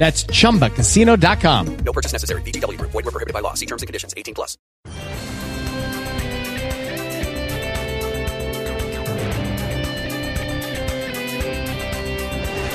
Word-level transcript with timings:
That's 0.00 0.24
chumbacasino.com. 0.24 1.76
No 1.84 1.92
purchase 1.92 2.12
necessary. 2.14 2.40
VGW 2.40 2.78
Group. 2.78 2.90
Void 2.92 3.04
were 3.04 3.12
prohibited 3.12 3.34
by 3.34 3.40
law. 3.40 3.52
See 3.52 3.66
terms 3.66 3.82
and 3.82 3.86
conditions. 3.86 4.14
18 4.16 4.34
plus. 4.34 4.56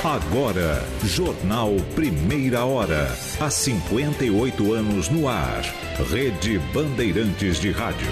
Agora, 0.06 0.84
Jornal 1.04 1.78
Primeira 1.96 2.64
Hora. 2.64 3.12
Há 3.40 3.50
58 3.50 4.72
anos 4.76 5.10
no 5.10 5.28
ar. 5.28 5.64
Rede 6.12 6.60
Bandeirantes 6.72 7.60
de 7.60 7.72
Rádio. 7.72 8.12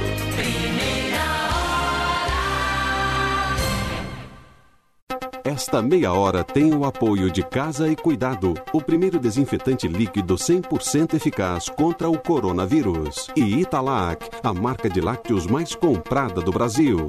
Esta 5.45 5.81
meia 5.81 6.13
hora 6.13 6.41
tem 6.41 6.73
o 6.73 6.85
apoio 6.85 7.29
de 7.29 7.43
Casa 7.43 7.89
e 7.89 7.97
Cuidado, 7.97 8.53
o 8.71 8.81
primeiro 8.81 9.19
desinfetante 9.19 9.89
líquido 9.89 10.35
100% 10.35 11.15
eficaz 11.15 11.67
contra 11.67 12.09
o 12.09 12.17
coronavírus. 12.17 13.27
E 13.35 13.59
Italac, 13.59 14.25
a 14.41 14.53
marca 14.53 14.89
de 14.89 15.01
lácteos 15.01 15.45
mais 15.45 15.75
comprada 15.75 16.39
do 16.39 16.49
Brasil. 16.49 17.05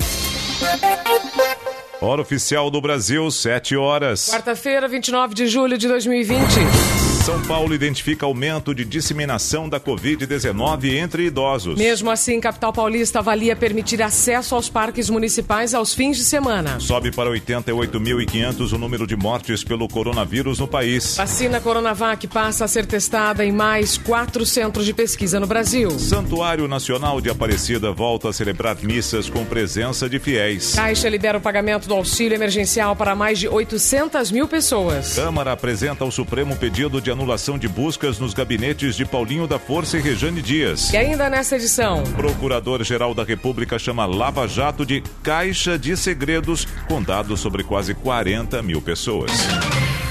Hora 2.00 2.22
oficial 2.22 2.72
do 2.72 2.80
Brasil, 2.80 3.30
7 3.30 3.77
horas. 3.77 4.28
Quarta-feira, 4.28 4.88
29 4.88 5.32
de 5.32 5.46
julho 5.46 5.78
de 5.78 5.86
2020. 5.86 7.14
São 7.25 7.41
Paulo 7.41 7.75
identifica 7.75 8.27
aumento 8.27 8.75
de 8.75 8.84
disseminação 8.84 9.67
da 9.67 9.80
Covid-19 9.80 10.94
entre 10.97 11.25
idosos. 11.25 11.78
Mesmo 11.78 12.11
assim, 12.11 12.39
capital 12.39 12.70
paulista 12.70 13.20
avalia 13.20 13.56
permitir 13.56 14.03
acesso 14.03 14.55
aos 14.55 14.69
parques 14.69 15.08
municipais 15.08 15.72
aos 15.72 15.95
fins 15.95 16.19
de 16.19 16.22
semana. 16.22 16.78
Sobe 16.78 17.11
para 17.11 17.30
88.500 17.30 18.72
o 18.75 18.77
número 18.77 19.06
de 19.06 19.17
mortes 19.17 19.64
pelo 19.64 19.89
coronavírus 19.89 20.58
no 20.58 20.69
país. 20.69 21.17
Vacina 21.17 21.62
Coronavac 21.62 22.27
passa 22.27 22.67
a 22.67 22.69
ser 22.69 22.84
testada 22.84 23.42
em 23.42 23.50
mais 23.50 23.97
quatro 23.97 24.45
centros 24.45 24.84
de 24.84 24.92
pesquisa 24.92 25.41
no 25.41 25.47
Brasil. 25.47 25.91
Santuário 25.92 26.69
Nacional 26.69 27.22
de 27.22 27.30
Aparecida 27.30 27.91
volta 27.91 28.28
a 28.28 28.33
celebrar 28.34 28.77
missas 28.83 29.30
com 29.30 29.47
presença 29.47 30.11
de 30.11 30.19
fiéis. 30.19 30.75
Caixa 30.75 31.08
libera 31.08 31.39
o 31.39 31.41
pagamento 31.41 31.89
do 31.89 31.95
auxílio 31.95 32.34
emergencial 32.34 32.95
para 32.95 33.14
mais 33.14 33.39
de 33.39 33.48
800 33.48 34.30
mil 34.30 34.46
pessoas. 34.46 35.14
Câmara 35.14 35.52
apresenta 35.52 36.05
ao 36.05 36.11
Supremo 36.11 36.55
pedido 36.55 37.01
de 37.01 37.14
anulação 37.14 37.57
de 37.58 37.67
buscas 37.67 38.19
nos 38.19 38.35
gabinetes 38.35 38.95
de 38.95 39.07
Paulinho 39.07 39.47
da 39.47 39.58
Força 39.58 39.97
e 39.97 40.01
Rejane 40.01 40.42
Dias. 40.42 40.92
E 40.92 40.97
ainda 40.97 41.30
nessa 41.30 41.57
edição, 41.57 42.02
Procurador-Geral 42.17 43.14
da 43.14 43.25
República 43.25 43.79
chama 43.79 44.05
Lava 44.05 44.47
Jato 44.47 44.85
de 44.85 45.02
Caixa 45.23 45.79
de 45.79 45.97
Segredos, 45.97 46.67
com 46.86 47.03
dados 47.03 47.41
sobre 47.41 47.64
quase 47.64 47.95
40 47.95 48.61
mil 48.63 48.83
pessoas. 48.83 49.30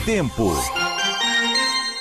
Tempo. 0.05 0.53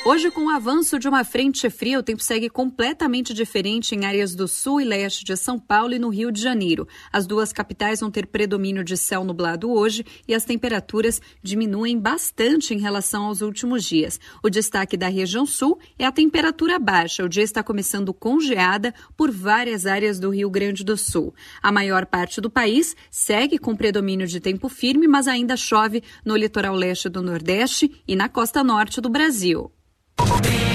Hoje, 0.05 0.33
com 0.33 0.47
o 0.47 0.51
avanço 0.51 0.99
de 0.99 1.09
uma 1.09 1.23
frente 1.23 1.71
fria, 1.71 1.97
o 1.97 2.03
tempo 2.03 2.21
segue 2.21 2.51
completamente 2.51 3.33
diferente 3.33 3.95
em 3.95 4.05
áreas 4.05 4.35
do 4.35 4.49
sul 4.49 4.81
e 4.81 4.85
leste 4.85 5.25
de 5.25 5.37
São 5.37 5.61
Paulo 5.61 5.95
e 5.95 5.99
no 5.99 6.09
Rio 6.09 6.33
de 6.33 6.43
Janeiro. 6.43 6.89
As 7.13 7.25
duas 7.25 7.53
capitais 7.53 8.01
vão 8.01 8.11
ter 8.11 8.27
predomínio 8.27 8.83
de 8.83 8.97
céu 8.97 9.23
nublado 9.23 9.71
hoje 9.71 10.05
e 10.27 10.35
as 10.35 10.45
temperaturas 10.45 11.23
diminuem 11.41 11.97
bastante 11.97 12.75
em 12.75 12.81
relação 12.81 13.27
aos 13.27 13.43
últimos 13.43 13.85
dias. 13.85 14.19
O 14.43 14.51
destaque 14.51 14.97
da 14.97 15.07
região 15.07 15.47
sul 15.47 15.79
é 15.97 16.05
a 16.05 16.11
temperatura 16.11 16.81
baixa. 16.81 17.25
O 17.25 17.29
dia 17.29 17.45
está 17.45 17.63
começando 17.63 18.13
com 18.13 18.41
geada 18.41 18.93
por 19.17 19.31
várias 19.31 19.87
áreas 19.87 20.19
do 20.19 20.31
Rio 20.31 20.51
Grande 20.51 20.83
do 20.83 20.97
Sul. 20.97 21.33
A 21.63 21.71
maior 21.71 22.07
parte 22.07 22.41
do 22.41 22.51
país 22.51 22.97
segue 23.09 23.57
com 23.57 23.77
predomínio 23.77 24.27
de 24.27 24.41
tempo 24.41 24.69
firme, 24.69 25.07
mas 25.07 25.29
ainda 25.29 25.57
chove 25.57 26.03
no 26.25 26.37
litoral 26.37 26.75
leste 26.75 27.09
do 27.09 27.23
Nordeste 27.23 28.03
e 28.07 28.17
na 28.17 28.29
costa 28.29 28.65
norte 28.65 29.01
do 29.01 29.09
Brasil. 29.09 29.71
Be 30.19 30.72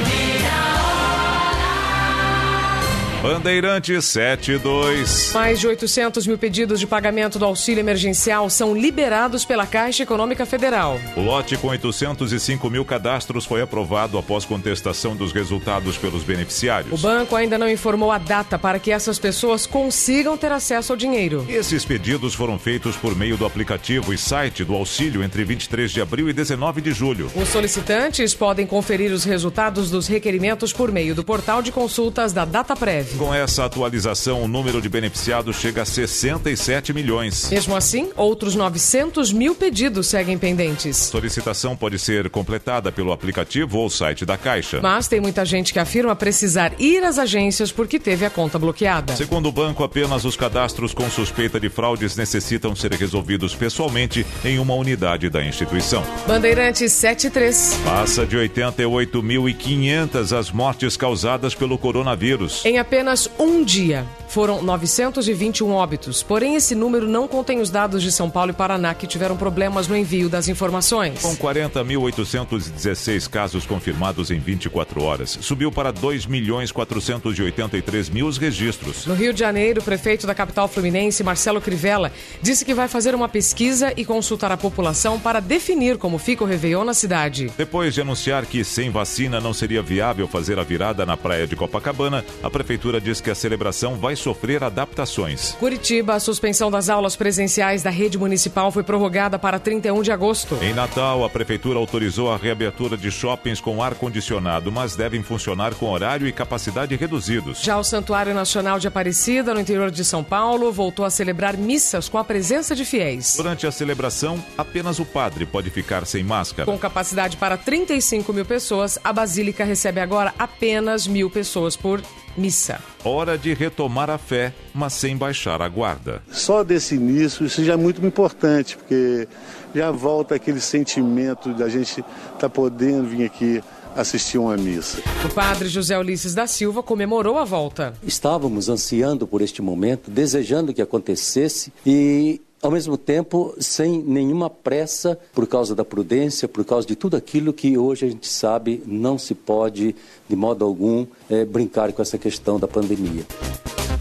Bandeirante 3.21 3.99
72. 3.99 5.31
mais 5.33 5.59
de 5.59 5.65
800 5.67 6.27
mil 6.27 6.37
pedidos 6.37 6.79
de 6.79 6.85
pagamento 6.85 7.39
do 7.39 7.45
auxílio 7.45 7.79
emergencial 7.79 8.47
são 8.47 8.75
liberados 8.77 9.43
pela 9.43 9.65
Caixa 9.65 10.03
Econômica 10.03 10.45
Federal. 10.45 10.99
O 11.15 11.21
lote 11.21 11.57
com 11.57 11.67
805 11.69 12.69
mil 12.69 12.85
cadastros 12.85 13.43
foi 13.43 13.59
aprovado 13.61 14.19
após 14.19 14.45
contestação 14.45 15.15
dos 15.15 15.31
resultados 15.31 15.97
pelos 15.97 16.21
O 16.21 16.25
beneficiários. 16.25 17.01
banco 17.01 17.35
ainda 17.35 17.57
não 17.57 17.67
informou 17.67 18.11
a 18.11 18.19
data 18.19 18.59
para 18.59 18.77
que 18.77 18.91
essas 18.91 19.17
pessoas 19.17 19.65
consigam 19.65 20.37
ter 20.37 20.51
acesso 20.51 20.93
ao 20.93 20.97
dinheiro. 20.97 21.43
Esses 21.49 21.83
pedidos 21.83 22.35
foram 22.35 22.59
feitos 22.59 22.95
por 22.95 23.15
meio 23.15 23.35
do 23.35 23.47
aplicativo 23.47 24.13
e 24.13 24.17
site 24.17 24.63
do 24.63 24.75
auxílio 24.75 25.23
entre 25.23 25.43
23 25.43 25.91
de 25.91 26.01
abril 26.01 26.29
e 26.29 26.33
19 26.33 26.81
de 26.81 26.91
julho. 26.91 27.31
Os 27.35 27.49
solicitantes 27.49 28.35
podem 28.35 28.67
conferir 28.67 29.11
os 29.11 29.23
resultados 29.23 29.89
dos 29.89 30.07
requerimentos 30.07 30.71
por 30.71 30.91
meio 30.91 31.15
do 31.15 31.23
portal 31.23 31.63
de 31.63 31.71
consultas 31.71 32.31
da 32.31 32.45
DataPrev. 32.45 33.06
Com 33.15 33.33
essa 33.33 33.65
atualização, 33.65 34.43
o 34.43 34.47
número 34.47 34.81
de 34.81 34.89
beneficiados 34.89 35.55
chega 35.55 35.81
a 35.81 35.85
67 35.85 36.93
milhões. 36.93 37.49
Mesmo 37.49 37.75
assim, 37.75 38.09
outros 38.15 38.53
900 38.53 39.31
mil 39.31 39.55
pedidos 39.55 40.07
seguem 40.07 40.37
pendentes. 40.37 40.97
Solicitação 40.97 41.75
pode 41.75 41.97
ser 41.97 42.29
completada 42.29 42.91
pelo 42.91 43.11
aplicativo 43.11 43.79
ou 43.79 43.89
site 43.89 44.23
da 44.23 44.37
Caixa. 44.37 44.79
Mas 44.81 45.07
tem 45.07 45.19
muita 45.19 45.43
gente 45.45 45.73
que 45.73 45.79
afirma 45.79 46.15
precisar 46.15 46.73
ir 46.77 47.03
às 47.03 47.17
agências 47.17 47.71
porque 47.71 47.97
teve 47.97 48.25
a 48.25 48.29
conta 48.29 48.59
bloqueada. 48.59 49.15
Segundo 49.15 49.49
o 49.49 49.51
banco, 49.51 49.83
apenas 49.83 50.25
os 50.25 50.35
cadastros 50.35 50.93
com 50.93 51.09
suspeita 51.09 51.59
de 51.59 51.69
fraudes 51.69 52.15
necessitam 52.15 52.75
ser 52.75 52.93
resolvidos 52.93 53.55
pessoalmente 53.55 54.25
em 54.45 54.59
uma 54.59 54.75
unidade 54.75 55.27
da 55.29 55.43
instituição. 55.43 56.03
Bandeirantes 56.27 56.93
73. 56.93 57.79
Passa 57.83 58.27
de 58.27 58.37
88.500 58.37 60.37
as 60.37 60.51
mortes 60.51 60.95
causadas 60.95 61.55
pelo 61.55 61.79
coronavírus. 61.79 62.63
Em 62.63 62.77
apenas 62.77 62.96
um 63.37 63.63
dia, 63.63 64.05
foram 64.37 64.61
921 64.61 65.71
óbitos. 65.71 66.21
Porém, 66.21 66.53
esse 66.53 66.75
número 66.75 67.07
não 67.07 67.27
contém 67.27 67.59
os 67.59 67.71
dados 67.71 68.03
de 68.03 68.11
São 68.11 68.29
Paulo 68.29 68.51
e 68.51 68.53
Paraná 68.53 68.93
que 68.93 69.07
tiveram 69.07 69.35
problemas 69.35 69.87
no 69.87 69.97
envio 69.97 70.29
das 70.29 70.47
informações. 70.47 71.23
Com 71.23 71.35
40.816 71.35 73.27
casos 73.27 73.65
confirmados 73.65 74.29
em 74.29 74.37
24 74.37 75.01
horas, 75.01 75.39
subiu 75.41 75.71
para 75.71 75.91
2.483 75.91 78.11
mil 78.11 78.27
os 78.27 78.37
registros. 78.37 79.07
No 79.07 79.15
Rio 79.15 79.33
de 79.33 79.39
Janeiro, 79.39 79.81
o 79.81 79.83
prefeito 79.83 80.27
da 80.27 80.35
capital 80.35 80.67
fluminense, 80.67 81.23
Marcelo 81.23 81.59
Crivella, 81.59 82.11
disse 82.39 82.63
que 82.63 82.75
vai 82.75 82.87
fazer 82.87 83.15
uma 83.15 83.27
pesquisa 83.27 83.91
e 83.97 84.05
consultar 84.05 84.51
a 84.51 84.57
população 84.57 85.19
para 85.19 85.39
definir 85.39 85.97
como 85.97 86.19
fica 86.19 86.43
o 86.43 86.47
Réveillon 86.47 86.83
na 86.83 86.93
cidade. 86.93 87.51
Depois 87.57 87.95
de 87.95 88.01
anunciar 88.01 88.45
que 88.45 88.63
sem 88.63 88.91
vacina 88.91 89.41
não 89.41 89.51
seria 89.51 89.81
viável 89.81 90.27
fazer 90.27 90.59
a 90.59 90.63
virada 90.63 91.07
na 91.07 91.17
praia 91.17 91.47
de 91.47 91.55
Copacabana, 91.55 92.23
a 92.43 92.51
prefeitura 92.51 93.01
diz 93.01 93.19
que 93.19 93.31
a 93.31 93.35
celebração 93.35 93.95
vai 93.95 94.15
sofrer 94.27 94.61
adaptações. 94.61 95.53
Curitiba, 95.53 96.15
a 96.15 96.19
suspensão 96.19 96.69
das 96.69 96.89
aulas 96.89 97.15
presenciais 97.15 97.81
da 97.81 97.89
rede 97.89 98.17
municipal 98.17 98.73
foi 98.73 98.83
prorrogada 98.83 99.39
para 99.39 99.57
31 99.57 100.01
de 100.01 100.11
agosto. 100.11 100.57
Em 100.61 100.73
Natal, 100.73 101.23
a 101.23 101.29
prefeitura 101.29 101.79
autorizou 101.79 102.29
a 102.29 102.35
reabertura 102.35 102.97
de 102.97 103.09
shoppings 103.09 103.61
com 103.61 103.81
ar-condicionado, 103.81 104.69
mas 104.69 104.97
devem 104.97 105.23
funcionar 105.23 105.73
com 105.75 105.89
horário 105.89 106.27
e 106.27 106.33
capacidade 106.33 106.93
reduzidos. 106.97 107.61
Já 107.61 107.77
o 107.77 107.85
Santuário 107.85 108.33
Nacional 108.33 108.79
de 108.79 108.87
Aparecida, 108.89 109.53
no 109.53 109.61
interior 109.61 109.89
de 109.89 110.03
São 110.03 110.25
Paulo, 110.25 110.73
voltou 110.73 111.05
a 111.05 111.09
celebrar 111.09 111.55
missas 111.55 112.09
com 112.09 112.17
a 112.17 112.23
presença 112.25 112.75
de 112.75 112.83
fiéis. 112.83 113.35
Durante 113.37 113.65
a 113.65 113.71
celebração, 113.71 114.43
apenas 114.57 114.99
o 114.99 115.05
padre 115.05 115.45
pode 115.45 115.69
ficar 115.69 116.05
sem 116.05 116.21
máscara. 116.21 116.65
Com 116.65 116.77
capacidade 116.77 117.37
para 117.37 117.55
35 117.55 118.33
mil 118.33 118.45
pessoas, 118.45 118.99
a 119.01 119.13
Basílica 119.13 119.63
recebe 119.63 120.01
agora 120.01 120.33
apenas 120.37 121.07
mil 121.07 121.29
pessoas 121.29 121.77
por 121.77 122.01
missa. 122.37 122.79
Hora 123.03 123.37
de 123.37 123.53
retomar 123.53 124.09
a 124.09 124.17
fé, 124.17 124.53
mas 124.73 124.93
sem 124.93 125.17
baixar 125.17 125.61
a 125.61 125.67
guarda. 125.67 126.21
Só 126.31 126.63
desse 126.63 126.95
início, 126.95 127.45
isso 127.45 127.63
já 127.63 127.73
é 127.73 127.77
muito 127.77 128.05
importante, 128.05 128.77
porque 128.77 129.27
já 129.73 129.91
volta 129.91 130.35
aquele 130.35 130.61
sentimento 130.61 131.53
de 131.53 131.63
a 131.63 131.69
gente 131.69 131.99
estar 131.99 132.37
tá 132.37 132.49
podendo 132.49 133.07
vir 133.07 133.25
aqui 133.25 133.61
assistir 133.95 134.37
uma 134.37 134.55
missa. 134.55 135.01
O 135.25 135.33
padre 135.33 135.67
José 135.67 135.97
Ulisses 135.97 136.35
da 136.35 136.45
Silva 136.45 136.83
comemorou 136.83 137.37
a 137.37 137.43
volta. 137.43 137.93
Estávamos 138.03 138.69
ansiando 138.69 139.25
por 139.25 139.41
este 139.41 139.61
momento, 139.61 140.11
desejando 140.11 140.73
que 140.73 140.81
acontecesse 140.81 141.73
e 141.85 142.39
ao 142.61 142.71
mesmo 142.71 142.97
tempo 142.97 143.55
sem 143.59 144.01
nenhuma 144.01 144.49
pressa 144.49 145.17
por 145.33 145.47
causa 145.47 145.75
da 145.75 145.85
prudência, 145.85 146.47
por 146.47 146.65
causa 146.65 146.87
de 146.87 146.95
tudo 146.95 147.15
aquilo 147.15 147.53
que 147.53 147.77
hoje 147.77 148.05
a 148.05 148.09
gente 148.09 148.27
sabe 148.27 148.81
não 148.85 149.17
se 149.17 149.33
pode 149.35 149.95
de 150.27 150.35
modo 150.35 150.65
algum 150.65 151.05
é, 151.29 151.45
brincar 151.45 151.91
com 151.93 152.01
essa 152.01 152.17
questão 152.17 152.59
da 152.59 152.67
pandemia. 152.67 153.25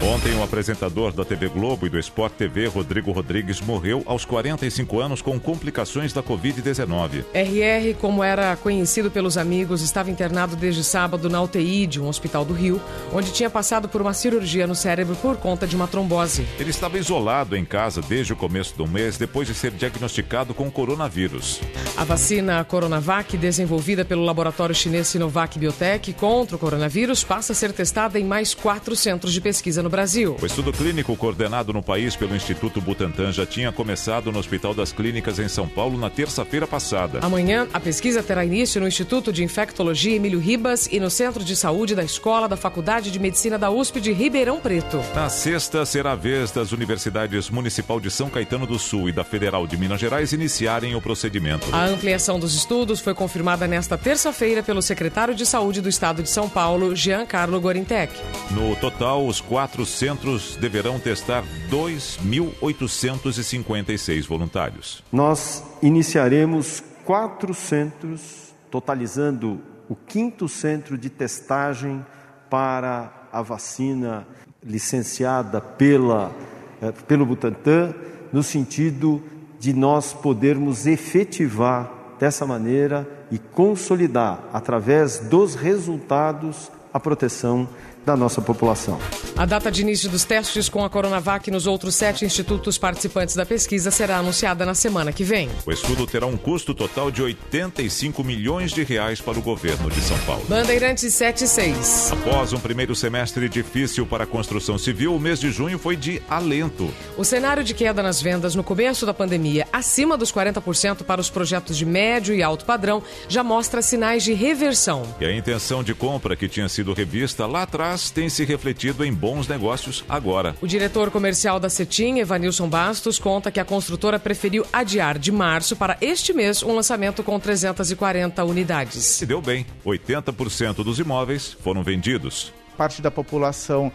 Ontem, 0.07 0.33
o 0.35 0.41
apresentador 0.41 1.11
da 1.11 1.25
TV 1.25 1.49
Globo 1.49 1.85
e 1.85 1.89
do 1.89 1.99
Sport 1.99 2.31
TV, 2.31 2.67
Rodrigo 2.67 3.11
Rodrigues, 3.11 3.59
morreu 3.59 4.03
aos 4.05 4.23
45 4.23 5.01
anos 5.01 5.21
com 5.21 5.37
complicações 5.37 6.13
da 6.13 6.23
Covid-19. 6.23 7.25
RR, 7.33 7.93
como 7.99 8.23
era 8.23 8.55
conhecido 8.55 9.11
pelos 9.11 9.37
amigos, 9.37 9.81
estava 9.81 10.09
internado 10.09 10.55
desde 10.55 10.81
sábado 10.81 11.29
na 11.29 11.41
UTI 11.41 11.85
de 11.85 11.99
um 11.99 12.07
hospital 12.07 12.45
do 12.45 12.53
Rio, 12.53 12.79
onde 13.11 13.33
tinha 13.33 13.49
passado 13.49 13.89
por 13.89 14.01
uma 14.01 14.13
cirurgia 14.13 14.65
no 14.65 14.75
cérebro 14.75 15.13
por 15.17 15.35
conta 15.35 15.67
de 15.67 15.75
uma 15.75 15.89
trombose. 15.89 16.47
Ele 16.57 16.69
estava 16.69 16.97
isolado 16.97 17.57
em 17.57 17.65
casa 17.65 18.01
desde 18.01 18.31
o 18.31 18.37
começo 18.37 18.77
do 18.77 18.87
mês, 18.87 19.17
depois 19.17 19.45
de 19.45 19.53
ser 19.53 19.71
diagnosticado 19.71 20.53
com 20.53 20.71
coronavírus. 20.71 21.59
A 21.97 22.05
vacina 22.05 22.63
Coronavac, 22.63 23.35
desenvolvida 23.35 24.05
pelo 24.05 24.23
laboratório 24.23 24.73
chinês 24.73 25.09
Sinovac 25.09 25.59
Biotech 25.59 26.13
contra 26.13 26.55
o 26.55 26.59
coronavírus, 26.59 27.25
passa 27.25 27.51
a 27.51 27.55
ser 27.55 27.73
testada 27.73 28.17
em 28.17 28.23
mais 28.23 28.53
quatro 28.53 28.95
centros 28.95 29.33
de 29.33 29.41
pesquisa 29.41 29.83
no 29.83 29.89
Brasil. 29.89 29.96
O 30.39 30.45
estudo 30.45 30.71
clínico 30.71 31.15
coordenado 31.15 31.73
no 31.73 31.81
país 31.81 32.15
pelo 32.15 32.35
Instituto 32.35 32.79
Butantan 32.79 33.31
já 33.31 33.47
tinha 33.47 33.71
começado 33.71 34.31
no 34.31 34.37
Hospital 34.37 34.75
das 34.75 34.91
Clínicas 34.91 35.39
em 35.39 35.47
São 35.47 35.67
Paulo 35.67 35.97
na 35.97 36.07
terça-feira 36.07 36.67
passada. 36.67 37.19
Amanhã, 37.23 37.67
a 37.73 37.79
pesquisa 37.79 38.21
terá 38.21 38.45
início 38.45 38.79
no 38.79 38.87
Instituto 38.87 39.33
de 39.33 39.43
Infectologia 39.43 40.15
Emílio 40.15 40.39
Ribas 40.39 40.87
e 40.91 40.99
no 40.99 41.09
Centro 41.09 41.43
de 41.43 41.55
Saúde 41.55 41.95
da 41.95 42.03
Escola 42.03 42.47
da 42.47 42.55
Faculdade 42.55 43.09
de 43.09 43.17
Medicina 43.17 43.57
da 43.57 43.71
USP 43.71 43.99
de 43.99 44.11
Ribeirão 44.11 44.59
Preto. 44.59 45.03
Na 45.15 45.29
sexta, 45.29 45.83
será 45.83 46.11
a 46.11 46.15
vez 46.15 46.51
das 46.51 46.71
universidades 46.71 47.49
Municipal 47.49 47.99
de 47.99 48.11
São 48.11 48.29
Caetano 48.29 48.67
do 48.67 48.77
Sul 48.77 49.09
e 49.09 49.11
da 49.11 49.23
Federal 49.23 49.65
de 49.65 49.77
Minas 49.77 49.99
Gerais 49.99 50.31
iniciarem 50.31 50.93
o 50.93 51.01
procedimento. 51.01 51.67
A 51.71 51.85
ampliação 51.85 52.39
dos 52.39 52.53
estudos 52.53 52.99
foi 52.99 53.15
confirmada 53.15 53.67
nesta 53.67 53.97
terça-feira 53.97 54.61
pelo 54.61 54.81
secretário 54.81 55.33
de 55.33 55.45
Saúde 55.45 55.81
do 55.81 55.89
Estado 55.89 56.21
de 56.21 56.29
São 56.29 56.47
Paulo, 56.47 56.95
Giancarlo 56.95 57.59
Gorintec. 57.59 58.13
No 58.51 58.75
total, 58.75 59.25
os 59.25 59.41
quatro 59.41 59.76
quatro 59.77 59.85
centros 59.85 60.55
deverão 60.55 60.99
testar 60.99 61.43
2.856 61.69 64.27
voluntários. 64.27 65.03
Nós 65.11 65.63
iniciaremos 65.83 66.83
quatro 67.05 67.53
centros, 67.53 68.55
totalizando 68.71 69.61
o 69.87 69.95
quinto 69.95 70.49
centro 70.49 70.97
de 70.97 71.11
testagem 71.11 72.03
para 72.49 73.27
a 73.31 73.43
vacina 73.43 74.25
licenciada 74.63 75.61
pela, 75.61 76.35
eh, 76.81 76.91
pelo 77.07 77.27
Butantan, 77.27 77.93
no 78.33 78.41
sentido 78.41 79.21
de 79.59 79.73
nós 79.73 80.11
podermos 80.11 80.87
efetivar 80.87 82.15
dessa 82.19 82.47
maneira 82.47 83.07
e 83.29 83.37
consolidar, 83.37 84.43
através 84.51 85.19
dos 85.19 85.53
resultados, 85.53 86.71
a 86.91 86.99
proteção 86.99 87.69
da 88.07 88.15
nossa 88.15 88.41
população. 88.41 88.97
A 89.35 89.45
data 89.45 89.69
de 89.69 89.81
início 89.81 90.09
dos 90.09 90.23
testes 90.23 90.69
com 90.69 90.81
a 90.85 90.89
Coronavac 90.89 91.51
nos 91.51 91.67
outros 91.67 91.93
sete 91.93 92.23
institutos 92.23 92.77
participantes 92.77 93.35
da 93.35 93.45
pesquisa 93.45 93.91
será 93.91 94.19
anunciada 94.19 94.65
na 94.65 94.73
semana 94.73 95.11
que 95.11 95.25
vem. 95.25 95.49
O 95.65 95.71
estudo 95.73 96.07
terá 96.07 96.25
um 96.25 96.37
custo 96.37 96.73
total 96.73 97.11
de 97.11 97.21
85 97.21 98.23
milhões 98.23 98.71
de 98.71 98.81
reais 98.81 99.19
para 99.19 99.37
o 99.37 99.41
governo 99.41 99.89
de 99.91 99.99
São 99.99 100.17
Paulo. 100.19 100.45
Bandeirantes 100.47 101.13
76. 101.13 102.13
Após 102.13 102.53
um 102.53 102.59
primeiro 102.59 102.95
semestre 102.95 103.49
difícil 103.49 104.05
para 104.05 104.23
a 104.23 104.27
construção 104.27 104.77
civil, 104.77 105.13
o 105.13 105.19
mês 105.19 105.37
de 105.37 105.51
junho 105.51 105.77
foi 105.77 105.97
de 105.97 106.21
alento. 106.29 106.89
O 107.17 107.25
cenário 107.25 107.61
de 107.61 107.73
queda 107.73 108.01
nas 108.01 108.21
vendas 108.21 108.55
no 108.55 108.63
começo 108.63 109.05
da 109.05 109.13
pandemia, 109.13 109.67
acima 109.73 110.15
dos 110.15 110.31
40% 110.31 111.03
para 111.03 111.19
os 111.19 111.29
projetos 111.29 111.75
de 111.75 111.85
médio 111.85 112.33
e 112.33 112.41
alto 112.41 112.63
padrão, 112.63 113.03
já 113.27 113.43
mostra 113.43 113.81
sinais 113.81 114.23
de 114.23 114.31
reversão. 114.31 115.03
E 115.19 115.25
a 115.25 115.35
intenção 115.35 115.83
de 115.83 115.93
compra 115.93 116.37
que 116.37 116.47
tinha 116.47 116.69
sido 116.69 116.93
revista 116.93 117.45
lá 117.45 117.63
atrás 117.63 117.96
mas 117.97 118.11
tem 118.11 118.29
se 118.29 118.45
refletido 118.45 119.03
em 119.03 119.11
bons 119.11 119.47
negócios 119.47 120.05
agora. 120.07 120.55
O 120.61 120.67
diretor 120.67 121.09
comercial 121.09 121.59
da 121.59 121.67
Cetim, 121.67 122.19
Evanilson 122.19 122.69
Bastos, 122.69 123.17
conta 123.17 123.49
que 123.49 123.59
a 123.59 123.65
construtora 123.65 124.19
preferiu 124.19 124.63
adiar 124.71 125.17
de 125.17 125.31
março 125.31 125.75
para 125.75 125.97
este 125.99 126.31
mês 126.31 126.61
um 126.61 126.75
lançamento 126.75 127.23
com 127.23 127.39
340 127.39 128.43
unidades. 128.43 129.03
Se 129.03 129.25
deu 129.25 129.41
bem, 129.41 129.65
80% 129.83 130.83
dos 130.83 130.99
imóveis 130.99 131.57
foram 131.59 131.81
vendidos. 131.81 132.53
Parte 132.77 133.01
da 133.01 133.09
população 133.09 133.91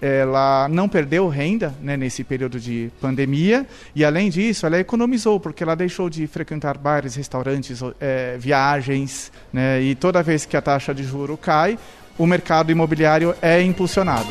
ela 0.00 0.66
não 0.68 0.88
perdeu 0.88 1.28
renda 1.28 1.74
né, 1.82 1.94
nesse 1.94 2.24
período 2.24 2.58
de 2.58 2.90
pandemia 3.02 3.66
e, 3.94 4.02
além 4.02 4.30
disso, 4.30 4.64
ela 4.64 4.78
economizou, 4.78 5.38
porque 5.38 5.62
ela 5.62 5.74
deixou 5.74 6.08
de 6.08 6.26
frequentar 6.26 6.78
bares, 6.78 7.16
restaurantes, 7.16 7.80
é, 8.00 8.38
viagens, 8.38 9.30
né, 9.52 9.82
e 9.82 9.94
toda 9.94 10.22
vez 10.22 10.46
que 10.46 10.56
a 10.56 10.62
taxa 10.62 10.94
de 10.94 11.02
juro 11.04 11.36
cai, 11.36 11.78
o 12.18 12.26
mercado 12.26 12.70
imobiliário 12.70 13.34
é 13.40 13.62
impulsionado. 13.62 14.28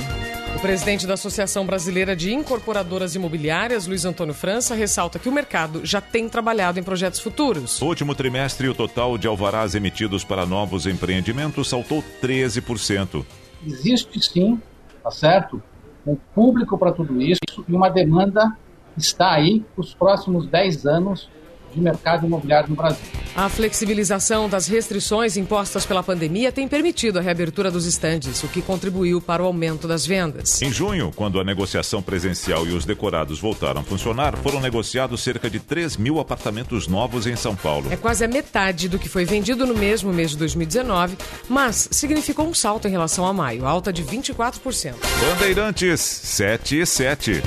O 0.56 0.60
presidente 0.60 1.08
da 1.08 1.14
Associação 1.14 1.66
Brasileira 1.66 2.16
de 2.16 2.34
Incorporadoras 2.34 3.16
Imobiliárias, 3.16 3.88
Luiz 3.88 4.04
Antônio 4.04 4.34
França, 4.34 4.76
ressalta 4.76 5.18
que 5.18 5.30
o 5.30 5.32
mercado 5.32 5.86
já 5.86 6.02
tem 6.02 6.28
trabalhado 6.28 6.80
em 6.80 6.84
projetos 6.84 7.20
futuros. 7.20 7.80
No 7.80 7.88
último 7.88 8.14
trimestre, 8.14 8.68
o 8.68 8.76
total 8.76 9.18
de 9.18 9.26
alvarás 9.28 9.74
emitidos 9.74 10.24
para 10.24 10.46
novos 10.46 10.86
empreendimentos 10.86 11.70
saltou 11.70 12.04
13%. 12.22 13.24
Existe 13.66 14.20
sim, 14.22 14.60
tá 15.02 15.12
certo? 15.12 15.62
Um 16.06 16.18
público 16.36 16.78
para 16.78 16.92
tudo 16.92 17.22
isso 17.22 17.40
e 17.68 17.74
uma 17.74 17.90
demanda 17.90 18.52
está 18.98 19.32
aí 19.32 19.64
para 19.74 19.82
os 19.82 19.94
próximos 19.94 20.46
10 20.48 20.86
anos 20.86 21.30
de 21.74 21.82
mercado 21.82 22.26
imobiliário 22.26 22.70
no 22.70 22.76
Brasil. 22.76 23.00
A 23.36 23.48
flexibilização 23.48 24.50
das 24.50 24.68
restrições 24.68 25.38
impostas 25.38 25.86
pela 25.86 26.04
pandemia 26.04 26.52
tem 26.52 26.68
permitido 26.68 27.20
a 27.20 27.22
reabertura 27.22 27.72
dos 27.72 27.86
estandes, 27.86 28.44
o 28.44 28.48
que 28.48 28.62
contribuiu 28.62 29.22
para 29.22 29.44
o 29.44 29.46
aumento 29.46 29.88
das 29.88 30.06
vendas. 30.06 30.62
Em 30.62 30.72
junho, 30.72 31.12
quando 31.16 31.40
a 31.40 31.44
negociação 31.44 32.02
presencial 32.02 32.66
e 32.66 32.74
os 32.74 32.86
decorados 32.86 33.40
voltaram 33.40 33.82
a 33.82 33.84
funcionar, 33.84 34.36
foram 34.38 34.60
negociados 34.60 35.22
cerca 35.22 35.50
de 35.50 35.60
3 35.60 35.96
mil 35.98 36.20
apartamentos 36.20 36.88
novos 36.88 37.28
em 37.28 37.36
São 37.36 37.56
Paulo. 37.56 37.92
É 37.92 37.98
quase 37.98 38.26
a 38.26 38.28
metade 38.28 38.90
do 38.90 39.00
que 39.00 39.08
foi 39.08 39.26
vendido 39.26 39.66
no 39.66 39.76
mesmo 39.76 40.12
mês 40.12 40.32
de 40.32 40.38
2019, 40.38 41.18
mas 41.48 41.88
significou 41.92 42.48
um 42.48 42.54
salto 42.54 42.88
em 42.88 42.92
relação 42.92 43.26
a 43.26 43.34
maio, 43.34 43.66
alta 43.66 43.94
de 43.94 44.04
24%. 44.04 44.96
Bandeirantes 45.22 46.00
7 46.02 46.82
e 46.82 46.86
7. 46.86 47.44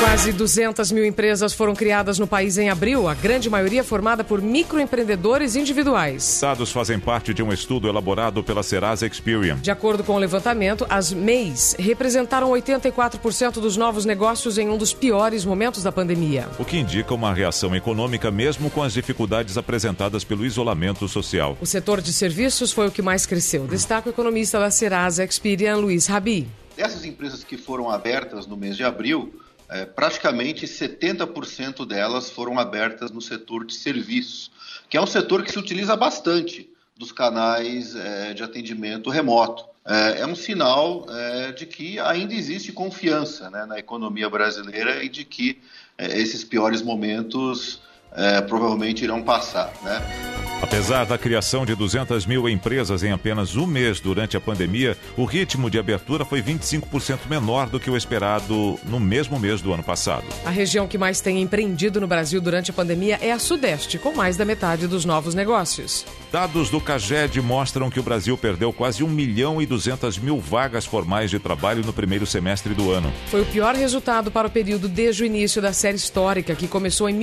Quase 0.00 0.32
200 0.32 0.92
mil 0.92 1.04
empresas 1.04 1.52
foram 1.52 1.74
criadas 1.74 2.18
no 2.18 2.26
país 2.26 2.56
em 2.56 2.70
abril, 2.70 3.06
a 3.06 3.12
grande 3.12 3.49
maioria 3.50 3.84
formada 3.84 4.24
por 4.24 4.40
microempreendedores 4.40 5.56
individuais. 5.56 6.38
Dados 6.40 6.70
fazem 6.72 6.98
parte 6.98 7.34
de 7.34 7.42
um 7.42 7.52
estudo 7.52 7.88
elaborado 7.88 8.42
pela 8.42 8.62
Serasa 8.62 9.06
Experian. 9.06 9.56
De 9.56 9.70
acordo 9.70 10.02
com 10.02 10.14
o 10.14 10.18
levantamento, 10.18 10.86
as 10.88 11.12
MEIs 11.12 11.76
representaram 11.78 12.50
84% 12.50 13.54
dos 13.54 13.76
novos 13.76 14.04
negócios 14.04 14.56
em 14.56 14.68
um 14.68 14.78
dos 14.78 14.92
piores 14.92 15.44
momentos 15.44 15.82
da 15.82 15.92
pandemia. 15.92 16.48
O 16.58 16.64
que 16.64 16.78
indica 16.78 17.12
uma 17.12 17.34
reação 17.34 17.74
econômica 17.74 18.30
mesmo 18.30 18.70
com 18.70 18.82
as 18.82 18.92
dificuldades 18.92 19.58
apresentadas 19.58 20.24
pelo 20.24 20.46
isolamento 20.46 21.06
social. 21.08 21.58
O 21.60 21.66
setor 21.66 22.00
de 22.00 22.12
serviços 22.12 22.72
foi 22.72 22.86
o 22.86 22.90
que 22.90 23.02
mais 23.02 23.26
cresceu. 23.26 23.66
Destaca 23.66 24.08
o 24.08 24.12
economista 24.12 24.58
da 24.58 24.70
Serasa 24.70 25.24
Experian, 25.24 25.76
Luiz 25.76 26.06
Rabi. 26.06 26.48
Essas 26.76 27.04
empresas 27.04 27.44
que 27.44 27.58
foram 27.58 27.90
abertas 27.90 28.46
no 28.46 28.56
mês 28.56 28.76
de 28.76 28.84
abril, 28.84 29.34
é, 29.70 29.86
praticamente 29.86 30.66
70% 30.66 31.86
delas 31.86 32.28
foram 32.28 32.58
abertas 32.58 33.10
no 33.10 33.20
setor 33.20 33.64
de 33.64 33.74
serviços, 33.74 34.50
que 34.88 34.96
é 34.96 35.00
um 35.00 35.06
setor 35.06 35.44
que 35.44 35.52
se 35.52 35.58
utiliza 35.58 35.94
bastante 35.96 36.68
dos 36.96 37.12
canais 37.12 37.94
é, 37.94 38.34
de 38.34 38.42
atendimento 38.42 39.08
remoto. 39.08 39.64
É, 39.86 40.20
é 40.20 40.26
um 40.26 40.34
sinal 40.34 41.06
é, 41.08 41.52
de 41.52 41.66
que 41.66 41.98
ainda 42.00 42.34
existe 42.34 42.72
confiança 42.72 43.48
né, 43.48 43.64
na 43.64 43.78
economia 43.78 44.28
brasileira 44.28 45.02
e 45.02 45.08
de 45.08 45.24
que 45.24 45.58
é, 45.96 46.18
esses 46.18 46.44
piores 46.44 46.82
momentos 46.82 47.80
é, 48.12 48.40
provavelmente 48.40 49.04
irão 49.04 49.22
passar, 49.22 49.72
né? 49.82 50.02
Apesar 50.62 51.06
da 51.06 51.16
criação 51.16 51.64
de 51.64 51.74
200 51.74 52.26
mil 52.26 52.46
empresas 52.46 53.02
em 53.02 53.10
apenas 53.10 53.56
um 53.56 53.66
mês 53.66 53.98
durante 53.98 54.36
a 54.36 54.40
pandemia, 54.40 54.96
o 55.16 55.24
ritmo 55.24 55.70
de 55.70 55.78
abertura 55.78 56.22
foi 56.22 56.42
25% 56.42 57.20
menor 57.30 57.70
do 57.70 57.80
que 57.80 57.90
o 57.90 57.96
esperado 57.96 58.78
no 58.84 59.00
mesmo 59.00 59.38
mês 59.38 59.62
do 59.62 59.72
ano 59.72 59.82
passado. 59.82 60.24
A 60.44 60.50
região 60.50 60.86
que 60.86 60.98
mais 60.98 61.20
tem 61.22 61.40
empreendido 61.40 61.98
no 61.98 62.06
Brasil 62.06 62.42
durante 62.42 62.70
a 62.70 62.74
pandemia 62.74 63.18
é 63.22 63.32
a 63.32 63.38
Sudeste, 63.38 63.98
com 63.98 64.12
mais 64.12 64.36
da 64.36 64.44
metade 64.44 64.86
dos 64.86 65.06
novos 65.06 65.34
negócios. 65.34 66.04
Dados 66.30 66.68
do 66.68 66.80
CAGED 66.80 67.40
mostram 67.40 67.90
que 67.90 67.98
o 67.98 68.02
Brasil 68.02 68.36
perdeu 68.36 68.70
quase 68.70 69.02
1 69.02 69.08
milhão 69.08 69.62
e 69.62 69.66
200 69.66 70.18
mil 70.18 70.38
vagas 70.38 70.84
formais 70.84 71.30
de 71.30 71.38
trabalho 71.38 71.82
no 71.84 71.92
primeiro 71.92 72.26
semestre 72.26 72.74
do 72.74 72.90
ano. 72.90 73.10
Foi 73.28 73.40
o 73.40 73.46
pior 73.46 73.74
resultado 73.74 74.30
para 74.30 74.46
o 74.46 74.50
período 74.50 74.88
desde 74.88 75.22
o 75.22 75.26
início 75.26 75.62
da 75.62 75.72
série 75.72 75.96
histórica, 75.96 76.54
que 76.54 76.68
começou 76.68 77.08
em 77.08 77.14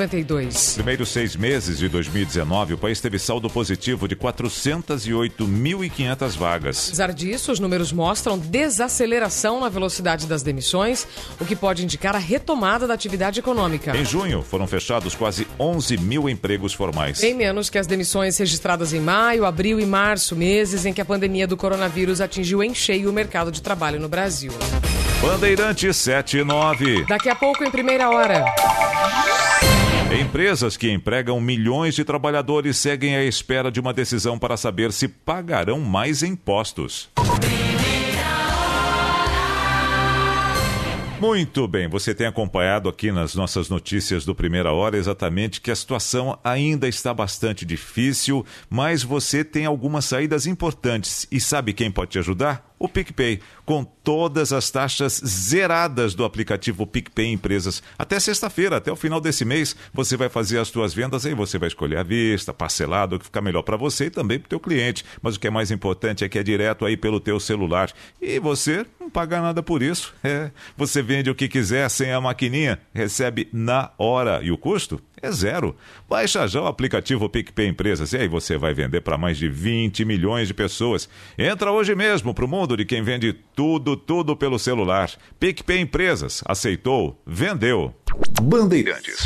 1992. 0.00 0.74
Primeiros 0.74 1.10
seis 1.10 1.36
meses 1.36 1.78
de 1.78 1.88
2019, 1.88 2.74
o 2.74 2.78
país 2.78 3.00
teve 3.00 3.18
saldo 3.18 3.48
positivo 3.50 4.06
de 4.08 4.16
408.500 4.16 6.36
vagas. 6.36 6.88
Apesar 6.88 7.12
disso, 7.12 7.52
os 7.52 7.60
números 7.60 7.92
mostram 7.92 8.38
desaceleração 8.38 9.60
na 9.60 9.68
velocidade 9.68 10.26
das 10.26 10.42
demissões, 10.42 11.06
o 11.40 11.44
que 11.44 11.54
pode 11.54 11.84
indicar 11.84 12.16
a 12.16 12.18
retomada 12.18 12.86
da 12.86 12.94
atividade 12.94 13.40
econômica. 13.40 13.94
Em 13.96 14.04
junho, 14.04 14.42
foram 14.42 14.66
fechados 14.66 15.14
quase 15.14 15.46
11 15.58 15.98
mil 15.98 16.28
empregos 16.28 16.72
formais. 16.72 17.20
Bem 17.20 17.34
menos 17.34 17.68
que 17.68 17.78
as 17.78 17.86
demissões 17.86 18.38
registradas 18.38 18.92
em 18.92 19.00
maio, 19.00 19.44
abril 19.44 19.80
e 19.80 19.86
março, 19.86 20.36
meses 20.36 20.86
em 20.86 20.92
que 20.92 21.00
a 21.00 21.04
pandemia 21.04 21.46
do 21.46 21.56
coronavírus 21.56 22.20
atingiu 22.20 22.62
em 22.62 22.74
cheio 22.74 23.10
o 23.10 23.12
mercado 23.12 23.50
de 23.50 23.60
trabalho 23.60 23.98
no 24.00 24.08
Brasil. 24.08 24.52
Bandeirante 25.20 25.92
79. 25.92 27.04
Daqui 27.04 27.28
a 27.28 27.34
pouco, 27.34 27.62
em 27.62 27.70
primeira 27.70 28.08
hora. 28.08 28.42
Empresas 30.18 30.78
que 30.78 30.90
empregam 30.90 31.38
milhões 31.38 31.94
de 31.94 32.04
trabalhadores 32.04 32.78
seguem 32.78 33.14
à 33.14 33.22
espera 33.22 33.70
de 33.70 33.78
uma 33.78 33.92
decisão 33.92 34.38
para 34.38 34.56
saber 34.56 34.92
se 34.92 35.06
pagarão 35.06 35.78
mais 35.78 36.22
impostos. 36.22 37.10
Muito 41.20 41.68
bem, 41.68 41.86
você 41.86 42.14
tem 42.14 42.26
acompanhado 42.26 42.88
aqui 42.88 43.12
nas 43.12 43.34
nossas 43.34 43.68
notícias 43.68 44.24
do 44.24 44.34
Primeira 44.34 44.72
Hora 44.72 44.96
exatamente 44.96 45.60
que 45.60 45.70
a 45.70 45.76
situação 45.76 46.38
ainda 46.42 46.88
está 46.88 47.12
bastante 47.12 47.66
difícil, 47.66 48.42
mas 48.70 49.02
você 49.02 49.44
tem 49.44 49.66
algumas 49.66 50.06
saídas 50.06 50.46
importantes. 50.46 51.28
E 51.30 51.38
sabe 51.38 51.74
quem 51.74 51.90
pode 51.90 52.12
te 52.12 52.18
ajudar? 52.18 52.69
O 52.80 52.88
PicPay, 52.88 53.40
com 53.66 53.84
todas 53.84 54.54
as 54.54 54.70
taxas 54.70 55.20
zeradas 55.24 56.14
do 56.14 56.24
aplicativo 56.24 56.86
PicPay 56.86 57.26
Empresas. 57.26 57.82
Até 57.98 58.18
sexta-feira, 58.18 58.78
até 58.78 58.90
o 58.90 58.96
final 58.96 59.20
desse 59.20 59.44
mês, 59.44 59.76
você 59.92 60.16
vai 60.16 60.30
fazer 60.30 60.58
as 60.58 60.68
suas 60.68 60.94
vendas 60.94 61.26
aí 61.26 61.34
você 61.34 61.58
vai 61.58 61.68
escolher 61.68 61.98
a 61.98 62.02
vista, 62.02 62.54
parcelado, 62.54 63.16
o 63.16 63.18
que 63.18 63.26
ficar 63.26 63.42
melhor 63.42 63.62
para 63.62 63.76
você 63.76 64.06
e 64.06 64.10
também 64.10 64.38
para 64.38 64.46
o 64.46 64.48
teu 64.48 64.60
cliente. 64.60 65.04
Mas 65.20 65.36
o 65.36 65.40
que 65.40 65.46
é 65.46 65.50
mais 65.50 65.70
importante 65.70 66.24
é 66.24 66.28
que 66.28 66.38
é 66.38 66.42
direto 66.42 66.86
aí 66.86 66.96
pelo 66.96 67.20
teu 67.20 67.38
celular. 67.38 67.92
E 68.20 68.38
você 68.38 68.86
não 68.98 69.10
paga 69.10 69.42
nada 69.42 69.62
por 69.62 69.82
isso. 69.82 70.14
É, 70.24 70.50
você 70.76 71.02
vende 71.02 71.28
o 71.28 71.34
que 71.34 71.48
quiser 71.48 71.88
sem 71.90 72.12
a 72.12 72.20
maquininha, 72.20 72.78
recebe 72.94 73.48
na 73.52 73.90
hora. 73.98 74.40
E 74.42 74.50
o 74.50 74.56
custo? 74.56 75.00
É 75.22 75.30
zero. 75.30 75.76
Baixa 76.08 76.46
já 76.46 76.60
o 76.60 76.66
aplicativo 76.66 77.28
PicPay 77.28 77.68
Empresas 77.68 78.12
e 78.12 78.18
aí 78.18 78.28
você 78.28 78.56
vai 78.56 78.72
vender 78.74 79.00
para 79.00 79.18
mais 79.18 79.38
de 79.38 79.48
20 79.48 80.04
milhões 80.04 80.48
de 80.48 80.54
pessoas. 80.54 81.08
Entra 81.38 81.70
hoje 81.72 81.94
mesmo 81.94 82.34
para 82.34 82.44
o 82.44 82.48
mundo 82.48 82.76
de 82.76 82.84
quem 82.84 83.02
vende 83.02 83.32
tudo, 83.32 83.96
tudo 83.96 84.36
pelo 84.36 84.58
celular. 84.58 85.10
PicPay 85.38 85.80
Empresas. 85.80 86.42
Aceitou? 86.46 87.20
Vendeu. 87.26 87.94
Bandeirantes. 88.42 89.24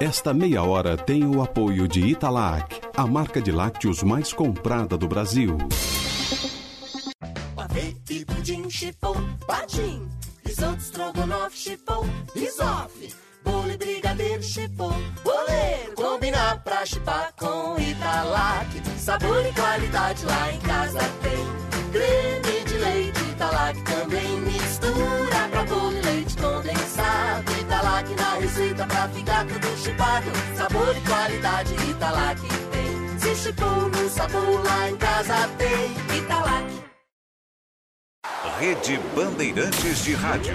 Esta 0.00 0.34
meia 0.34 0.62
hora 0.62 0.96
tem 0.96 1.24
o 1.24 1.40
apoio 1.42 1.86
de 1.86 2.00
Italac, 2.00 2.80
a 2.96 3.06
marca 3.06 3.40
de 3.40 3.52
lácteos 3.52 4.02
mais 4.02 4.32
comprada 4.32 4.96
do 4.96 5.06
Brasil. 5.06 5.56
Pudim, 8.42 8.64
patim. 9.46 10.08
Risoto, 10.44 11.21
Sabor 19.02 19.44
e 19.44 19.52
qualidade 19.52 20.24
lá 20.24 20.52
em 20.52 20.60
casa 20.60 21.00
tem. 21.22 21.44
Creme 21.90 22.64
de 22.64 22.78
leite, 22.78 23.20
Italac 23.32 23.82
também 23.82 24.40
mistura. 24.42 25.48
Pra 25.50 25.64
bolo 25.64 25.98
e 25.98 26.02
leite 26.02 26.36
condensado. 26.36 27.52
Italac 27.60 28.14
na 28.14 28.34
receita 28.34 28.86
pra 28.86 29.08
ficar 29.08 29.44
tudo 29.44 29.76
chipado. 29.76 30.30
Sabor 30.56 30.96
e 30.96 31.00
qualidade, 31.00 31.74
Italac 31.90 32.40
tem. 32.70 33.18
Se 33.18 33.34
chipou 33.42 33.88
no 33.88 34.08
sabor 34.08 34.64
lá 34.64 34.88
em 34.88 34.96
casa 34.96 35.48
tem. 35.58 36.18
Italac. 36.18 36.72
Rede 38.60 39.00
Bandeirantes 39.16 40.04
de 40.04 40.14
Rádio. 40.14 40.54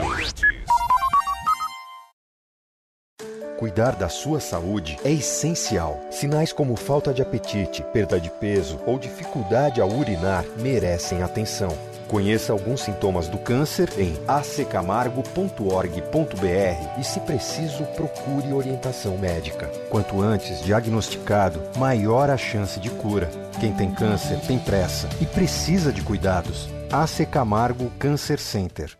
Cuidar 3.57 3.95
da 3.95 4.07
sua 4.07 4.39
saúde 4.39 4.99
é 5.03 5.11
essencial. 5.11 5.99
Sinais 6.11 6.53
como 6.53 6.75
falta 6.75 7.11
de 7.11 7.23
apetite, 7.23 7.83
perda 7.91 8.19
de 8.19 8.29
peso 8.29 8.79
ou 8.85 8.99
dificuldade 8.99 9.81
ao 9.81 9.89
urinar 9.89 10.45
merecem 10.59 11.23
atenção. 11.23 11.75
Conheça 12.07 12.53
alguns 12.53 12.81
sintomas 12.81 13.27
do 13.27 13.39
câncer 13.39 13.89
em 13.97 14.15
accamargo.org.br 14.27 16.99
e, 16.99 17.03
se 17.03 17.19
preciso, 17.21 17.83
procure 17.95 18.53
orientação 18.53 19.17
médica. 19.17 19.65
Quanto 19.89 20.21
antes 20.21 20.63
diagnosticado, 20.63 21.59
maior 21.77 22.29
a 22.29 22.37
chance 22.37 22.79
de 22.79 22.91
cura. 22.91 23.27
Quem 23.59 23.73
tem 23.73 23.91
câncer 23.91 24.39
tem 24.41 24.59
pressa 24.59 25.09
e 25.19 25.25
precisa 25.25 25.91
de 25.91 26.03
cuidados. 26.03 26.69
AC 26.91 27.27
Camargo 27.29 27.89
Cancer 27.97 28.39
Center. 28.39 28.95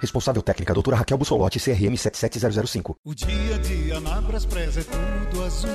Responsável 0.00 0.40
técnica, 0.40 0.72
doutora 0.72 0.96
Raquel 0.96 1.18
Bussolotti, 1.18 1.60
CRM 1.60 1.94
77005. 1.94 2.96
O 3.04 3.14
dia 3.14 3.54
a 3.54 3.58
dia 3.58 4.00
na 4.00 4.20
Braspress 4.22 4.78
é 4.78 4.82
tudo 4.82 5.44
azul. 5.44 5.70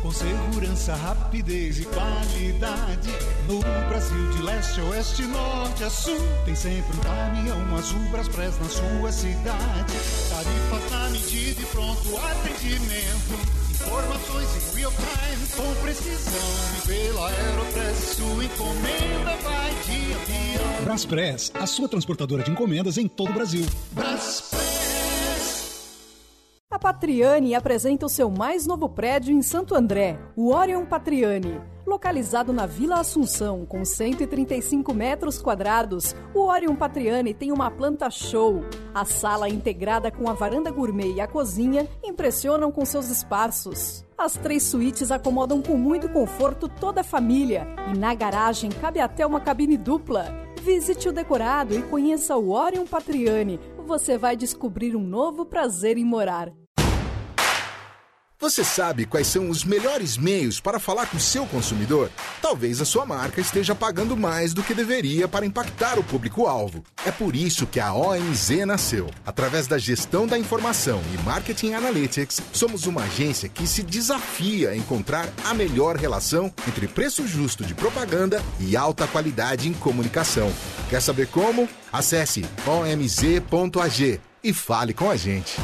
Com 0.00 0.12
segurança, 0.12 0.94
rapidez 0.94 1.80
e 1.80 1.84
qualidade. 1.84 3.10
No 3.48 3.58
Brasil, 3.88 4.30
de 4.30 4.42
leste 4.42 4.80
a 4.80 4.84
oeste, 4.84 5.22
norte 5.24 5.82
a 5.82 5.90
sul. 5.90 6.20
Tem 6.44 6.54
sempre 6.54 6.96
um 6.96 7.00
caminhão 7.00 7.76
azul 7.76 7.98
Braspress 8.12 8.56
na 8.60 8.68
sua 8.68 9.10
cidade. 9.10 9.92
Tarifas 10.30 10.90
na 10.92 11.10
medida 11.10 11.60
e 11.60 11.66
pronto 11.66 12.16
atendimento. 12.16 13.67
Informações 13.88 14.74
em 14.74 14.76
real 14.76 14.92
time 14.92 15.46
com 15.56 15.82
precisão. 15.82 16.32
E 16.76 16.86
pela 16.86 17.28
Aeropress, 17.30 18.16
sua 18.16 18.44
encomenda 18.44 19.36
vai 19.42 19.70
de 19.86 20.12
avião. 20.12 20.84
Braspress, 20.84 21.50
a 21.54 21.66
sua 21.66 21.88
transportadora 21.88 22.42
de 22.42 22.50
encomendas 22.50 22.98
em 22.98 23.08
todo 23.08 23.30
o 23.30 23.32
Brasil. 23.32 23.64
A 26.70 26.78
Patriani 26.78 27.54
apresenta 27.54 28.04
o 28.04 28.10
seu 28.10 28.30
mais 28.30 28.66
novo 28.66 28.90
prédio 28.90 29.34
em 29.34 29.40
Santo 29.40 29.74
André, 29.74 30.18
o 30.36 30.54
Orion 30.54 30.84
Patriani. 30.84 31.58
Localizado 31.86 32.52
na 32.52 32.66
Vila 32.66 33.00
Assunção, 33.00 33.64
com 33.64 33.84
135 33.86 34.92
metros 34.92 35.40
quadrados, 35.40 36.14
o 36.34 36.40
Orion 36.40 36.76
Patriani 36.76 37.32
tem 37.32 37.50
uma 37.50 37.70
planta 37.70 38.10
show. 38.10 38.62
A 38.94 39.06
sala 39.06 39.48
integrada 39.48 40.10
com 40.10 40.28
a 40.28 40.34
varanda 40.34 40.70
gourmet 40.70 41.14
e 41.14 41.20
a 41.22 41.26
cozinha 41.26 41.88
impressionam 42.04 42.70
com 42.70 42.84
seus 42.84 43.08
espaços. 43.08 44.04
As 44.18 44.34
três 44.34 44.62
suítes 44.64 45.10
acomodam 45.10 45.62
com 45.62 45.74
muito 45.74 46.06
conforto 46.10 46.68
toda 46.68 47.00
a 47.00 47.04
família 47.04 47.66
e 47.92 47.96
na 47.96 48.14
garagem 48.14 48.70
cabe 48.70 49.00
até 49.00 49.26
uma 49.26 49.40
cabine 49.40 49.78
dupla. 49.78 50.26
Visite 50.62 51.08
o 51.08 51.12
decorado 51.12 51.74
e 51.74 51.82
conheça 51.82 52.36
o 52.36 52.50
Orion 52.50 52.84
Patriani. 52.84 53.58
Você 53.86 54.18
vai 54.18 54.36
descobrir 54.36 54.94
um 54.94 55.02
novo 55.02 55.46
prazer 55.46 55.96
em 55.96 56.04
morar. 56.04 56.52
Você 58.40 58.62
sabe 58.62 59.04
quais 59.04 59.26
são 59.26 59.50
os 59.50 59.64
melhores 59.64 60.16
meios 60.16 60.60
para 60.60 60.78
falar 60.78 61.06
com 61.06 61.18
seu 61.18 61.44
consumidor? 61.44 62.08
Talvez 62.40 62.80
a 62.80 62.84
sua 62.84 63.04
marca 63.04 63.40
esteja 63.40 63.74
pagando 63.74 64.16
mais 64.16 64.54
do 64.54 64.62
que 64.62 64.72
deveria 64.72 65.26
para 65.26 65.44
impactar 65.44 65.98
o 65.98 66.04
público-alvo. 66.04 66.84
É 67.04 67.10
por 67.10 67.34
isso 67.34 67.66
que 67.66 67.80
a 67.80 67.92
OMZ 67.92 68.64
nasceu. 68.64 69.10
Através 69.26 69.66
da 69.66 69.76
gestão 69.76 70.24
da 70.24 70.38
informação 70.38 71.02
e 71.12 71.22
marketing 71.24 71.72
analytics, 71.72 72.40
somos 72.52 72.86
uma 72.86 73.02
agência 73.02 73.48
que 73.48 73.66
se 73.66 73.82
desafia 73.82 74.70
a 74.70 74.76
encontrar 74.76 75.28
a 75.44 75.52
melhor 75.52 75.96
relação 75.96 76.52
entre 76.68 76.86
preço 76.86 77.26
justo 77.26 77.64
de 77.64 77.74
propaganda 77.74 78.40
e 78.60 78.76
alta 78.76 79.08
qualidade 79.08 79.68
em 79.68 79.72
comunicação. 79.72 80.52
Quer 80.88 81.02
saber 81.02 81.26
como? 81.26 81.68
Acesse 81.92 82.44
omz.ag 82.64 84.20
e 84.44 84.52
fale 84.52 84.94
com 84.94 85.10
a 85.10 85.16
gente. 85.16 85.56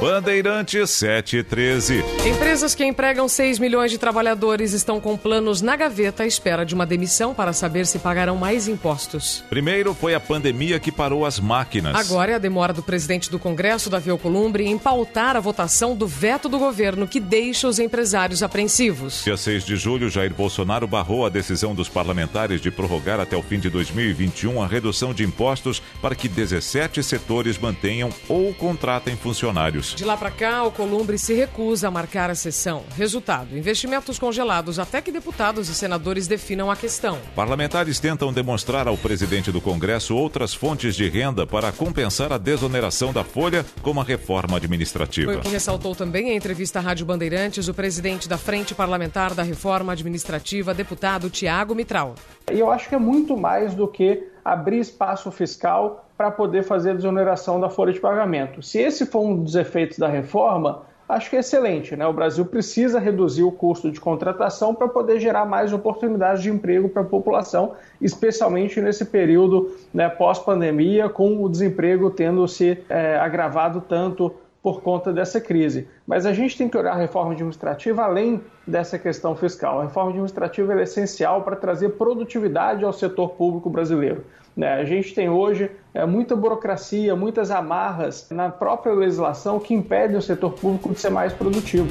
Bandeirantes 0.00 0.90
713. 0.90 2.04
Empresas 2.28 2.74
que 2.74 2.84
empregam 2.84 3.26
6 3.26 3.58
milhões 3.58 3.90
de 3.90 3.96
trabalhadores 3.96 4.74
estão 4.74 5.00
com 5.00 5.16
planos 5.16 5.62
na 5.62 5.74
gaveta 5.74 6.22
à 6.22 6.26
espera 6.26 6.66
de 6.66 6.74
uma 6.74 6.84
demissão 6.84 7.32
para 7.32 7.54
saber 7.54 7.86
se 7.86 7.98
pagarão 7.98 8.36
mais 8.36 8.68
impostos. 8.68 9.42
Primeiro 9.48 9.94
foi 9.94 10.14
a 10.14 10.20
pandemia 10.20 10.78
que 10.78 10.92
parou 10.92 11.24
as 11.24 11.40
máquinas. 11.40 11.96
Agora 11.96 12.32
é 12.32 12.34
a 12.34 12.38
demora 12.38 12.74
do 12.74 12.82
presidente 12.82 13.30
do 13.30 13.38
Congresso, 13.38 13.88
Davi 13.88 14.10
Alcolumbre, 14.10 14.66
em 14.66 14.76
pautar 14.76 15.34
a 15.34 15.40
votação 15.40 15.96
do 15.96 16.06
veto 16.06 16.46
do 16.46 16.58
governo 16.58 17.08
que 17.08 17.18
deixa 17.18 17.66
os 17.66 17.78
empresários 17.78 18.42
apreensivos. 18.42 19.24
Dia 19.24 19.36
6 19.36 19.64
de 19.64 19.76
julho, 19.76 20.10
Jair 20.10 20.34
Bolsonaro 20.34 20.86
barrou 20.86 21.24
a 21.24 21.30
decisão 21.30 21.74
dos 21.74 21.88
parlamentares 21.88 22.60
de 22.60 22.70
prorrogar 22.70 23.18
até 23.18 23.34
o 23.34 23.42
fim 23.42 23.58
de 23.58 23.70
2021 23.70 24.62
a 24.62 24.66
redução 24.66 25.14
de 25.14 25.24
impostos 25.24 25.80
para 26.02 26.14
que 26.14 26.28
17 26.28 27.02
setores 27.02 27.56
mantenham 27.56 28.10
ou 28.28 28.52
contratem 28.52 29.16
funcionários. 29.16 29.85
De 29.94 30.04
lá 30.04 30.16
para 30.16 30.30
cá, 30.30 30.64
o 30.64 30.72
Columbre 30.72 31.18
se 31.18 31.34
recusa 31.34 31.88
a 31.88 31.90
marcar 31.90 32.30
a 32.30 32.34
sessão. 32.34 32.84
Resultado: 32.96 33.56
investimentos 33.56 34.18
congelados 34.18 34.78
até 34.78 35.00
que 35.00 35.12
deputados 35.12 35.68
e 35.68 35.74
senadores 35.74 36.26
definam 36.26 36.70
a 36.70 36.76
questão. 36.76 37.18
Parlamentares 37.34 38.00
tentam 38.00 38.32
demonstrar 38.32 38.88
ao 38.88 38.96
presidente 38.96 39.52
do 39.52 39.60
Congresso 39.60 40.16
outras 40.16 40.54
fontes 40.54 40.94
de 40.94 41.08
renda 41.08 41.46
para 41.46 41.72
compensar 41.72 42.32
a 42.32 42.38
desoneração 42.38 43.12
da 43.12 43.24
folha, 43.24 43.64
como 43.82 44.00
a 44.00 44.04
reforma 44.04 44.56
administrativa. 44.56 45.32
Foi 45.32 45.40
o 45.40 45.42
que 45.42 45.48
ressaltou 45.48 45.94
também 45.94 46.30
em 46.30 46.36
entrevista 46.36 46.78
à 46.78 46.82
Rádio 46.82 47.06
Bandeirantes 47.06 47.68
o 47.68 47.74
presidente 47.74 48.28
da 48.28 48.38
Frente 48.38 48.74
Parlamentar 48.74 49.34
da 49.34 49.42
Reforma 49.42 49.92
Administrativa, 49.92 50.74
deputado 50.74 51.30
Tiago 51.30 51.74
Mitral. 51.74 52.14
E 52.52 52.58
eu 52.58 52.70
acho 52.70 52.88
que 52.88 52.94
é 52.94 52.98
muito 52.98 53.36
mais 53.36 53.74
do 53.74 53.88
que 53.88 54.22
abrir 54.44 54.78
espaço 54.78 55.30
fiscal 55.30 56.05
para 56.16 56.30
poder 56.30 56.62
fazer 56.62 56.90
a 56.90 56.94
desoneração 56.94 57.60
da 57.60 57.68
folha 57.68 57.92
de 57.92 58.00
pagamento. 58.00 58.62
Se 58.62 58.78
esse 58.78 59.06
for 59.06 59.20
um 59.20 59.42
dos 59.42 59.54
efeitos 59.54 59.98
da 59.98 60.08
reforma, 60.08 60.82
acho 61.08 61.30
que 61.30 61.36
é 61.36 61.40
excelente. 61.40 61.94
Né? 61.94 62.06
O 62.06 62.12
Brasil 62.12 62.44
precisa 62.44 62.98
reduzir 62.98 63.42
o 63.42 63.52
custo 63.52 63.90
de 63.90 64.00
contratação 64.00 64.74
para 64.74 64.88
poder 64.88 65.20
gerar 65.20 65.44
mais 65.44 65.72
oportunidades 65.72 66.42
de 66.42 66.50
emprego 66.50 66.88
para 66.88 67.02
a 67.02 67.04
população, 67.04 67.74
especialmente 68.00 68.80
nesse 68.80 69.04
período 69.04 69.76
né, 69.92 70.08
pós-pandemia, 70.08 71.08
com 71.08 71.42
o 71.42 71.48
desemprego 71.48 72.10
tendo 72.10 72.46
se 72.48 72.78
é, 72.88 73.16
agravado 73.18 73.82
tanto 73.86 74.34
por 74.62 74.82
conta 74.82 75.12
dessa 75.12 75.40
crise. 75.40 75.86
Mas 76.04 76.26
a 76.26 76.32
gente 76.32 76.58
tem 76.58 76.68
que 76.68 76.76
olhar 76.76 76.94
a 76.94 76.96
reforma 76.96 77.32
administrativa 77.32 78.02
além 78.02 78.42
dessa 78.66 78.98
questão 78.98 79.36
fiscal. 79.36 79.80
A 79.80 79.84
reforma 79.84 80.10
administrativa 80.10 80.72
é 80.72 80.82
essencial 80.82 81.42
para 81.42 81.54
trazer 81.54 81.90
produtividade 81.90 82.84
ao 82.84 82.92
setor 82.92 83.28
público 83.34 83.70
brasileiro. 83.70 84.24
Né? 84.56 84.72
A 84.72 84.84
gente 84.84 85.14
tem 85.14 85.28
hoje 85.28 85.70
é, 85.92 86.06
muita 86.06 86.34
burocracia, 86.34 87.14
muitas 87.14 87.50
amarras 87.50 88.26
na 88.30 88.48
própria 88.48 88.94
legislação 88.94 89.60
que 89.60 89.74
impedem 89.74 90.16
o 90.16 90.22
setor 90.22 90.52
público 90.52 90.92
de 90.92 91.00
ser 91.00 91.10
mais 91.10 91.32
produtivo. 91.32 91.88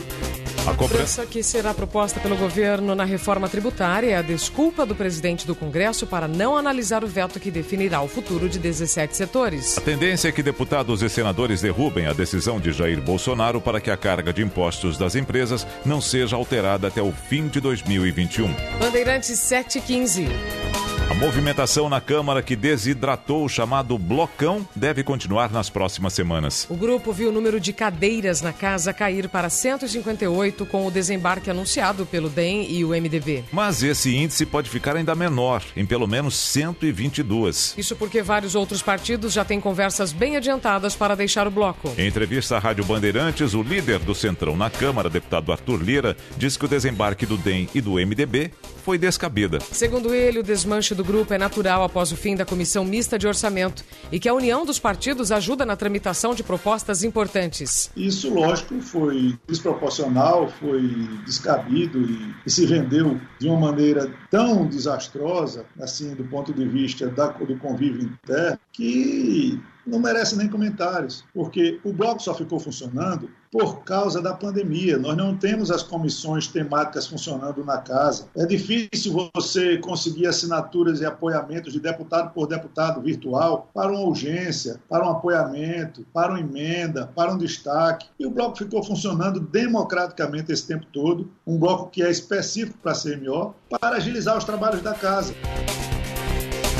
A 0.68 0.74
cobrança 0.74 1.28
que 1.28 1.44
será 1.44 1.76
proposta 1.76 2.20
pelo 2.20 2.36
governo 2.36 2.96
na 2.96 3.04
reforma 3.04 3.48
tributária 3.48 4.10
é 4.10 4.16
a 4.16 4.24
desculpa 4.24 4.84
do 4.84 4.96
presidente 4.96 5.46
do 5.46 5.54
Congresso 5.54 6.08
para 6.08 6.28
não 6.28 6.58
analisar 6.58 7.04
o 7.04 7.08
veto 7.08 7.40
que 7.40 7.52
definirá 7.52 8.02
o 8.02 8.08
futuro 8.08 8.50
de 8.50 8.58
17 8.58 9.16
setores. 9.16 9.78
A 9.78 9.82
tendência 9.82 10.30
é 10.30 10.32
que 10.32 10.42
deputados 10.42 11.04
e 11.04 11.10
senadores 11.10 11.62
derrubem 11.62 12.08
a 12.08 12.14
decisão 12.14 12.60
de 12.60 12.72
Jair 12.72 13.00
Bolsonaro 13.00 13.62
para 13.62 13.80
que 13.80 13.92
a 13.92 13.98
carga 13.98 14.34
de 14.34 14.42
impostos 14.42 14.98
das 14.98 15.16
empresas 15.16 15.68
não 15.86 16.02
seja 16.02 16.36
alterada 16.36 16.88
até 16.88 17.02
o 17.02 17.12
fim 17.12 17.48
de 17.48 17.62
2021. 17.62 18.52
Bandeirantes 18.80 19.38
715. 19.38 20.85
A 21.08 21.14
movimentação 21.14 21.88
na 21.88 22.02
Câmara 22.02 22.42
que 22.42 22.56
desidratou 22.56 23.46
o 23.46 23.50
chamado 23.50 23.96
blocão 23.96 24.68
deve 24.76 25.04
continuar 25.04 25.52
nas 25.52 25.70
próximas 25.70 26.14
semanas. 26.14 26.66
O 26.68 26.76
grupo 26.76 27.14
viu 27.14 27.30
o 27.30 27.32
número 27.32 27.60
de 27.60 27.72
cadeiras 27.72 28.42
na 28.42 28.52
casa 28.52 28.92
cair 28.92 29.30
para 29.30 29.48
158 29.48 30.66
com 30.66 30.88
o 30.88 30.90
desembarque 30.90 31.52
anunciado 31.52 32.08
pelo 32.08 32.28
DEM 32.28 32.72
e 32.72 32.84
o 32.84 32.90
MDB. 32.90 33.44
Mas 33.52 33.84
esse 33.84 34.16
índice 34.16 34.48
pode 34.48 34.68
ficar 34.68 34.96
ainda 34.96 35.14
menor, 35.14 35.64
em 35.78 35.86
pelo 35.86 36.08
menos 36.08 36.36
122. 36.36 37.76
Isso 37.78 37.96
porque 37.96 38.24
vários 38.24 38.56
outros 38.56 38.82
partidos 38.82 39.32
já 39.32 39.46
têm 39.46 39.62
conversas 39.62 40.12
bem 40.12 40.36
adiantadas 40.38 40.96
para 40.96 41.16
deixar 41.16 41.48
o 41.48 41.52
bloco. 41.52 41.94
Em 42.00 42.08
entrevista 42.08 42.56
à 42.56 42.60
Rádio 42.60 42.84
Bandeirantes, 42.84 43.54
o 43.54 43.62
líder 43.62 44.00
do 44.00 44.16
Centrão 44.16 44.58
na 44.58 44.72
Câmara, 44.72 45.08
deputado 45.08 45.52
Arthur 45.52 45.84
Lira, 45.84 46.18
disse 46.36 46.58
que 46.58 46.66
o 46.66 46.70
desembarque 46.70 47.28
do 47.28 47.38
DEM 47.38 47.70
e 47.76 47.80
do 47.80 47.94
MDB 47.94 48.52
foi 48.84 48.98
descabida. 48.98 49.60
Segundo 49.72 50.14
ele, 50.14 50.40
o 50.40 50.44
desmanche 50.44 50.95
do 50.96 51.04
grupo 51.04 51.34
é 51.34 51.38
natural 51.38 51.84
após 51.84 52.12
o 52.12 52.16
fim 52.16 52.36
da 52.36 52.46
comissão 52.46 52.84
mista 52.84 53.20
de 53.20 53.28
orçamento 53.28 53.84
e 54.12 54.20
que 54.20 54.30
a 54.30 54.34
união 54.34 54.66
dos 54.66 54.80
partidos 54.80 55.32
ajuda 55.32 55.66
na 55.66 55.76
tramitação 55.76 56.34
de 56.34 56.44
propostas 56.44 57.04
importantes. 57.04 57.92
Isso, 57.96 58.34
lógico, 58.34 58.82
foi 58.82 59.38
desproporcional, 59.48 60.50
foi 60.60 60.82
descabido 61.26 62.02
e, 62.02 62.36
e 62.46 62.50
se 62.50 62.66
vendeu 62.66 63.20
de 63.40 63.48
uma 63.48 63.60
maneira 63.60 64.12
tão 64.30 64.66
desastrosa, 64.66 65.66
assim, 65.80 66.16
do 66.16 66.24
ponto 66.24 66.54
de 66.54 66.66
vista 66.68 67.08
da, 67.08 67.28
do 67.28 67.58
convívio 67.58 68.04
interno, 68.04 68.60
que 68.72 69.62
não 69.86 70.00
merece 70.00 70.36
nem 70.36 70.50
comentários, 70.50 71.24
porque 71.34 71.80
o 71.84 71.94
bloco 71.94 72.22
só 72.22 72.34
ficou 72.34 72.60
funcionando 72.60 73.30
por 73.52 73.84
causa 73.84 74.22
da 74.22 74.34
pandemia. 74.34 74.98
Nós 74.98 75.16
não 75.16 75.38
temos 75.38 75.72
as 75.72 75.82
comissões 75.82 76.48
temáticas 76.48 77.08
funcionando 77.08 77.64
na 77.64 77.78
casa. 77.78 78.28
É 78.36 78.46
difícil 78.46 79.30
você 79.34 79.78
conseguir 79.78 80.28
assinaturas 80.28 81.00
e 81.00 81.06
apoiamentos 81.06 81.72
de 81.72 81.80
deputado 81.80 82.34
por 82.34 82.48
deputado 82.48 83.02
virtual 83.02 83.70
para 83.74 83.92
uma 83.92 84.02
urgência, 84.02 84.82
para 84.90 85.08
um 85.08 85.12
apoiamento, 85.12 86.06
para 86.14 86.32
uma 86.32 86.40
emenda, 86.42 87.10
para 87.16 87.34
um 87.34 87.38
destaque. 87.38 88.08
E 88.20 88.26
o 88.26 88.32
bloco 88.32 88.58
ficou 88.58 88.84
funcionando 88.84 89.40
democraticamente 89.40 90.52
esse 90.52 90.68
tempo 90.68 90.86
todo, 90.92 91.32
um 91.48 91.58
bloco 91.58 91.90
que 91.90 92.04
é 92.04 92.12
específico 92.12 92.78
para 92.80 92.92
a 92.92 92.96
CMO, 92.96 93.56
para 93.70 93.96
agilizar 93.96 94.38
os 94.38 94.44
trabalhos 94.44 94.82
da 94.82 94.94
casa. 94.94 95.34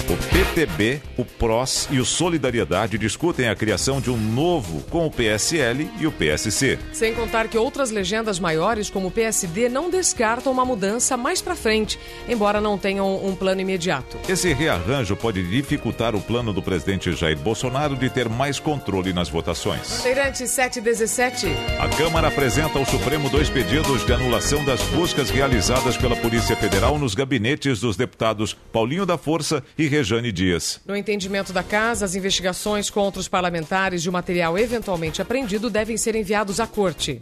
O 0.08 0.16
PTB, 0.18 1.02
o 1.18 1.26
PROS 1.26 1.88
e 1.90 2.00
o 2.00 2.06
Solidariedade 2.06 2.96
discutem 2.96 3.50
a 3.50 3.56
criação 3.56 4.00
de 4.00 4.12
um 4.12 4.18
novo 4.18 4.84
com 4.92 5.08
o 5.08 5.10
PSL 5.10 5.90
e 6.00 6.06
o 6.06 6.12
PSC. 6.12 6.78
Sem 6.94 7.16
contar 7.16 7.48
que 7.48 7.58
outras 7.58 7.90
legendas 7.90 8.40
maiores, 8.40 8.88
como 8.88 9.08
o 9.08 9.12
PSD, 9.12 9.68
não 9.68 9.90
descartam 9.90 10.54
uma 10.54 10.64
mudança 10.64 11.18
mais 11.18 11.42
para 11.42 11.56
frente, 11.56 12.00
embora 12.30 12.62
não 12.62 12.78
tenham 12.78 13.26
um 13.26 13.36
plano 13.36 13.62
imediato. 13.62 14.20
Esse 14.30 14.54
rearranjo 14.54 15.16
pode 15.16 15.42
dificultar 15.42 16.16
o 16.16 16.22
plano 16.22 16.54
do 16.54 16.62
presidente 16.62 17.12
Jair 17.14 17.40
Bolsonaro 17.40 17.96
de 17.96 18.08
ter 18.08 18.30
mais 18.30 18.60
controle 18.60 19.12
nas 19.12 19.28
votações. 19.28 19.98
Bandeirante 19.98 20.48
717. 20.48 21.48
A 21.80 21.90
Câmara 21.90 22.28
apresenta 22.28 22.78
ao 22.78 22.86
Supremo 22.86 23.28
dois 23.28 23.50
pedidos 23.50 24.06
de 24.06 24.14
anulação 24.14 24.64
das 24.64 24.84
buscas 24.84 25.32
realizadas 25.32 25.98
pela 25.98 26.16
Polícia 26.16 26.56
Federal 26.56 27.00
nos 27.00 27.16
gabinetes 27.16 27.80
dos 27.80 27.98
deputados 27.98 28.56
Paulinho 28.72 29.06
da 29.06 29.18
Força 29.18 29.64
e 29.76 29.95
Rejane 29.96 30.32
Dias. 30.32 30.82
No 30.86 30.96
entendimento 30.96 31.54
da 31.54 31.64
casa, 31.64 32.04
as 32.04 32.16
investigações 32.16 32.90
contra 32.90 33.20
os 33.20 33.30
parlamentares 33.30 34.02
e 34.04 34.10
o 34.10 34.12
material 34.12 34.58
eventualmente 34.58 35.22
apreendido 35.22 35.70
devem 35.70 35.96
ser 35.96 36.16
enviados 36.16 36.60
à 36.60 36.68
corte. 36.68 37.20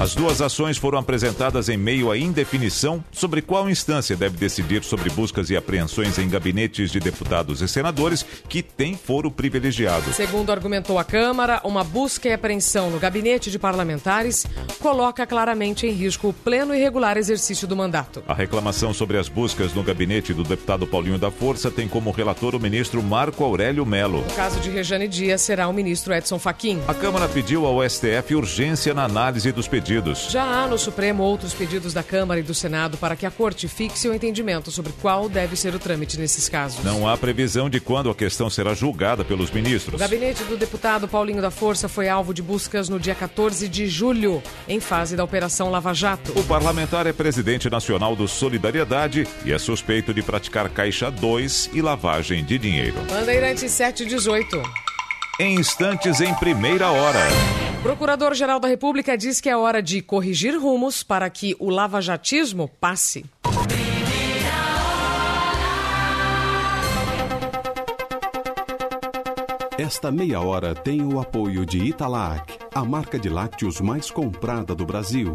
As 0.00 0.14
duas 0.14 0.40
ações 0.40 0.78
foram 0.78 0.98
apresentadas 0.98 1.68
em 1.68 1.76
meio 1.76 2.10
à 2.10 2.18
indefinição 2.18 3.04
sobre 3.12 3.40
qual 3.40 3.70
instância 3.70 4.16
deve 4.16 4.36
decidir 4.36 4.82
sobre 4.82 5.08
buscas 5.10 5.48
e 5.50 5.56
apreensões 5.56 6.18
em 6.18 6.28
gabinetes 6.28 6.90
de 6.90 6.98
deputados 6.98 7.60
e 7.60 7.68
senadores 7.68 8.26
que 8.48 8.62
têm 8.62 8.96
foro 8.96 9.30
privilegiado. 9.30 10.12
Segundo 10.12 10.50
argumentou 10.50 10.98
a 10.98 11.04
Câmara, 11.04 11.60
uma 11.62 11.84
busca 11.84 12.28
e 12.28 12.32
apreensão 12.32 12.90
no 12.90 12.98
gabinete 12.98 13.50
de 13.50 13.58
parlamentares 13.58 14.44
coloca 14.80 15.24
claramente 15.26 15.86
em 15.86 15.92
risco 15.92 16.30
o 16.30 16.32
pleno 16.32 16.74
e 16.74 16.80
regular 16.80 17.16
exercício 17.16 17.68
do 17.68 17.76
mandato. 17.76 18.24
A 18.26 18.34
reclamação 18.34 18.92
sobre 18.92 19.18
as 19.18 19.28
buscas 19.28 19.72
no 19.72 19.84
gabinete 19.84 20.34
do 20.34 20.42
deputado 20.42 20.86
Paulinho 20.86 21.18
da 21.18 21.30
Força 21.30 21.70
tem 21.70 21.86
como 21.86 22.10
relator 22.10 22.56
o 22.56 22.60
ministro 22.60 23.00
Marco 23.02 23.44
Aurélio 23.44 23.86
Melo. 23.86 24.22
No 24.22 24.34
caso 24.34 24.58
de 24.58 24.70
Rejane 24.70 25.06
Dias, 25.06 25.42
será 25.42 25.68
o 25.68 25.72
ministro 25.72 26.12
Edson 26.12 26.38
Fachin. 26.38 26.80
A 26.88 26.94
Câmara 26.94 27.28
pediu 27.28 27.66
ao 27.66 27.88
STF 27.88 28.34
urgência 28.34 28.92
na 28.94 29.04
análise 29.04 29.52
dos 29.52 29.68
pedidos. 29.68 29.91
Já 30.30 30.42
há 30.42 30.66
no 30.66 30.78
Supremo 30.78 31.22
outros 31.22 31.52
pedidos 31.52 31.92
da 31.92 32.02
Câmara 32.02 32.40
e 32.40 32.42
do 32.42 32.54
Senado 32.54 32.96
para 32.96 33.14
que 33.14 33.26
a 33.26 33.30
Corte 33.30 33.68
fixe 33.68 34.08
o 34.08 34.14
entendimento 34.14 34.70
sobre 34.70 34.92
qual 35.02 35.28
deve 35.28 35.54
ser 35.54 35.74
o 35.74 35.78
trâmite 35.78 36.18
nesses 36.18 36.48
casos. 36.48 36.82
Não 36.82 37.08
há 37.08 37.16
previsão 37.16 37.68
de 37.68 37.80
quando 37.80 38.08
a 38.08 38.14
questão 38.14 38.48
será 38.48 38.74
julgada 38.74 39.24
pelos 39.24 39.50
ministros. 39.50 39.94
O 39.94 39.98
gabinete 39.98 40.44
do 40.44 40.56
deputado 40.56 41.06
Paulinho 41.06 41.42
da 41.42 41.50
Força 41.50 41.88
foi 41.88 42.08
alvo 42.08 42.32
de 42.32 42.42
buscas 42.42 42.88
no 42.88 42.98
dia 42.98 43.14
14 43.14 43.68
de 43.68 43.86
julho, 43.86 44.42
em 44.66 44.80
fase 44.80 45.14
da 45.14 45.24
Operação 45.24 45.70
Lava 45.70 45.92
Jato. 45.92 46.32
O 46.38 46.44
parlamentar 46.44 47.06
é 47.06 47.12
presidente 47.12 47.68
nacional 47.68 48.16
do 48.16 48.26
Solidariedade 48.26 49.26
e 49.44 49.52
é 49.52 49.58
suspeito 49.58 50.14
de 50.14 50.22
praticar 50.22 50.70
Caixa 50.70 51.10
2 51.10 51.70
e 51.74 51.82
lavagem 51.82 52.44
de 52.44 52.58
dinheiro. 52.58 52.96
Bandeirante 53.10 53.68
718. 53.68 54.91
Em 55.40 55.54
instantes, 55.54 56.20
em 56.20 56.34
primeira 56.34 56.90
hora. 56.90 57.18
Procurador-Geral 57.82 58.60
da 58.60 58.68
República 58.68 59.16
diz 59.16 59.40
que 59.40 59.48
é 59.48 59.56
hora 59.56 59.82
de 59.82 60.02
corrigir 60.02 60.60
rumos 60.60 61.02
para 61.02 61.28
que 61.30 61.56
o 61.58 61.70
lavajatismo 61.70 62.68
passe. 62.80 63.24
Esta 69.78 70.12
meia 70.12 70.40
hora 70.40 70.74
tem 70.74 71.02
o 71.02 71.18
apoio 71.18 71.64
de 71.64 71.78
Italac. 71.78 72.58
a 72.74 72.84
marca 72.84 73.18
de 73.18 73.28
lácteos 73.28 73.80
mais 73.80 74.10
comprada 74.10 74.74
do 74.74 74.84
Brasil. 74.86 75.34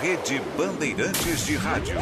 Rede 0.00 0.40
Bandeirantes 0.56 1.44
de 1.44 1.56
Rádio. 1.56 1.96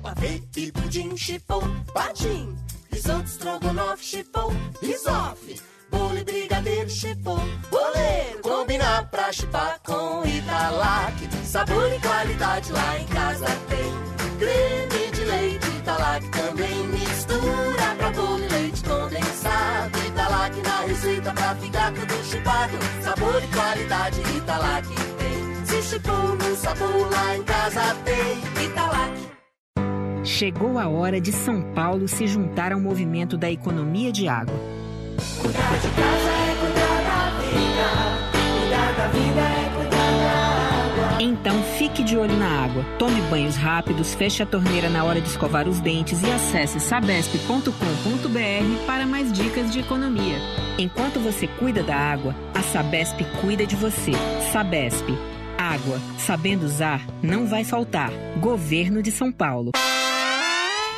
Pavê 0.00 0.40
e 0.56 0.70
pudim, 0.70 1.16
chipom, 1.16 1.62
patim. 1.92 2.56
Risoto, 2.92 3.24
estrogonofe, 3.24 4.04
chipom, 4.04 4.52
risofe. 4.80 5.60
Bolo 5.90 6.18
e 6.18 6.22
brigadeiro, 6.24 6.88
chipom, 6.88 7.40
boleiro. 7.68 8.40
Combinar 8.42 9.10
pra 9.10 9.32
chipar 9.32 9.80
com 9.84 10.24
Italac. 10.24 11.16
Sabor 11.44 11.92
e 11.92 12.00
qualidade 12.00 12.70
lá 12.70 13.00
em 13.00 13.06
casa 13.06 13.46
tem. 13.68 14.38
Creme 14.38 15.10
de 15.10 15.24
leite, 15.24 15.66
Italac 15.78 16.28
também 16.30 16.86
mistura. 16.86 17.96
Pra 17.98 18.12
bolo 18.12 18.44
e 18.44 18.48
leite 18.48 18.84
condensado. 18.84 20.05
Italac 20.46 20.62
na 20.62 20.80
receita 20.86 21.32
pra 21.32 21.54
ficar 21.56 21.92
tudo 21.92 22.24
chipado. 22.24 22.78
Sabor 23.02 23.42
e 23.42 23.46
qualidade, 23.48 24.20
Italac 24.36 24.86
tem. 25.18 25.64
Se 25.64 25.82
chipou 25.82 26.36
no 26.36 26.56
sabor 26.56 27.10
lá 27.10 27.36
em 27.36 27.42
casa 27.42 27.96
tem. 28.04 28.64
Italac. 28.64 29.12
Chegou 30.24 30.78
a 30.78 30.88
hora 30.88 31.20
de 31.20 31.32
São 31.32 31.62
Paulo 31.74 32.06
se 32.06 32.26
juntar 32.28 32.72
ao 32.72 32.80
movimento 32.80 33.36
da 33.36 33.50
economia 33.50 34.12
de 34.12 34.28
água. 34.28 34.54
Cuidar 35.40 35.78
de 35.80 35.88
casa 35.88 36.30
é 36.30 36.54
cuidar 36.60 37.02
da 37.02 37.30
vida. 37.40 37.88
Cuidar 38.60 38.92
da 38.96 39.06
vida 39.08 39.40
é 39.40 39.70
cuidar 39.74 40.12
da 40.22 41.14
água. 41.14 41.22
Então 41.22 41.62
fique 41.86 42.02
de 42.02 42.16
olho 42.16 42.36
na 42.36 42.64
água, 42.64 42.84
tome 42.98 43.20
banhos 43.30 43.54
rápidos, 43.54 44.12
feche 44.12 44.42
a 44.42 44.46
torneira 44.46 44.90
na 44.90 45.04
hora 45.04 45.20
de 45.20 45.28
escovar 45.28 45.68
os 45.68 45.78
dentes 45.78 46.20
e 46.20 46.26
acesse 46.32 46.80
sabesp.com.br 46.80 47.70
para 48.84 49.06
mais 49.06 49.32
dicas 49.32 49.72
de 49.72 49.78
economia. 49.78 50.36
Enquanto 50.78 51.20
você 51.20 51.46
cuida 51.46 51.84
da 51.84 51.94
água, 51.94 52.34
a 52.52 52.60
Sabesp 52.60 53.20
cuida 53.40 53.64
de 53.64 53.76
você. 53.76 54.10
Sabesp. 54.52 55.06
Água, 55.56 56.00
sabendo 56.18 56.66
usar, 56.66 57.06
não 57.22 57.46
vai 57.46 57.62
faltar. 57.62 58.10
Governo 58.40 59.00
de 59.00 59.12
São 59.12 59.30
Paulo. 59.30 59.70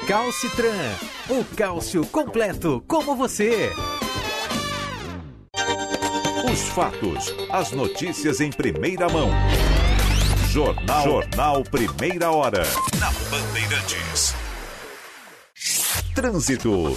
Calcitran, 0.07 0.95
o 1.29 1.45
cálcio 1.55 2.07
completo 2.07 2.83
como 2.89 3.15
você. 3.15 3.71
Os 6.51 6.63
fatos, 6.71 7.35
as 7.51 7.73
notícias 7.73 8.41
em 8.41 8.51
primeira 8.51 9.07
mão. 9.11 9.29
Jornal, 10.51 11.05
Jornal 11.05 11.63
Primeira 11.63 12.31
Hora. 12.31 12.63
Na 12.99 13.13
Bandeirantes. 13.31 14.35
Trânsito. 16.15 16.97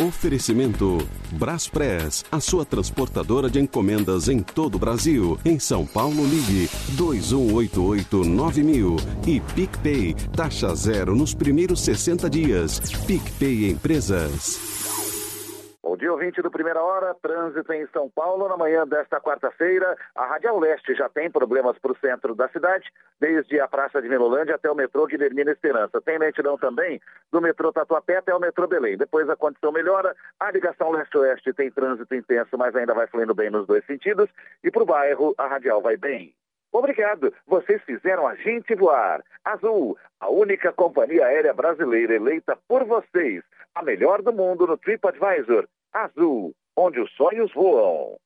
Oferecimento 0.00 1.06
Braspress, 1.32 2.24
a 2.32 2.40
sua 2.40 2.64
transportadora 2.64 3.50
de 3.50 3.60
encomendas 3.60 4.28
em 4.28 4.40
todo 4.40 4.76
o 4.76 4.78
Brasil. 4.78 5.38
Em 5.44 5.58
São 5.58 5.84
Paulo, 5.84 6.24
ligue 6.24 6.70
2188-9000 6.96 8.96
e 9.26 9.40
PicPay, 9.40 10.14
taxa 10.34 10.74
zero 10.74 11.14
nos 11.14 11.34
primeiros 11.34 11.82
60 11.82 12.30
dias. 12.30 12.80
PicPay 13.06 13.70
Empresas. 13.70 14.73
Ouvinte 16.14 16.40
do 16.40 16.48
Primeira 16.48 16.80
Hora, 16.80 17.12
trânsito 17.20 17.72
em 17.72 17.88
São 17.88 18.08
Paulo. 18.08 18.48
Na 18.48 18.56
manhã 18.56 18.86
desta 18.86 19.20
quarta-feira, 19.20 19.96
a 20.14 20.24
Radial 20.26 20.60
Leste 20.60 20.94
já 20.94 21.08
tem 21.08 21.28
problemas 21.28 21.76
para 21.76 21.90
o 21.90 21.96
centro 21.96 22.36
da 22.36 22.48
cidade, 22.50 22.88
desde 23.20 23.58
a 23.58 23.66
Praça 23.66 24.00
de 24.00 24.08
Milolândia 24.08 24.54
até 24.54 24.70
o 24.70 24.76
metrô 24.76 25.06
Guilhermina 25.06 25.50
Esperança. 25.50 26.00
Tem 26.00 26.16
lentidão 26.16 26.56
também 26.56 27.00
do 27.32 27.40
metrô 27.40 27.72
Tatuapé 27.72 28.18
até 28.18 28.32
o 28.32 28.38
metrô 28.38 28.68
Belém. 28.68 28.96
Depois 28.96 29.28
a 29.28 29.34
condição 29.34 29.72
melhora, 29.72 30.14
a 30.38 30.52
ligação 30.52 30.92
leste-oeste 30.92 31.52
tem 31.52 31.68
trânsito 31.68 32.14
intenso, 32.14 32.56
mas 32.56 32.76
ainda 32.76 32.94
vai 32.94 33.08
fluindo 33.08 33.34
bem 33.34 33.50
nos 33.50 33.66
dois 33.66 33.84
sentidos. 33.84 34.30
E 34.62 34.70
para 34.70 34.84
o 34.84 34.86
bairro, 34.86 35.34
a 35.36 35.48
Radial 35.48 35.82
vai 35.82 35.96
bem. 35.96 36.32
Obrigado, 36.70 37.34
vocês 37.44 37.82
fizeram 37.82 38.24
a 38.24 38.36
gente 38.36 38.72
voar. 38.76 39.20
Azul, 39.44 39.98
a 40.20 40.30
única 40.30 40.72
companhia 40.72 41.26
aérea 41.26 41.52
brasileira 41.52 42.14
eleita 42.14 42.56
por 42.68 42.84
vocês, 42.84 43.42
a 43.74 43.82
melhor 43.82 44.22
do 44.22 44.32
mundo 44.32 44.64
no 44.64 44.78
TripAdvisor. 44.78 45.66
Azul, 45.94 46.52
onde 46.76 47.00
os 47.00 47.08
sonhos 47.12 47.52
voam. 47.54 48.16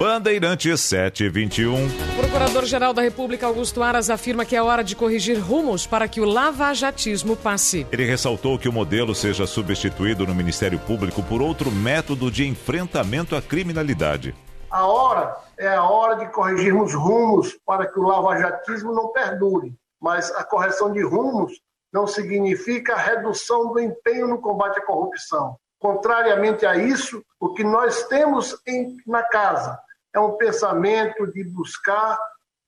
Bandeirantes 0.00 0.80
721. 0.80 1.74
O 1.74 2.16
Procurador-Geral 2.18 2.94
da 2.94 3.02
República, 3.02 3.46
Augusto 3.46 3.82
Aras, 3.82 4.08
afirma 4.08 4.46
que 4.46 4.56
é 4.56 4.62
hora 4.62 4.82
de 4.82 4.96
corrigir 4.96 5.38
rumos 5.38 5.86
para 5.86 6.08
que 6.08 6.22
o 6.22 6.24
lavajatismo 6.24 7.36
passe. 7.36 7.86
Ele 7.92 8.06
ressaltou 8.06 8.58
que 8.58 8.68
o 8.68 8.72
modelo 8.72 9.14
seja 9.14 9.46
substituído 9.46 10.26
no 10.26 10.34
Ministério 10.34 10.78
Público 10.78 11.22
por 11.22 11.42
outro 11.42 11.70
método 11.70 12.30
de 12.30 12.46
enfrentamento 12.46 13.36
à 13.36 13.42
criminalidade. 13.42 14.34
A 14.70 14.86
hora 14.86 15.36
é 15.58 15.68
a 15.68 15.84
hora 15.84 16.16
de 16.16 16.32
corrigirmos 16.32 16.94
rumos 16.94 17.58
para 17.66 17.86
que 17.86 18.00
o 18.00 18.04
lavajatismo 18.04 18.94
não 18.94 19.08
perdure. 19.08 19.74
Mas 20.04 20.30
a 20.32 20.44
correção 20.44 20.92
de 20.92 21.02
rumos 21.02 21.62
não 21.90 22.06
significa 22.06 22.92
a 22.92 22.98
redução 22.98 23.72
do 23.72 23.80
empenho 23.80 24.28
no 24.28 24.38
combate 24.38 24.78
à 24.78 24.84
corrupção. 24.84 25.56
Contrariamente 25.80 26.66
a 26.66 26.76
isso, 26.76 27.24
o 27.40 27.54
que 27.54 27.64
nós 27.64 28.02
temos 28.02 28.54
em, 28.66 28.98
na 29.06 29.22
casa 29.22 29.80
é 30.14 30.20
um 30.20 30.36
pensamento 30.36 31.26
de 31.32 31.42
buscar 31.44 32.18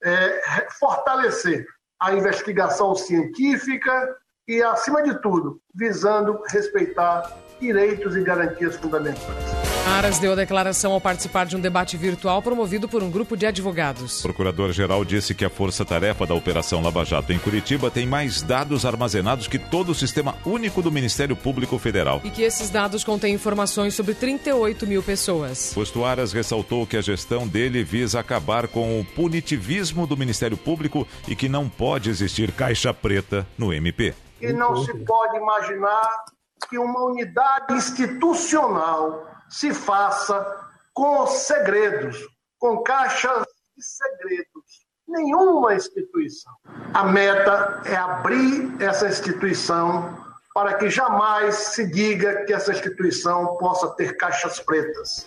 é, 0.03 0.67
fortalecer 0.79 1.63
a 2.01 2.11
investigação 2.11 2.95
científica 2.95 4.17
e, 4.47 4.63
acima 4.63 5.03
de 5.03 5.21
tudo, 5.21 5.61
visando 5.75 6.41
respeitar 6.47 7.31
direitos 7.59 8.15
e 8.15 8.23
garantias 8.23 8.75
fundamentais. 8.77 9.66
Aras 9.87 10.19
deu 10.19 10.33
a 10.33 10.35
declaração 10.35 10.91
ao 10.91 10.99
participar 10.99 11.45
de 11.45 11.55
um 11.55 11.61
debate 11.61 11.95
virtual 11.95 12.41
promovido 12.41 12.89
por 12.89 13.01
um 13.01 13.09
grupo 13.09 13.37
de 13.37 13.45
advogados. 13.45 14.19
O 14.19 14.23
procurador-geral 14.23 15.03
disse 15.05 15.33
que 15.33 15.45
a 15.45 15.49
força-tarefa 15.49 16.25
da 16.25 16.35
Operação 16.35 16.81
Lava 16.83 17.05
Jato 17.05 17.31
em 17.31 17.39
Curitiba 17.39 17.89
tem 17.89 18.05
mais 18.05 18.41
dados 18.41 18.85
armazenados 18.85 19.47
que 19.47 19.57
todo 19.57 19.89
o 19.89 19.95
sistema 19.95 20.35
único 20.45 20.81
do 20.81 20.91
Ministério 20.91 21.37
Público 21.37 21.79
Federal. 21.79 22.19
E 22.23 22.29
que 22.29 22.41
esses 22.41 22.69
dados 22.69 23.03
contêm 23.03 23.33
informações 23.33 23.95
sobre 23.95 24.13
38 24.13 24.85
mil 24.85 25.01
pessoas. 25.01 25.71
Posto 25.73 26.03
Aras 26.03 26.33
ressaltou 26.33 26.85
que 26.85 26.97
a 26.97 27.01
gestão 27.01 27.47
dele 27.47 27.83
visa 27.83 28.19
acabar 28.19 28.67
com 28.67 28.99
o 28.99 29.05
punitivismo 29.05 30.05
do 30.05 30.17
Ministério 30.17 30.57
Público 30.57 31.07
e 31.29 31.35
que 31.35 31.47
não 31.47 31.69
pode 31.69 32.09
existir 32.09 32.51
caixa 32.51 32.93
preta 32.93 33.47
no 33.57 33.73
MP. 33.73 34.13
E 34.41 34.51
não 34.51 34.75
se 34.83 34.93
pode 34.93 35.37
imaginar 35.37 36.25
que 36.69 36.77
uma 36.77 37.05
unidade 37.05 37.73
institucional 37.73 39.36
se 39.49 39.73
faça 39.73 40.45
com 40.93 41.27
segredos, 41.27 42.17
com 42.59 42.81
caixas 42.83 43.45
de 43.75 43.83
segredos. 43.83 44.87
Nenhuma 45.07 45.75
instituição. 45.75 46.53
A 46.93 47.03
meta 47.03 47.81
é 47.85 47.95
abrir 47.95 48.75
essa 48.81 49.07
instituição 49.07 50.17
para 50.53 50.73
que 50.73 50.89
jamais 50.89 51.55
se 51.55 51.89
diga 51.89 52.43
que 52.45 52.51
essa 52.51 52.71
instituição 52.71 53.55
possa 53.57 53.89
ter 53.95 54.17
caixas 54.17 54.59
pretas. 54.59 55.25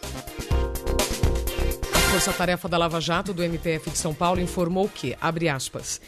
A 1.94 1.98
Força 2.10 2.32
Tarefa 2.32 2.68
da 2.68 2.76
Lava 2.76 3.00
Jato 3.00 3.32
do 3.32 3.42
MPF 3.42 3.90
de 3.90 3.96
São 3.96 4.12
Paulo 4.12 4.40
informou 4.40 4.88
que, 4.88 5.16
abre 5.20 5.48
aspas, 5.48 6.00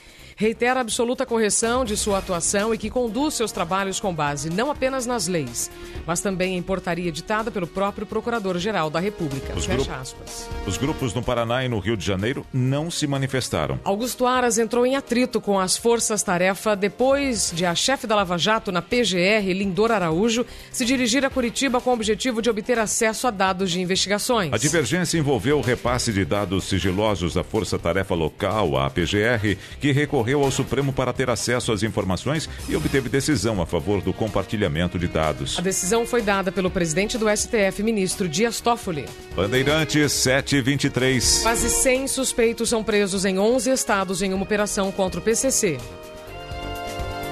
reitera 0.43 0.81
a 0.81 0.83
absoluta 0.83 1.25
correção 1.25 1.85
de 1.85 1.97
sua 1.97 2.19
atuação 2.19 2.75
e 2.75 2.79
que 2.79 2.91
conduz 2.91 3.35
seus 3.35 3.53
trabalhos 3.53 3.99
com 4.01 4.13
base 4.13 4.51
não 4.51 4.71
apenas 4.71 5.07
nas 5.07 5.27
leis, 5.29 5.71
mas 6.07 6.21
também 6.21 6.57
em 6.59 6.63
portaria 6.63 7.09
editada 7.09 7.51
pelo 7.51 7.67
próprio 7.67 8.05
Procurador-Geral 8.07 8.91
da 8.91 8.99
República. 9.01 9.55
Os, 9.57 9.65
Fecha 9.65 9.85
gru- 9.85 9.95
aspas. 10.01 10.49
Os 10.67 10.77
grupos 10.77 11.15
no 11.15 11.23
Paraná 11.23 11.65
e 11.65 11.69
no 11.69 11.79
Rio 11.79 11.97
de 11.97 12.05
Janeiro 12.05 12.45
não 12.53 12.91
se 12.91 13.07
manifestaram. 13.07 13.79
Augusto 13.85 14.27
Aras 14.27 14.59
entrou 14.59 14.85
em 14.85 14.97
atrito 14.97 15.41
com 15.41 15.59
as 15.59 15.77
forças-tarefa 15.77 16.75
depois 16.75 17.53
de 17.55 17.65
a 17.65 17.75
chefe 17.75 18.07
da 18.07 18.17
Lava 18.17 18.37
Jato 18.37 18.73
na 18.73 18.83
PGR, 18.83 19.53
Lindor 19.55 19.93
Araújo, 19.93 20.45
se 20.73 20.85
dirigir 20.85 21.25
a 21.25 21.31
Curitiba 21.31 21.81
com 21.81 21.91
o 21.91 21.93
objetivo 21.95 22.43
de 22.43 22.51
obter 22.51 22.79
acesso 22.79 23.27
a 23.29 23.31
dados 23.31 23.71
de 23.71 23.81
investigações. 23.81 24.53
A 24.53 24.59
divergência 24.59 25.17
envolveu 25.19 25.59
o 25.59 25.63
repasse 25.63 26.13
de 26.13 26.25
dados 26.25 26.65
sigilosos 26.65 27.35
da 27.35 27.45
Força 27.45 27.79
Tarefa 27.79 28.15
Local, 28.15 28.77
a 28.77 28.91
PGR, 28.91 29.57
que 29.81 29.93
recorreu 29.93 30.32
ao 30.41 30.51
Supremo 30.51 30.93
para 30.93 31.13
ter 31.13 31.29
acesso 31.29 31.73
às 31.73 31.83
informações 31.83 32.49
e 32.69 32.77
obteve 32.77 33.09
decisão 33.09 33.61
a 33.61 33.67
favor 33.67 34.01
do 34.01 34.13
compartilhamento 34.13 34.99
de 34.99 35.09
dados. 35.09 35.59
A 35.59 35.63
decisão 35.63 36.07
foi 36.07 36.23
dada 36.23 36.53
pelo 36.53 36.71
presidente 36.71 37.19
do 37.19 37.27
STF, 37.29 37.83
ministro 37.83 38.29
Dias 38.29 38.61
Toffoli. 38.61 39.07
Bandeirantes 39.35 40.13
723. 40.13 41.41
Quase 41.43 41.69
100 41.69 42.09
suspeitos 42.09 42.69
são 42.69 42.83
presos 42.85 43.25
em 43.25 43.39
11 43.39 43.71
estados 43.71 44.23
em 44.23 44.33
uma 44.33 44.45
operação 44.45 44.91
contra 44.93 45.21
o 45.21 45.23
PCC. 45.23 45.79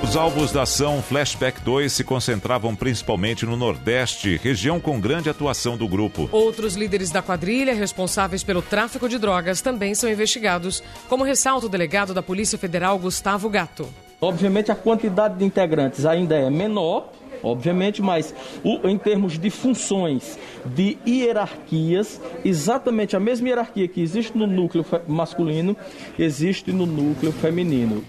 Os 0.02 0.16
alvos 0.16 0.50
da 0.50 0.62
ação 0.62 1.00
Flashback 1.02 1.60
2 1.62 1.92
se 1.92 2.02
concentravam 2.02 2.74
principalmente 2.74 3.46
no 3.46 3.56
Nordeste, 3.56 4.40
região 4.42 4.80
com 4.80 4.98
grande 4.98 5.28
atuação 5.30 5.76
do 5.76 5.86
grupo. 5.86 6.28
Outros 6.32 6.74
líderes 6.74 7.10
da 7.10 7.22
quadrilha 7.22 7.74
responsáveis 7.74 8.42
pelo 8.42 8.62
tráfico 8.62 9.08
de 9.08 9.18
drogas 9.18 9.60
também 9.60 9.94
são 9.94 10.10
investigados, 10.10 10.82
como 11.08 11.22
ressalta 11.22 11.66
o 11.66 11.68
delegado 11.68 12.12
da 12.14 12.22
Polícia 12.22 12.58
Federal 12.58 12.98
Gustavo 12.98 13.48
Gato. 13.48 13.86
Obviamente 14.20 14.72
a 14.72 14.74
quantidade 14.74 15.38
de 15.38 15.44
integrantes 15.44 16.04
ainda 16.04 16.34
é 16.36 16.50
menor, 16.50 17.12
obviamente, 17.42 18.02
mas 18.02 18.34
o- 18.64 18.86
em 18.88 18.98
termos 18.98 19.38
de 19.38 19.48
funções, 19.48 20.38
de 20.64 20.98
hierarquias, 21.06 22.20
exatamente 22.44 23.14
a 23.14 23.20
mesma 23.20 23.48
hierarquia 23.48 23.86
que 23.86 24.00
existe 24.02 24.36
no 24.36 24.46
núcleo 24.46 24.84
masculino, 25.06 25.76
existe 26.18 26.72
no 26.72 26.84
núcleo 26.84 27.32
feminino. 27.32 28.04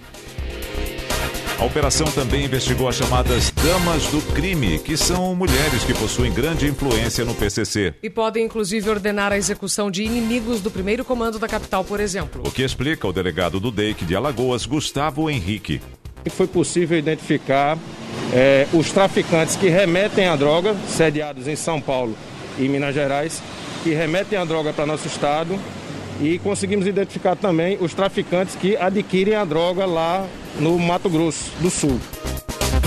A 1.62 1.66
operação 1.66 2.08
também 2.08 2.46
investigou 2.46 2.90
as 2.90 2.96
chamadas 2.96 3.52
Damas 3.52 4.08
do 4.08 4.20
Crime, 4.34 4.80
que 4.80 4.98
são 4.98 5.36
mulheres 5.36 5.84
que 5.84 5.94
possuem 5.94 6.34
grande 6.34 6.66
influência 6.66 7.24
no 7.24 7.36
PCC. 7.36 7.94
E 8.02 8.10
podem 8.10 8.46
inclusive 8.46 8.90
ordenar 8.90 9.32
a 9.32 9.38
execução 9.38 9.92
de 9.92 10.02
inimigos 10.02 10.60
do 10.60 10.72
primeiro 10.72 11.06
comando 11.06 11.38
da 11.38 11.48
capital, 11.48 11.84
por 11.84 12.00
exemplo. 12.00 12.42
O 12.44 12.50
que 12.50 12.64
explica 12.64 13.08
o 13.08 13.14
delegado 13.14 13.60
do 13.60 13.70
DEIC 13.70 14.06
de 14.06 14.16
Alagoas, 14.16 14.66
Gustavo 14.66 15.30
Henrique. 15.30 15.80
Foi 16.32 16.48
possível 16.48 16.98
identificar 16.98 17.78
eh, 18.34 18.68
os 18.74 18.92
traficantes 18.92 19.56
que 19.56 19.70
remetem 19.70 20.28
a 20.30 20.36
droga, 20.36 20.76
sediados 20.88 21.48
em 21.48 21.56
São 21.56 21.80
Paulo 21.80 22.18
e 22.58 22.68
Minas 22.68 22.96
Gerais, 22.96 23.40
que 23.84 23.92
remetem 23.92 24.40
a 24.40 24.46
droga 24.46 24.74
para 24.74 24.88
nosso 24.88 25.08
estado. 25.08 25.60
E 26.20 26.40
conseguimos 26.40 26.88
identificar 26.88 27.36
também 27.36 27.78
os 27.80 27.94
traficantes 27.94 28.56
que 28.56 28.76
adquirem 28.76 29.36
a 29.36 29.46
droga 29.46 29.86
lá 29.86 30.28
no 30.60 30.78
Mato 30.78 31.10
Grosso 31.10 31.52
do 31.60 31.70
Sul. 31.70 32.00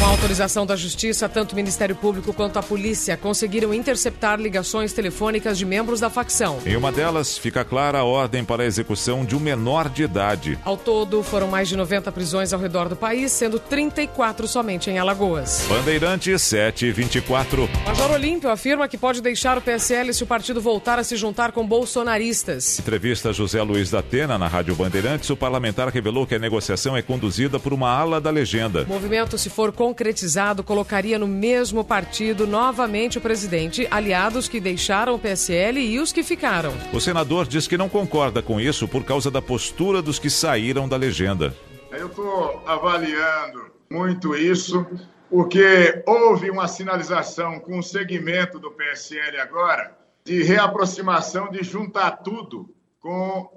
Com 0.04 0.08
a 0.08 0.10
autorização 0.10 0.66
da 0.66 0.76
Justiça, 0.76 1.30
tanto 1.30 1.52
o 1.52 1.56
Ministério 1.56 1.96
Público 1.96 2.34
quanto 2.34 2.58
a 2.58 2.62
polícia 2.62 3.16
conseguiram 3.16 3.72
interceptar 3.72 4.38
ligações 4.38 4.92
telefônicas 4.92 5.56
de 5.56 5.64
membros 5.64 5.98
da 5.98 6.10
facção. 6.10 6.58
Em 6.66 6.76
uma 6.76 6.92
delas, 6.92 7.38
fica 7.38 7.64
clara 7.64 8.00
a 8.00 8.04
ordem 8.04 8.44
para 8.44 8.64
a 8.64 8.66
execução 8.66 9.24
de 9.24 9.34
um 9.34 9.40
menor 9.40 9.88
de 9.88 10.02
idade. 10.02 10.58
Ao 10.62 10.76
todo, 10.76 11.22
foram 11.22 11.48
mais 11.48 11.70
de 11.70 11.76
90 11.76 12.12
prisões 12.12 12.52
ao 12.52 12.60
redor 12.60 12.90
do 12.90 12.94
país, 12.94 13.32
sendo 13.32 13.58
34 13.58 14.46
somente 14.46 14.90
em 14.90 14.98
Alagoas. 14.98 15.64
Bandeirante 15.70 16.38
724. 16.38 17.66
Major 17.86 18.10
Olímpio 18.10 18.50
afirma 18.50 18.86
que 18.86 18.98
pode 18.98 19.22
deixar 19.22 19.56
o 19.56 19.62
PSL 19.62 20.12
se 20.12 20.22
o 20.22 20.26
partido 20.26 20.60
voltar 20.60 20.98
a 20.98 21.02
se 21.02 21.16
juntar 21.16 21.50
com 21.50 21.66
bolsonaristas. 21.66 22.78
Entrevista 22.78 23.30
a 23.30 23.32
José 23.32 23.62
Luiz 23.62 23.90
da 23.90 24.00
Atena 24.00 24.36
na 24.36 24.48
Rádio 24.48 24.74
Bandeirantes, 24.74 25.30
o 25.30 25.36
parlamentar 25.36 25.88
revelou 25.88 26.26
que 26.26 26.34
a 26.34 26.38
negociação 26.38 26.94
é 26.94 27.00
conduzida 27.00 27.58
por 27.58 27.72
uma 27.72 27.88
ala 27.88 28.20
da 28.20 28.28
legenda. 28.28 28.82
O 28.82 28.88
movimento, 28.88 29.38
se 29.38 29.48
for 29.48 29.72
concretizado, 29.94 30.64
colocaria 30.64 31.16
no 31.20 31.28
mesmo 31.28 31.85
partido 31.85 32.48
novamente 32.48 33.16
o 33.16 33.20
presidente, 33.20 33.87
aliados 33.88 34.48
que 34.48 34.59
deixaram 34.59 35.14
o 35.14 35.18
PSL 35.18 35.78
e 35.78 36.00
os 36.00 36.12
que 36.12 36.24
ficaram. 36.24 36.74
O 36.92 37.00
senador 37.00 37.46
diz 37.46 37.68
que 37.68 37.78
não 37.78 37.88
concorda 37.88 38.42
com 38.42 38.61
isso 38.61 38.88
por 38.88 39.04
causa 39.04 39.30
da 39.30 39.40
postura 39.40 40.02
dos 40.02 40.18
que 40.18 40.28
saíram 40.28 40.88
da 40.88 40.96
legenda. 40.96 41.54
Eu 41.92 42.09
estou 42.09 42.61
avaliando 42.66 43.70
muito 43.88 44.35
isso, 44.35 44.85
porque 45.30 46.02
houve 46.04 46.50
uma 46.50 46.66
sinalização 46.66 47.61
com 47.61 47.78
o 47.78 47.83
segmento 47.83 48.59
do 48.59 48.72
PSL 48.72 49.38
agora 49.38 49.96
de 50.24 50.42
reaproximação, 50.42 51.50
de 51.50 51.62
juntar 51.62 52.11
tudo 52.24 52.68
com 52.98 53.48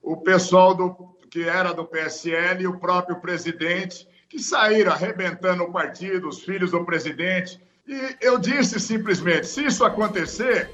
o 0.00 0.18
pessoal 0.18 0.72
do, 0.72 1.16
que 1.28 1.42
era 1.42 1.72
do 1.72 1.84
PSL 1.84 2.62
e 2.62 2.66
o 2.68 2.78
próprio 2.78 3.16
presidente, 3.16 4.06
que 4.30 4.38
saíram 4.38 4.92
arrebentando 4.92 5.64
o 5.64 5.72
partido, 5.72 6.28
os 6.28 6.42
filhos 6.42 6.70
do 6.70 6.84
presidente. 6.84 7.60
E 7.86 8.16
eu 8.22 8.38
disse 8.38 8.78
simplesmente: 8.80 9.46
se 9.46 9.66
isso 9.66 9.84
acontecer, 9.84 10.70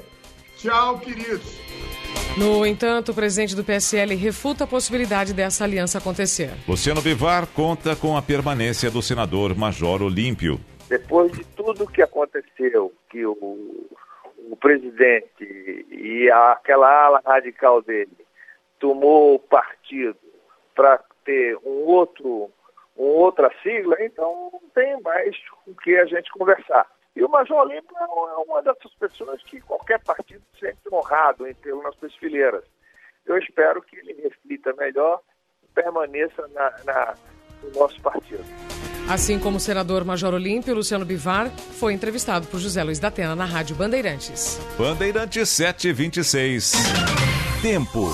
tchau, 0.59 0.99
queridos. 1.01 1.57
No 2.37 2.67
entanto, 2.67 3.13
o 3.13 3.15
presidente 3.15 3.57
do 3.57 3.65
PSL 3.65 4.15
refuta 4.15 4.65
a 4.65 4.67
possibilidade 4.67 5.33
dessa 5.33 5.65
aliança 5.65 5.97
acontecer. 5.99 6.51
Luciano 6.69 7.01
Bivar 7.01 7.47
conta 7.47 7.97
com 7.97 8.15
a 8.17 8.21
permanência 8.23 8.91
do 8.91 9.01
senador 9.01 9.57
Major 9.57 10.03
Olímpio. 10.03 10.61
Depois 10.89 11.33
de 11.33 11.43
tudo 11.45 11.87
que 11.87 12.03
aconteceu, 12.03 12.93
que 13.11 13.25
o, 13.25 13.89
o 14.51 14.57
presidente 14.61 15.87
e 15.91 16.31
a- 16.31 16.53
aquela 16.53 16.87
ala 17.07 17.23
radical 17.25 17.81
dele 17.83 18.13
tomou 18.79 19.39
partido 19.39 20.17
para 20.75 21.01
ter 21.25 21.57
um 21.65 21.87
outro, 21.87 22.51
outra 22.97 23.51
sigla, 23.63 23.97
então 24.01 24.51
não 24.53 24.61
tem 24.75 25.01
mais 25.03 25.37
com 25.65 25.75
que 25.75 25.97
a 25.97 26.07
gente 26.07 26.31
conversar. 26.31 26.87
E 27.15 27.23
o 27.25 27.29
Major 27.29 27.59
Olímpio 27.61 27.97
é 27.99 28.05
uma 28.51 28.63
dessas 28.63 28.93
pessoas 28.95 29.43
que 29.45 29.61
qualquer 29.63 29.99
partido 30.03 30.43
se 30.55 30.61
sente 30.67 30.79
honrado 30.93 31.47
em 31.47 31.55
tê-lo 31.55 31.83
nas 31.83 31.95
suas 31.97 32.15
fileiras. 32.17 32.63
Eu 33.25 33.39
espero 33.39 33.81
que 33.83 33.97
ele 33.97 34.13
reflita 34.23 34.73
melhor 34.75 35.21
e 35.65 35.67
permaneça 35.75 36.47
na, 36.49 36.71
na- 36.85 37.15
no 37.63 37.71
nosso 37.81 38.01
partido. 38.03 38.45
Assim 39.11 39.39
como 39.39 39.57
o 39.57 39.61
senador 39.61 40.05
Major 40.05 40.35
Olímpio, 40.35 40.75
Luciano 40.75 41.05
Bivar, 41.07 41.49
foi 41.79 41.93
entrevistado 41.93 42.47
por 42.49 42.59
José 42.59 42.83
Luiz 42.83 42.99
da 42.99 43.09
Atena 43.09 43.35
na 43.37 43.45
Rádio 43.45 43.77
Bandeirantes. 43.77 44.59
Bandeirante 44.77 45.45
726. 45.47 46.73
Tempo. 47.63 48.11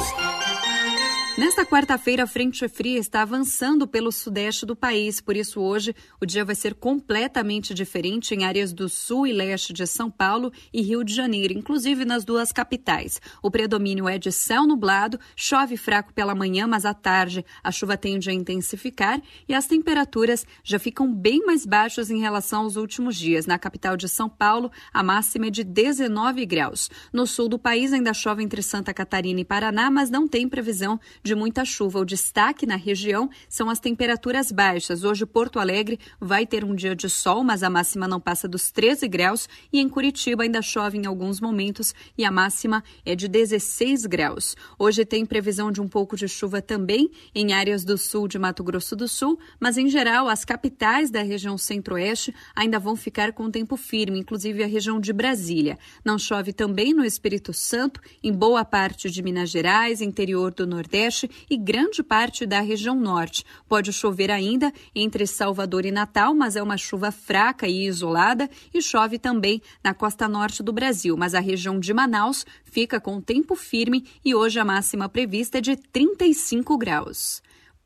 Nesta 1.38 1.64
quarta-feira, 1.64 2.25
a 2.25 2.27
frente 2.27 2.68
fria 2.68 2.99
está 2.99 3.23
avançando 3.23 3.88
pelo 3.88 4.12
sudeste 4.12 4.66
do 4.66 4.77
país, 4.77 5.18
por 5.18 5.35
isso 5.35 5.62
hoje 5.62 5.95
o 6.21 6.27
dia 6.27 6.45
vai 6.45 6.55
ser 6.55 6.75
completamente 6.75 7.73
diferente 7.73 8.35
em 8.35 8.45
áreas 8.45 8.71
do 8.71 8.87
sul 8.87 9.27
e 9.27 9.33
leste 9.33 9.73
de 9.73 9.87
São 9.87 10.11
Paulo 10.11 10.53
e 10.71 10.83
Rio 10.83 11.03
de 11.03 11.14
Janeiro, 11.14 11.55
inclusive 11.55 12.05
nas 12.05 12.23
duas 12.23 12.53
capitais. 12.53 13.18
O 13.42 13.51
predomínio 13.51 14.07
é 14.07 14.18
de 14.18 14.31
céu 14.31 14.66
nublado, 14.66 15.18
chove 15.35 15.79
fraco 15.79 16.12
pela 16.12 16.35
manhã, 16.35 16.66
mas 16.66 16.85
à 16.85 16.92
tarde 16.92 17.42
a 17.64 17.73
chuva 17.73 17.97
tende 17.97 18.29
a 18.29 18.33
intensificar 18.35 19.18
e 19.49 19.55
as 19.55 19.66
temperaturas 19.66 20.47
já 20.62 20.79
ficam 20.79 21.11
bem 21.11 21.47
mais 21.47 21.64
baixas 21.64 22.11
em 22.11 22.21
relação 22.21 22.64
aos 22.64 22.77
últimos 22.77 23.16
dias. 23.16 23.47
Na 23.47 23.59
capital 23.59 23.97
de 23.97 24.07
São 24.07 24.29
Paulo, 24.29 24.71
a 24.92 25.03
máxima 25.03 25.47
é 25.47 25.51
de 25.51 25.64
19 25.64 26.45
graus. 26.45 26.90
No 27.11 27.27
sul 27.27 27.49
do 27.49 27.59
país 27.59 27.90
ainda 27.90 28.12
chove 28.12 28.42
entre 28.42 28.61
Santa 28.61 28.92
Catarina 28.92 29.40
e 29.40 29.47
Paraná, 29.47 29.90
mas 29.90 30.11
não 30.11 30.29
tem 30.29 30.47
previsão 30.47 31.01
de 31.23 31.35
muita 31.35 31.65
chuva. 31.65 32.01
O 32.01 32.05
destaque 32.05 32.67
na 32.67 32.77
região 32.77 33.31
são 33.49 33.71
as 33.71 33.79
temperaturas 33.79 34.51
baixas. 34.51 35.05
Hoje, 35.05 35.25
Porto 35.25 35.59
Alegre 35.59 35.99
vai 36.21 36.47
ter 36.47 36.65
um 36.65 36.75
dia 36.75 36.97
de 36.97 37.09
sol, 37.09 37.45
mas 37.45 37.63
a 37.63 37.71
máxima 37.71 38.09
não 38.09 38.21
passa 38.21 38.49
dos 38.49 38.71
13 38.71 39.07
graus. 39.09 39.49
E 39.73 39.79
em 39.79 39.89
Curitiba 39.89 40.43
ainda 40.43 40.61
chove 40.61 40.99
em 40.99 41.07
alguns 41.07 41.41
momentos 41.41 41.95
e 42.19 42.25
a 42.25 42.31
máxima 42.31 42.83
é 43.05 43.15
de 43.15 43.29
16 43.29 44.07
graus. 44.07 44.57
Hoje 44.79 45.05
tem 45.05 45.25
previsão 45.25 45.71
de 45.71 45.81
um 45.81 45.89
pouco 45.89 46.17
de 46.17 46.27
chuva 46.27 46.61
também 46.61 47.11
em 47.35 47.53
áreas 47.53 47.85
do 47.85 47.97
sul 47.97 48.27
de 48.27 48.39
Mato 48.39 48.65
Grosso 48.65 48.97
do 48.97 49.07
Sul, 49.07 49.39
mas 49.61 49.77
em 49.77 49.89
geral 49.89 50.29
as 50.29 50.45
capitais 50.45 51.11
da 51.11 51.23
região 51.23 51.57
centro-oeste 51.57 52.35
ainda 52.55 52.79
vão 52.79 52.97
ficar 52.97 53.33
com 53.33 53.51
tempo 53.51 53.77
firme, 53.77 54.19
inclusive 54.19 54.63
a 54.63 54.67
região 54.67 54.99
de 54.99 55.13
Brasília. 55.13 55.79
Não 56.05 56.19
chove 56.19 56.53
também 56.53 56.93
no 56.93 57.05
Espírito 57.05 57.53
Santo, 57.53 58.01
em 58.23 58.33
boa 58.33 58.65
parte 58.65 59.11
de 59.11 59.23
Minas 59.23 59.51
Gerais, 59.51 60.01
interior 60.01 60.53
do 60.53 60.67
Nordeste 60.67 61.12
e 61.51 61.57
grande 61.57 62.03
parte 62.03 62.46
da 62.46 62.61
região 62.61 62.98
norte. 62.98 63.44
Pode 63.68 63.92
chover 63.92 64.31
ainda 64.31 64.72
entre 64.94 65.27
Salvador 65.27 65.85
e 65.85 65.90
Natal, 65.90 66.35
mas 66.35 66.57
é 66.57 66.62
uma 66.62 66.77
chuva 66.77 67.11
fraca 67.11 67.66
e 67.66 67.87
isolada 67.87 68.48
e 68.72 68.81
chove 68.81 69.18
também 69.18 69.61
na 69.83 69.94
costa 69.94 70.27
norte 70.27 70.62
do 70.62 70.72
Brasil. 70.72 71.16
Mas 71.16 71.35
a 71.35 71.40
região 71.40 71.79
de 71.79 71.92
Manaus 71.92 72.46
fica 72.64 73.01
com 73.01 73.20
tempo 73.20 73.55
firme 73.55 74.05
e 74.25 74.35
hoje 74.35 74.59
a 74.59 74.64
máxima 74.64 75.09
prevista 75.09 75.59
é 75.59 75.61
de 75.61 75.77
35 75.77 76.77
graus. 76.79 77.42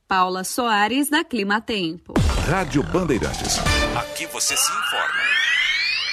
Paula 0.09 0.45
Soares, 0.45 1.09
da 1.09 1.25
Clima 1.25 1.61
Tempo. 1.61 2.15
Rádio 2.49 2.83
Bandeirantes. 2.85 3.59
Aqui 3.99 4.27
você 4.27 4.57
se 4.57 4.71
informa. 4.71 5.21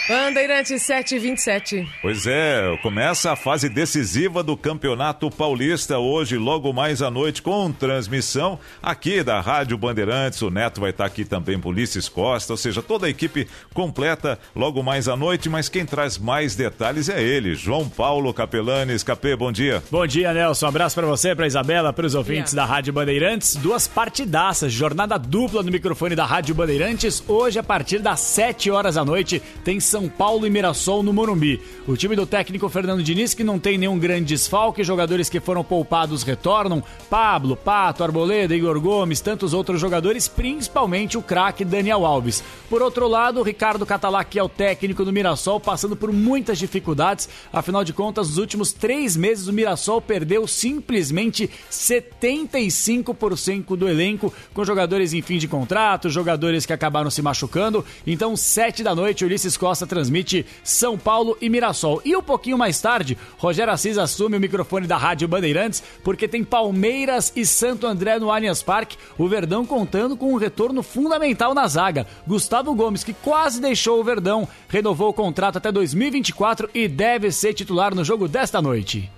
Bandeirantes 0.08 0.82
727. 0.82 1.88
Pois 2.02 2.28
é, 2.28 2.78
começa 2.82 3.32
a 3.32 3.38
fase 3.38 3.70
decisiva 3.70 4.44
do 4.44 4.58
Campeonato 4.58 5.32
Paulista 5.32 5.98
hoje, 5.98 6.38
logo 6.38 6.74
mais 6.74 7.02
à 7.02 7.10
noite, 7.10 7.42
com 7.42 7.72
transmissão 7.72 8.60
aqui 8.82 9.24
da 9.24 9.40
Rádio 9.40 9.78
Bandeirantes. 9.78 10.42
O 10.42 10.50
Neto 10.50 10.82
vai 10.82 10.90
estar 10.90 11.06
aqui 11.06 11.24
também, 11.24 11.58
Polícias 11.58 12.10
Costa, 12.10 12.52
ou 12.52 12.58
seja, 12.58 12.82
toda 12.82 13.08
a 13.08 13.10
equipe 13.10 13.48
completa 13.74 14.38
logo 14.54 14.84
mais 14.84 15.08
à 15.08 15.16
noite. 15.16 15.48
Mas 15.48 15.70
quem 15.70 15.86
traz 15.86 16.18
mais 16.18 16.54
detalhes 16.54 17.08
é 17.08 17.24
ele, 17.24 17.56
João 17.56 17.88
Paulo 17.88 18.34
Capelanes. 18.34 19.04
Capê, 19.04 19.38
bom 19.38 19.54
dia. 19.54 19.82
Bom 19.90 20.06
dia, 20.06 20.34
Nelson. 20.34 20.66
Um 20.66 20.70
abraço 20.70 20.96
para 20.96 21.08
você, 21.08 21.34
para 21.34 21.48
Isabela, 21.48 21.94
para 21.94 22.06
os 22.06 22.14
ouvintes 22.14 22.52
yeah. 22.52 22.68
da 22.68 22.76
Rádio 22.76 22.92
Bandeirantes. 22.92 23.56
Duas 23.56 23.88
partidaças, 23.88 24.74
jornada 24.74 25.18
dupla 25.18 25.64
no 25.64 25.72
microfone 25.72 26.14
da 26.14 26.26
Rádio 26.26 26.54
Bandeirantes. 26.54 27.24
Hoje, 27.26 27.58
a 27.58 27.64
partir 27.64 28.00
das 28.00 28.20
7 28.20 28.70
horas 28.70 28.96
da 28.96 29.06
noite, 29.06 29.42
tem 29.64 29.80
são 29.94 30.10
Paulo 30.10 30.48
e 30.48 30.50
Mirassol 30.50 31.04
no 31.04 31.14
Morumbi. 31.14 31.62
O 31.88 31.96
time 31.96 32.16
do 32.16 32.26
técnico 32.26 32.68
Fernando 32.68 33.04
Diniz, 33.04 33.36
que 33.36 33.44
não 33.44 33.60
tem 33.60 33.78
nenhum 33.78 34.00
grande 34.00 34.34
desfalque, 34.34 34.84
jogadores 34.84 35.30
que 35.30 35.40
foram 35.40 35.64
poupados 35.64 36.24
retornam, 36.24 36.84
Pablo, 37.12 37.56
Pato, 37.56 38.04
Arboleda, 38.04 38.56
Igor 38.56 38.82
Gomes, 38.82 39.22
tantos 39.22 39.54
outros 39.54 39.80
jogadores, 39.80 40.28
principalmente 40.28 41.16
o 41.16 41.22
craque 41.22 41.64
Daniel 41.64 42.08
Alves. 42.08 42.44
Por 42.72 42.82
outro 42.82 43.08
lado, 43.08 43.44
Ricardo 43.44 43.86
Catalá, 43.86 44.24
que 44.24 44.40
é 44.40 44.44
o 44.44 44.50
técnico 44.50 45.06
do 45.06 45.14
Mirassol, 45.14 45.60
passando 45.60 45.96
por 45.96 46.12
muitas 46.12 46.58
dificuldades, 46.58 47.30
afinal 47.52 47.84
de 47.84 47.94
contas, 47.94 48.30
nos 48.30 48.40
últimos 48.40 48.74
três 48.74 49.16
meses 49.16 49.46
o 49.46 49.54
Mirassol 49.54 50.02
perdeu 50.02 50.48
simplesmente 50.48 51.48
75% 51.70 53.76
do 53.76 53.88
elenco, 53.88 54.34
com 54.56 54.66
jogadores 54.66 55.14
em 55.14 55.22
fim 55.22 55.38
de 55.38 55.48
contrato, 55.48 56.10
jogadores 56.10 56.66
que 56.66 56.74
acabaram 56.74 57.12
se 57.12 57.22
machucando. 57.22 57.86
Então, 58.08 58.36
sete 58.36 58.82
da 58.82 58.96
noite, 58.96 59.24
Ulisses 59.24 59.56
Costa 59.56 59.83
transmite 59.88 60.46
São 60.64 60.98
Paulo 60.98 61.38
e 61.42 61.50
Mirassol. 61.50 62.02
E 62.04 62.16
um 62.16 62.22
pouquinho 62.22 62.58
mais 62.58 62.80
tarde, 62.80 63.18
Rogério 63.38 63.74
Assis 63.74 63.98
assume 63.98 64.38
o 64.38 64.40
microfone 64.40 64.88
da 64.88 64.98
Rádio 64.98 65.28
Bandeirantes, 65.28 65.84
porque 66.04 66.28
tem 66.28 66.44
Palmeiras 66.44 67.32
e 67.36 67.46
Santo 67.46 67.88
André 67.88 68.20
no 68.20 68.32
Allianz 68.32 68.64
Parque. 68.64 68.98
O 69.18 69.28
Verdão 69.28 69.66
contando 69.66 70.18
com 70.18 70.34
um 70.34 70.38
retorno 70.38 70.84
fundamental 70.84 71.54
na 71.54 71.68
zaga. 71.68 72.08
Gustavo 72.28 72.74
Gomes, 72.76 73.04
que 73.04 73.14
quase 73.14 73.62
deixou 73.62 74.00
o 74.00 74.04
Verdão, 74.04 74.48
renovou 74.68 75.10
o 75.10 75.14
contrato 75.14 75.58
até 75.58 75.72
2024 75.72 76.70
e 76.74 76.88
deve 76.88 77.32
ser 77.32 77.54
titular 77.54 77.94
no 77.94 78.04
jogo 78.04 78.28
desta 78.28 78.62
noite. 78.62 79.10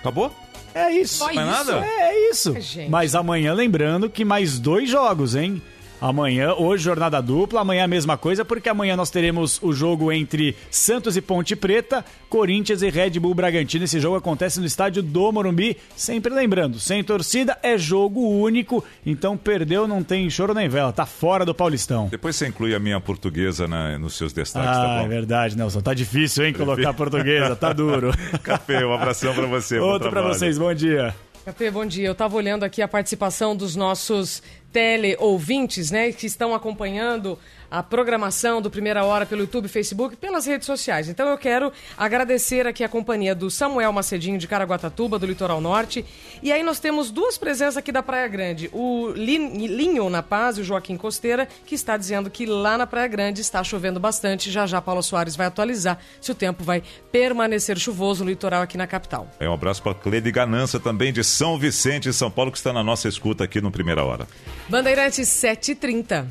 Acabou? 0.00 0.30
É 0.76 0.92
isso. 0.92 1.16
Só 1.18 1.32
mais 1.32 1.36
isso? 1.38 1.72
nada? 1.72 1.86
É, 1.86 2.00
é 2.10 2.30
isso. 2.30 2.60
Gente. 2.60 2.90
Mas 2.90 3.14
amanhã, 3.14 3.54
lembrando 3.54 4.10
que 4.10 4.24
mais 4.24 4.58
dois 4.58 4.90
jogos, 4.90 5.34
hein? 5.34 5.62
Amanhã, 6.00 6.52
hoje 6.52 6.84
jornada 6.84 7.22
dupla, 7.22 7.62
amanhã 7.62 7.84
a 7.84 7.88
mesma 7.88 8.18
coisa, 8.18 8.44
porque 8.44 8.68
amanhã 8.68 8.94
nós 8.96 9.08
teremos 9.08 9.58
o 9.62 9.72
jogo 9.72 10.12
entre 10.12 10.54
Santos 10.70 11.16
e 11.16 11.22
Ponte 11.22 11.56
Preta, 11.56 12.04
Corinthians 12.28 12.82
e 12.82 12.90
Red 12.90 13.18
Bull 13.18 13.34
Bragantino. 13.34 13.84
Esse 13.84 13.98
jogo 13.98 14.16
acontece 14.16 14.60
no 14.60 14.66
estádio 14.66 15.02
do 15.02 15.32
Morumbi, 15.32 15.76
sempre 15.96 16.34
lembrando, 16.34 16.78
sem 16.78 17.02
torcida 17.02 17.58
é 17.62 17.78
jogo 17.78 18.20
único, 18.20 18.84
então 19.06 19.38
perdeu, 19.38 19.88
não 19.88 20.02
tem 20.02 20.28
choro 20.28 20.52
nem 20.52 20.68
vela, 20.68 20.92
tá 20.92 21.06
fora 21.06 21.46
do 21.46 21.54
Paulistão. 21.54 22.08
Depois 22.08 22.36
você 22.36 22.46
inclui 22.46 22.74
a 22.74 22.78
minha 22.78 23.00
portuguesa 23.00 23.66
na, 23.66 23.98
nos 23.98 24.16
seus 24.16 24.34
destaques, 24.34 24.68
ah, 24.68 24.82
tá 24.82 24.98
bom? 24.98 25.06
é 25.06 25.08
verdade, 25.08 25.56
Nelson, 25.56 25.80
tá 25.80 25.94
difícil, 25.94 26.44
hein, 26.44 26.52
colocar 26.52 26.92
portuguesa, 26.92 27.56
tá 27.56 27.72
duro. 27.74 28.12
Café, 28.42 28.84
um 28.84 28.92
abração 28.92 29.34
para 29.34 29.46
você. 29.46 29.78
Outro 29.78 30.10
para 30.10 30.20
vocês, 30.20 30.58
bom 30.58 30.74
dia. 30.74 31.14
Café, 31.46 31.70
bom 31.70 31.86
dia. 31.86 32.08
Eu 32.08 32.12
estava 32.12 32.36
olhando 32.36 32.64
aqui 32.64 32.82
a 32.82 32.88
participação 32.88 33.54
dos 33.54 33.76
nossos 33.76 34.42
teleouvintes, 34.76 35.90
né, 35.90 36.12
que 36.12 36.26
estão 36.26 36.54
acompanhando 36.54 37.38
a 37.70 37.82
programação 37.82 38.62
do 38.62 38.70
Primeira 38.70 39.04
Hora 39.04 39.26
pelo 39.26 39.40
YouTube, 39.40 39.68
Facebook 39.68 40.16
pelas 40.16 40.46
redes 40.46 40.66
sociais. 40.66 41.08
Então 41.08 41.28
eu 41.28 41.38
quero 41.38 41.72
agradecer 41.96 42.66
aqui 42.66 42.84
a 42.84 42.88
companhia 42.88 43.34
do 43.34 43.50
Samuel 43.50 43.92
Macedinho 43.92 44.38
de 44.38 44.46
Caraguatatuba, 44.46 45.18
do 45.18 45.26
Litoral 45.26 45.60
Norte. 45.60 46.04
E 46.42 46.52
aí 46.52 46.62
nós 46.62 46.78
temos 46.78 47.10
duas 47.10 47.36
presenças 47.36 47.76
aqui 47.76 47.90
da 47.90 48.02
Praia 48.02 48.28
Grande. 48.28 48.70
O 48.72 49.10
Linho 49.16 50.08
Na 50.08 50.22
Paz 50.22 50.58
e 50.58 50.60
o 50.60 50.64
Joaquim 50.64 50.96
Costeira, 50.96 51.48
que 51.64 51.74
está 51.74 51.96
dizendo 51.96 52.30
que 52.30 52.46
lá 52.46 52.78
na 52.78 52.86
Praia 52.86 53.08
Grande 53.08 53.40
está 53.40 53.64
chovendo 53.64 53.98
bastante. 53.98 54.50
Já 54.50 54.66
já 54.66 54.80
Paulo 54.80 55.02
Soares 55.02 55.36
vai 55.36 55.46
atualizar 55.46 55.98
se 56.20 56.30
o 56.30 56.34
tempo 56.34 56.62
vai 56.62 56.82
permanecer 57.10 57.78
chuvoso 57.78 58.24
no 58.24 58.30
litoral 58.30 58.62
aqui 58.62 58.76
na 58.76 58.86
capital. 58.86 59.28
É 59.40 59.48
um 59.48 59.54
abraço 59.54 59.82
para 59.82 59.94
Cleide 59.94 60.30
Ganança 60.30 60.78
também 60.78 61.12
de 61.12 61.24
São 61.24 61.58
Vicente, 61.58 62.12
São 62.12 62.30
Paulo, 62.30 62.52
que 62.52 62.58
está 62.58 62.72
na 62.72 62.84
nossa 62.84 63.08
escuta 63.08 63.42
aqui 63.42 63.60
no 63.60 63.70
Primeira 63.70 64.04
Hora. 64.04 64.26
Bandeirantes 64.68 65.28
7h30. 65.28 66.26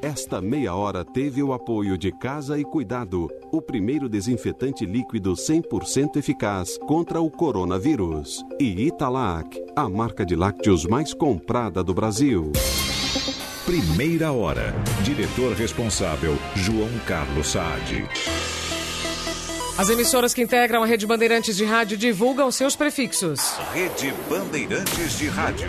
Esta 0.00 0.40
meia 0.40 0.72
hora 0.72 1.04
teve 1.04 1.42
o 1.42 1.52
apoio 1.52 1.98
de 1.98 2.12
Casa 2.12 2.56
e 2.56 2.64
Cuidado, 2.64 3.28
o 3.50 3.60
primeiro 3.60 4.08
desinfetante 4.08 4.86
líquido 4.86 5.32
100% 5.32 6.16
eficaz 6.16 6.78
contra 6.86 7.20
o 7.20 7.28
coronavírus. 7.28 8.44
E 8.60 8.86
Italac, 8.86 9.60
a 9.74 9.88
marca 9.88 10.24
de 10.24 10.36
lácteos 10.36 10.86
mais 10.86 11.12
comprada 11.12 11.82
do 11.82 11.92
Brasil. 11.92 12.52
Primeira 13.64 14.30
Hora. 14.32 14.72
Diretor 15.02 15.52
responsável, 15.52 16.36
João 16.54 16.90
Carlos 17.06 17.48
Saad. 17.48 18.08
As 19.76 19.88
emissoras 19.88 20.32
que 20.32 20.42
integram 20.42 20.84
a 20.84 20.86
Rede 20.86 21.06
Bandeirantes 21.06 21.56
de 21.56 21.64
Rádio 21.64 21.96
divulgam 21.96 22.50
seus 22.52 22.76
prefixos. 22.76 23.56
Rede 23.72 24.14
Bandeirantes 24.28 25.18
de 25.18 25.26
Rádio. 25.28 25.68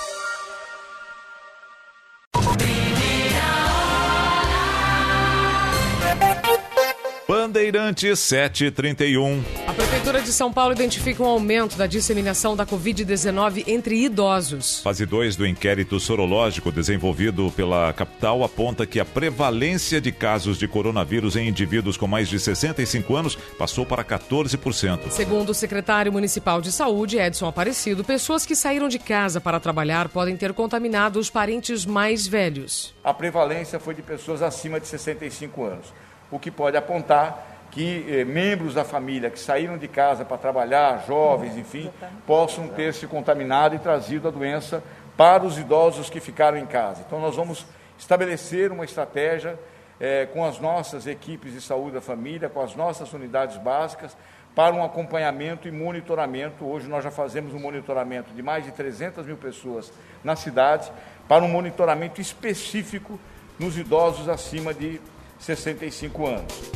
Bandeirantes 7.51 8.17
731. 8.19 9.43
A 9.67 9.73
Prefeitura 9.73 10.21
de 10.21 10.31
São 10.31 10.53
Paulo 10.53 10.71
identifica 10.71 11.21
um 11.21 11.25
aumento 11.25 11.75
da 11.75 11.85
disseminação 11.85 12.55
da 12.55 12.65
Covid-19 12.65 13.65
entre 13.67 14.05
idosos. 14.05 14.79
Fase 14.79 15.05
2 15.05 15.35
do 15.35 15.45
inquérito 15.45 15.99
sorológico 15.99 16.71
desenvolvido 16.71 17.51
pela 17.53 17.91
capital 17.91 18.45
aponta 18.45 18.85
que 18.85 19.01
a 19.01 19.05
prevalência 19.05 19.99
de 19.99 20.13
casos 20.13 20.57
de 20.57 20.65
coronavírus 20.65 21.35
em 21.35 21.49
indivíduos 21.49 21.97
com 21.97 22.07
mais 22.07 22.29
de 22.29 22.39
65 22.39 23.13
anos 23.17 23.35
passou 23.57 23.85
para 23.85 24.01
14%. 24.01 25.09
Segundo 25.09 25.49
o 25.49 25.53
secretário 25.53 26.09
municipal 26.09 26.61
de 26.61 26.71
saúde, 26.71 27.17
Edson 27.17 27.47
Aparecido, 27.47 28.01
pessoas 28.01 28.45
que 28.45 28.55
saíram 28.55 28.87
de 28.87 28.97
casa 28.97 29.41
para 29.41 29.59
trabalhar 29.59 30.07
podem 30.07 30.37
ter 30.37 30.53
contaminado 30.53 31.19
os 31.19 31.29
parentes 31.29 31.85
mais 31.85 32.25
velhos. 32.25 32.93
A 33.03 33.13
prevalência 33.13 33.77
foi 33.77 33.93
de 33.93 34.01
pessoas 34.01 34.41
acima 34.41 34.79
de 34.79 34.87
65 34.87 35.65
anos 35.65 35.87
o 36.31 36.39
que 36.39 36.49
pode 36.49 36.77
apontar 36.77 37.47
que 37.71 38.05
eh, 38.09 38.25
membros 38.25 38.73
da 38.73 38.83
família 38.83 39.29
que 39.29 39.39
saíram 39.39 39.77
de 39.77 39.87
casa 39.87 40.25
para 40.25 40.37
trabalhar, 40.37 41.05
jovens, 41.07 41.57
enfim, 41.57 41.89
possam 42.27 42.67
ter 42.67 42.93
se 42.93 43.07
contaminado 43.07 43.75
e 43.75 43.79
trazido 43.79 44.27
a 44.27 44.31
doença 44.31 44.83
para 45.15 45.43
os 45.43 45.57
idosos 45.57 46.09
que 46.09 46.19
ficaram 46.19 46.57
em 46.57 46.65
casa. 46.65 47.03
Então, 47.05 47.19
nós 47.19 47.35
vamos 47.35 47.65
estabelecer 47.97 48.71
uma 48.71 48.83
estratégia 48.83 49.57
eh, 49.99 50.27
com 50.33 50.43
as 50.43 50.59
nossas 50.59 51.07
equipes 51.07 51.53
de 51.53 51.61
saúde 51.61 51.93
da 51.93 52.01
família, 52.01 52.49
com 52.49 52.61
as 52.61 52.75
nossas 52.75 53.13
unidades 53.13 53.57
básicas, 53.57 54.17
para 54.53 54.75
um 54.75 54.83
acompanhamento 54.83 55.67
e 55.67 55.71
monitoramento. 55.71 56.65
Hoje 56.65 56.89
nós 56.89 57.03
já 57.03 57.11
fazemos 57.11 57.53
um 57.53 57.59
monitoramento 57.59 58.33
de 58.33 58.43
mais 58.43 58.65
de 58.65 58.71
300 58.71 59.25
mil 59.25 59.37
pessoas 59.37 59.93
na 60.23 60.35
cidade, 60.35 60.91
para 61.27 61.43
um 61.43 61.47
monitoramento 61.47 62.19
específico 62.19 63.17
nos 63.57 63.77
idosos 63.77 64.27
acima 64.27 64.73
de 64.73 64.99
65 65.41 66.27
anos. 66.27 66.71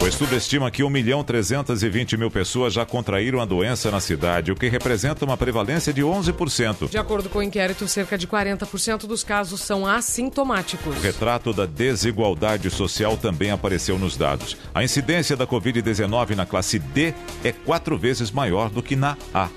O 0.00 0.06
estudo 0.06 0.36
estima 0.36 0.70
que 0.70 0.84
1 0.84 0.90
milhão 0.90 1.24
320 1.24 2.16
mil 2.16 2.30
pessoas 2.30 2.72
já 2.72 2.84
contraíram 2.86 3.40
a 3.40 3.44
doença 3.44 3.90
na 3.90 3.98
cidade, 3.98 4.52
o 4.52 4.54
que 4.54 4.68
representa 4.68 5.24
uma 5.24 5.36
prevalência 5.36 5.92
de 5.92 6.02
11%. 6.02 6.88
De 6.88 6.98
acordo 6.98 7.28
com 7.28 7.38
o 7.38 7.42
inquérito, 7.42 7.88
cerca 7.88 8.16
de 8.16 8.28
40% 8.28 9.06
dos 9.06 9.24
casos 9.24 9.62
são 9.62 9.86
assintomáticos. 9.86 10.96
O 10.96 11.00
retrato 11.00 11.52
da 11.52 11.66
desigualdade 11.66 12.70
social 12.70 13.16
também 13.16 13.50
apareceu 13.50 13.98
nos 13.98 14.16
dados. 14.16 14.56
A 14.74 14.84
incidência 14.84 15.36
da 15.36 15.46
Covid-19 15.46 16.36
na 16.36 16.46
classe 16.46 16.78
D 16.78 17.12
é 17.42 17.50
quatro 17.50 17.98
vezes 17.98 18.30
maior 18.30 18.70
do 18.70 18.82
que 18.82 18.94
na 18.94 19.16
A. 19.34 19.48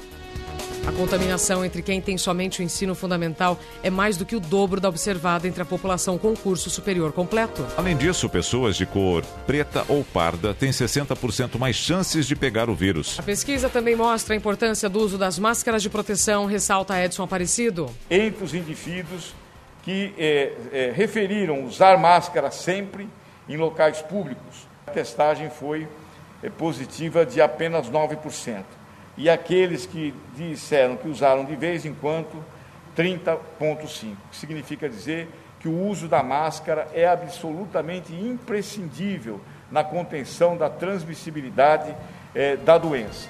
A 0.87 0.91
contaminação 0.91 1.63
entre 1.63 1.81
quem 1.81 2.01
tem 2.01 2.17
somente 2.17 2.61
o 2.61 2.63
ensino 2.63 2.95
fundamental 2.95 3.59
é 3.83 3.89
mais 3.89 4.17
do 4.17 4.25
que 4.25 4.35
o 4.35 4.39
dobro 4.39 4.79
da 4.79 4.89
observada 4.89 5.47
entre 5.47 5.61
a 5.61 5.65
população 5.65 6.17
com 6.17 6.35
curso 6.35 6.69
superior 6.69 7.11
completo. 7.11 7.65
Além 7.77 7.95
disso, 7.95 8.29
pessoas 8.29 8.75
de 8.75 8.85
cor 8.85 9.23
preta 9.45 9.85
ou 9.87 10.03
parda 10.03 10.53
têm 10.53 10.71
60% 10.71 11.57
mais 11.57 11.75
chances 11.75 12.25
de 12.25 12.35
pegar 12.35 12.69
o 12.69 12.75
vírus. 12.75 13.19
A 13.19 13.23
pesquisa 13.23 13.69
também 13.69 13.95
mostra 13.95 14.33
a 14.33 14.37
importância 14.37 14.89
do 14.89 14.99
uso 14.99 15.17
das 15.17 15.37
máscaras 15.37 15.83
de 15.83 15.89
proteção, 15.89 16.45
ressalta 16.45 16.99
Edson 17.03 17.23
Aparecido. 17.23 17.89
Entre 18.09 18.43
os 18.43 18.53
indivíduos 18.53 19.33
que 19.83 20.13
é, 20.17 20.53
é, 20.71 20.91
referiram 20.93 21.65
usar 21.65 21.97
máscara 21.97 22.51
sempre 22.51 23.07
em 23.47 23.57
locais 23.57 24.01
públicos, 24.01 24.67
a 24.87 24.91
testagem 24.91 25.49
foi 25.49 25.87
é, 26.41 26.49
positiva 26.49 27.25
de 27.25 27.41
apenas 27.41 27.89
9% 27.89 28.78
e 29.19 29.29
aqueles 29.29 29.85
que 29.85 30.13
disseram 30.33 30.95
que 30.95 31.09
usaram 31.09 31.43
de 31.43 31.53
vez 31.53 31.85
em 31.85 31.93
quando, 31.93 32.43
30,5%. 32.97 34.15
Que 34.31 34.37
significa 34.37 34.87
dizer 34.87 35.27
que 35.59 35.67
o 35.67 35.87
uso 35.87 36.07
da 36.07 36.23
máscara 36.23 36.87
é 36.93 37.05
absolutamente 37.05 38.13
imprescindível 38.13 39.41
na 39.69 39.83
contenção 39.83 40.55
da 40.55 40.69
transmissibilidade 40.69 41.93
eh, 42.33 42.55
da 42.55 42.77
doença. 42.77 43.27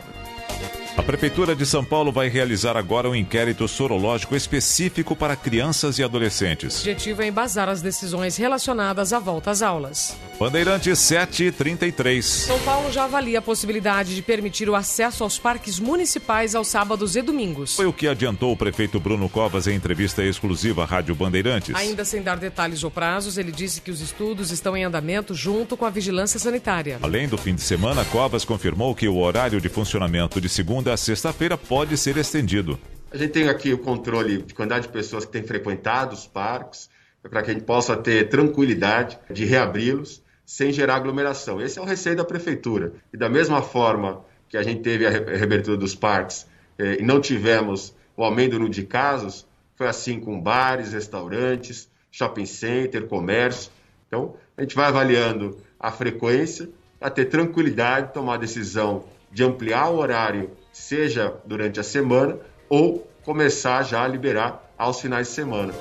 A 0.95 1.01
Prefeitura 1.01 1.55
de 1.55 1.65
São 1.65 1.83
Paulo 1.83 2.11
vai 2.11 2.27
realizar 2.27 2.77
agora 2.77 3.09
um 3.09 3.15
inquérito 3.15 3.67
sorológico 3.67 4.35
específico 4.35 5.15
para 5.15 5.35
crianças 5.35 5.97
e 5.97 6.03
adolescentes. 6.03 6.75
O 6.75 6.79
objetivo 6.81 7.23
é 7.23 7.27
embasar 7.27 7.67
as 7.67 7.81
decisões 7.81 8.37
relacionadas 8.37 9.11
à 9.11 9.17
volta 9.17 9.49
às 9.49 9.63
aulas. 9.63 10.15
Bandeirantes 10.39 10.97
733. 10.99 12.25
São 12.25 12.57
Paulo 12.61 12.89
já 12.93 13.03
avalia 13.03 13.39
a 13.39 13.41
possibilidade 13.41 14.15
de 14.15 14.21
permitir 14.21 14.69
o 14.69 14.75
acesso 14.75 15.25
aos 15.25 15.37
parques 15.37 15.81
municipais 15.81 16.55
aos 16.55 16.69
sábados 16.69 17.17
e 17.17 17.21
domingos. 17.21 17.75
Foi 17.75 17.85
o 17.85 17.91
que 17.91 18.07
adiantou 18.07 18.53
o 18.53 18.55
prefeito 18.55 19.01
Bruno 19.01 19.27
Covas 19.27 19.67
em 19.67 19.75
entrevista 19.75 20.23
exclusiva 20.23 20.83
à 20.83 20.85
Rádio 20.85 21.13
Bandeirantes. 21.13 21.75
Ainda 21.75 22.05
sem 22.05 22.21
dar 22.21 22.37
detalhes 22.37 22.85
ou 22.85 22.89
prazos, 22.89 23.37
ele 23.37 23.51
disse 23.51 23.81
que 23.81 23.91
os 23.91 23.99
estudos 23.99 24.49
estão 24.49 24.77
em 24.77 24.85
andamento 24.85 25.33
junto 25.33 25.75
com 25.75 25.83
a 25.83 25.89
vigilância 25.89 26.39
sanitária. 26.39 26.99
Além 27.01 27.27
do 27.27 27.37
fim 27.37 27.53
de 27.53 27.61
semana, 27.61 28.05
Covas 28.05 28.45
confirmou 28.45 28.95
que 28.95 29.09
o 29.09 29.17
horário 29.17 29.59
de 29.59 29.67
funcionamento 29.67 30.39
de 30.39 30.47
segunda 30.47 30.93
a 30.93 30.97
sexta-feira 30.97 31.57
pode 31.57 31.97
ser 31.97 32.15
estendido. 32.15 32.79
A 33.11 33.17
gente 33.17 33.31
tem 33.31 33.49
aqui 33.49 33.73
o 33.73 33.77
controle 33.77 34.41
de 34.41 34.53
quantidade 34.53 34.87
de 34.87 34.93
pessoas 34.93 35.25
que 35.25 35.33
têm 35.33 35.43
frequentado 35.43 36.15
os 36.15 36.25
parques, 36.25 36.89
para 37.29 37.43
que 37.43 37.51
a 37.51 37.53
gente 37.53 37.65
possa 37.65 37.97
ter 37.97 38.29
tranquilidade 38.29 39.19
de 39.29 39.43
reabri-los 39.43 40.23
sem 40.49 40.73
gerar 40.73 40.95
aglomeração. 40.95 41.61
Esse 41.61 41.77
é 41.77 41.81
o 41.81 41.85
receio 41.85 42.15
da 42.15 42.25
prefeitura. 42.25 42.93
E 43.13 43.17
da 43.17 43.29
mesma 43.29 43.61
forma 43.61 44.25
que 44.47 44.57
a 44.57 44.63
gente 44.63 44.81
teve 44.81 45.05
a 45.05 45.11
reabertura 45.11 45.77
dos 45.77 45.93
parques 45.93 46.47
eh, 46.79 46.97
e 46.99 47.03
não 47.03 47.21
tivemos 47.21 47.95
o 48.17 48.23
aumento 48.23 48.57
no 48.57 48.67
de 48.67 48.81
casos, 48.81 49.45
foi 49.75 49.87
assim 49.87 50.19
com 50.19 50.41
bares, 50.41 50.91
restaurantes, 50.91 51.87
shopping 52.09 52.47
center, 52.47 53.05
comércio. 53.05 53.71
Então, 54.07 54.33
a 54.57 54.63
gente 54.63 54.75
vai 54.75 54.87
avaliando 54.87 55.55
a 55.79 55.91
frequência 55.91 56.67
para 56.99 57.11
ter 57.11 57.25
tranquilidade 57.25 58.07
de 58.07 58.13
tomar 58.13 58.33
a 58.33 58.37
decisão 58.37 59.05
de 59.31 59.43
ampliar 59.43 59.89
o 59.89 59.97
horário, 59.99 60.49
seja 60.73 61.31
durante 61.45 61.79
a 61.79 61.83
semana 61.83 62.39
ou 62.67 63.07
começar 63.21 63.83
já 63.83 64.03
a 64.03 64.07
liberar 64.07 64.68
aos 64.80 65.01
finais 65.01 65.27
de 65.27 65.34
semana. 65.34 65.73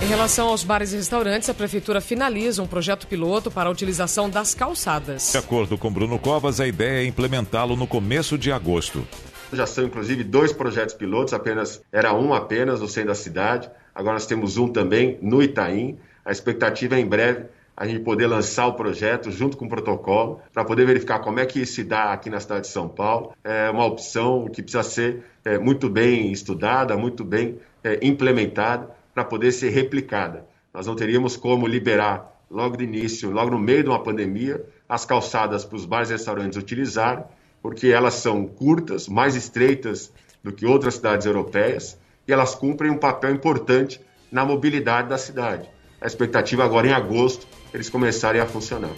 Em 0.00 0.06
relação 0.06 0.48
aos 0.48 0.64
bares 0.64 0.92
e 0.94 0.96
restaurantes, 0.96 1.50
a 1.50 1.54
Prefeitura 1.54 2.00
finaliza 2.00 2.62
um 2.62 2.66
projeto 2.66 3.06
piloto 3.06 3.50
para 3.50 3.68
a 3.68 3.72
utilização 3.72 4.30
das 4.30 4.54
calçadas. 4.54 5.32
De 5.32 5.38
acordo 5.38 5.76
com 5.76 5.92
Bruno 5.92 6.18
Covas, 6.18 6.58
a 6.58 6.66
ideia 6.66 7.04
é 7.04 7.06
implementá-lo 7.06 7.76
no 7.76 7.86
começo 7.86 8.38
de 8.38 8.50
agosto. 8.50 9.06
Já 9.52 9.66
são 9.66 9.84
inclusive 9.84 10.24
dois 10.24 10.52
projetos 10.52 10.94
pilotos, 10.94 11.34
apenas 11.34 11.82
era 11.92 12.14
um 12.14 12.32
apenas 12.32 12.80
no 12.80 12.88
centro 12.88 13.08
da 13.08 13.14
cidade. 13.14 13.70
Agora 13.94 14.14
nós 14.14 14.26
temos 14.26 14.56
um 14.56 14.68
também 14.68 15.18
no 15.20 15.42
Itaim. 15.42 15.98
A 16.24 16.32
expectativa 16.32 16.96
é 16.96 17.00
em 17.00 17.06
breve 17.06 17.46
a 17.76 17.86
gente 17.86 18.00
poder 18.00 18.26
lançar 18.26 18.66
o 18.66 18.74
projeto 18.74 19.30
junto 19.30 19.56
com 19.56 19.66
o 19.66 19.68
protocolo 19.68 20.40
para 20.52 20.64
poder 20.64 20.84
verificar 20.84 21.20
como 21.20 21.38
é 21.38 21.46
que 21.46 21.64
se 21.64 21.84
dá 21.84 22.12
aqui 22.12 22.28
na 22.28 22.40
cidade 22.40 22.62
de 22.62 22.68
São 22.68 22.88
Paulo. 22.88 23.32
É 23.44 23.70
uma 23.70 23.84
opção 23.84 24.48
que 24.48 24.62
precisa 24.62 24.82
ser 24.82 25.22
é, 25.44 25.58
muito 25.58 25.88
bem 25.88 26.32
estudada, 26.32 26.96
muito 26.96 27.24
bem 27.24 27.58
é, 27.82 27.98
implementada 28.02 28.88
para 29.14 29.24
poder 29.24 29.52
ser 29.52 29.70
replicada. 29.70 30.46
Nós 30.72 30.86
não 30.86 30.94
teríamos 30.94 31.36
como 31.36 31.66
liberar 31.66 32.38
logo 32.50 32.76
de 32.76 32.84
início, 32.84 33.30
logo 33.30 33.50
no 33.50 33.58
meio 33.58 33.82
de 33.82 33.88
uma 33.88 34.02
pandemia, 34.02 34.64
as 34.88 35.04
calçadas 35.04 35.64
para 35.64 35.76
os 35.76 35.84
bares 35.84 36.10
e 36.10 36.12
restaurantes 36.12 36.58
utilizarem, 36.58 37.24
porque 37.60 37.88
elas 37.88 38.14
são 38.14 38.46
curtas, 38.46 39.08
mais 39.08 39.34
estreitas 39.34 40.12
do 40.42 40.52
que 40.52 40.64
outras 40.64 40.94
cidades 40.94 41.26
europeias, 41.26 41.98
e 42.26 42.32
elas 42.32 42.54
cumprem 42.54 42.90
um 42.90 42.98
papel 42.98 43.34
importante 43.34 44.00
na 44.30 44.44
mobilidade 44.44 45.08
da 45.08 45.18
cidade. 45.18 45.68
A 46.00 46.06
expectativa 46.06 46.64
agora 46.64 46.86
em 46.86 46.92
agosto 46.92 47.46
eles 47.74 47.90
começarem 47.90 48.40
a 48.40 48.46
funcionar. 48.46 48.92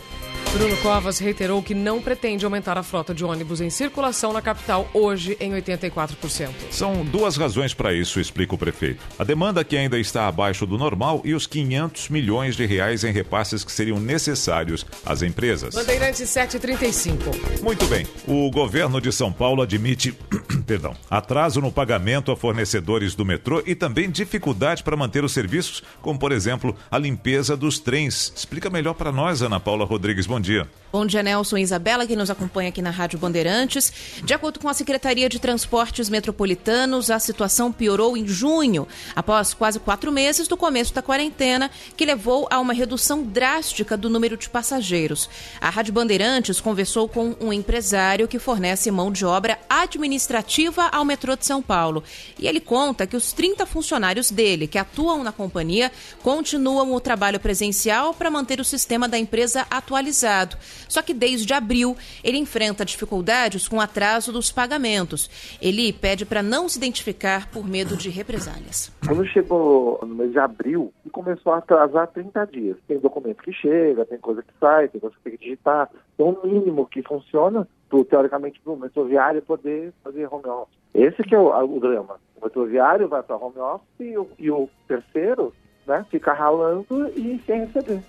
Bruno 0.53 0.76
Covas 0.78 1.20
reiterou 1.20 1.62
que 1.62 1.76
não 1.76 2.03
pretende 2.03 2.44
aumentar 2.44 2.76
a 2.76 2.82
frota 2.82 3.14
de 3.14 3.24
ônibus 3.24 3.61
em 3.61 3.70
circulação 3.70 4.32
na 4.32 4.42
capital 4.42 4.90
hoje 4.92 5.36
em 5.38 5.53
84%. 5.53 6.51
São 6.72 7.05
duas 7.05 7.36
razões 7.36 7.72
para 7.72 7.94
isso, 7.94 8.18
explica 8.18 8.57
o 8.57 8.59
prefeito. 8.59 9.01
A 9.16 9.22
demanda 9.22 9.62
que 9.62 9.76
ainda 9.76 9.96
está 9.96 10.26
abaixo 10.26 10.66
do 10.66 10.76
normal 10.76 11.22
e 11.24 11.34
os 11.34 11.46
500 11.46 12.09
milhões 12.09 12.57
de 12.57 12.66
reais 12.66 13.05
em 13.05 13.12
repasses 13.12 13.62
que 13.62 13.70
seriam 13.70 14.01
necessários 14.01 14.84
às 15.07 15.22
empresas. 15.22 15.72
Bandeirantes 15.72 16.28
735. 16.28 17.30
Muito 17.62 17.86
bem. 17.86 18.05
O 18.26 18.51
governo 18.51 19.01
de 19.01 19.12
São 19.12 19.32
Paulo 19.32 19.62
admite, 19.62 20.12
perdão, 20.66 20.96
atraso 21.09 21.61
no 21.61 21.70
pagamento 21.70 22.32
a 22.32 22.36
fornecedores 22.36 23.14
do 23.14 23.24
metrô 23.24 23.62
e 23.64 23.76
também 23.76 24.11
dificuldade 24.11 24.82
para 24.82 24.96
manter 24.96 25.22
os 25.22 25.30
serviços, 25.30 25.80
como 26.03 26.18
por 26.18 26.32
exemplo, 26.32 26.74
a 26.90 26.98
limpeza 26.98 27.57
dos 27.57 27.78
trens. 27.78 28.32
Explica 28.34 28.68
melhor 28.68 28.94
para 28.94 29.12
nós, 29.12 29.42
Ana 29.42 29.61
Paula 29.61 29.84
Rodrigues. 29.84 30.26
Bom 30.26 30.39
dia. 30.41 30.66
Bom 30.93 31.07
dia, 31.07 31.22
Nelson 31.22 31.57
e 31.57 31.62
Isabela, 31.62 32.05
que 32.05 32.16
nos 32.16 32.30
acompanha 32.30 32.70
aqui 32.70 32.82
na 32.82 32.91
Rádio 32.91 33.16
Bandeirantes. 33.16 33.93
De 34.24 34.34
acordo 34.34 34.59
com 34.59 34.68
a 34.68 34.74
Secretaria 34.74 35.28
de 35.28 35.38
Transportes 35.38 36.09
Metropolitanos, 36.09 37.12
a 37.12 37.20
situação 37.20 37.70
piorou 37.70 38.16
em 38.16 38.26
junho, 38.26 38.88
após 39.14 39.55
quase 39.55 39.78
quatro 39.78 40.11
meses 40.11 40.49
do 40.49 40.57
começo 40.57 40.93
da 40.93 41.01
quarentena, 41.01 41.70
que 41.97 42.05
levou 42.05 42.49
a 42.51 42.59
uma 42.59 42.72
redução 42.72 43.22
drástica 43.22 43.97
do 43.97 44.11
número 44.11 44.36
de 44.36 44.51
passageiros. 44.51 45.30
A 45.61 45.70
Rádio 45.70 45.95
Bandeirantes 45.95 46.61
conversou 46.61 47.09
com 47.09 47.36
um 47.41 47.53
empresário 47.53 48.26
que 48.26 48.41
fornece 48.41 48.91
mão 48.91 49.12
de 49.12 49.24
obra 49.24 49.61
administrativa 49.68 50.88
ao 50.88 51.05
metrô 51.05 51.36
de 51.36 51.47
São 51.47 51.62
Paulo. 51.62 52.03
E 52.36 52.49
ele 52.49 52.59
conta 52.59 53.07
que 53.07 53.16
os 53.16 53.32
30 53.32 53.64
funcionários 53.64 54.32
dele 54.32 54.66
que 54.66 54.76
atuam 54.76 55.22
na 55.22 55.30
companhia 55.30 55.93
continuam 56.20 56.93
o 56.93 57.01
trabalho 57.01 57.38
presencial 57.38 58.12
para 58.12 58.28
manter 58.28 58.61
o 58.61 58.64
sistema 58.64 59.07
da 59.07 59.16
empresa 59.16 59.64
atualizado. 59.70 60.59
Só 60.89 61.03
que 61.03 61.14
desde 61.14 61.53
abril 61.53 61.97
ele 62.22 62.39
enfrenta 62.39 62.85
dificuldades 62.85 63.68
com 63.68 63.76
o 63.76 63.81
atraso 63.81 64.33
dos 64.33 64.51
pagamentos. 64.51 65.59
Ele 65.61 65.93
pede 65.93 66.24
para 66.24 66.43
não 66.43 66.68
se 66.68 66.78
identificar 66.78 67.51
por 67.51 67.66
medo 67.66 67.97
de 67.97 68.11
represálias. 68.11 68.93
Quando 69.07 69.26
chegou 69.26 69.99
no 70.03 70.14
mês 70.14 70.33
de 70.33 70.39
abril, 70.39 70.93
começou 71.11 71.53
a 71.53 71.59
atrasar 71.59 72.09
30 72.09 72.47
dias. 72.47 72.76
Tem 72.87 72.99
documento 72.99 73.43
que 73.43 73.53
chega, 73.53 74.05
tem 74.05 74.18
coisa 74.18 74.43
que 74.43 74.53
sai, 74.59 74.89
tem 74.89 75.01
coisa 75.01 75.16
que 75.16 75.22
tem 75.22 75.37
que 75.37 75.45
digitar. 75.45 75.91
Tem 76.16 76.26
um 76.26 76.37
mínimo 76.45 76.87
que 76.87 77.03
funciona, 77.03 77.66
pro, 77.89 78.05
teoricamente, 78.05 78.61
para 78.61 78.72
o 78.72 78.78
metroviário 78.78 79.43
poder 79.43 79.93
fazer 80.03 80.26
home 80.31 80.47
office. 80.47 80.78
Esse 80.95 81.22
que 81.22 81.35
é 81.35 81.39
o, 81.39 81.49
o 81.49 81.81
drama. 81.81 82.16
O 82.37 82.45
metroviário 82.45 83.09
vai 83.09 83.22
para 83.22 83.37
home 83.37 83.59
office 83.59 83.87
e 84.01 84.16
o, 84.16 84.28
e 84.39 84.51
o 84.51 84.68
terceiro 84.89 85.53
né, 85.87 86.05
fica 86.11 86.33
ralando 86.33 86.87
e 87.16 87.41
sem 87.47 87.64
receber. 87.64 88.03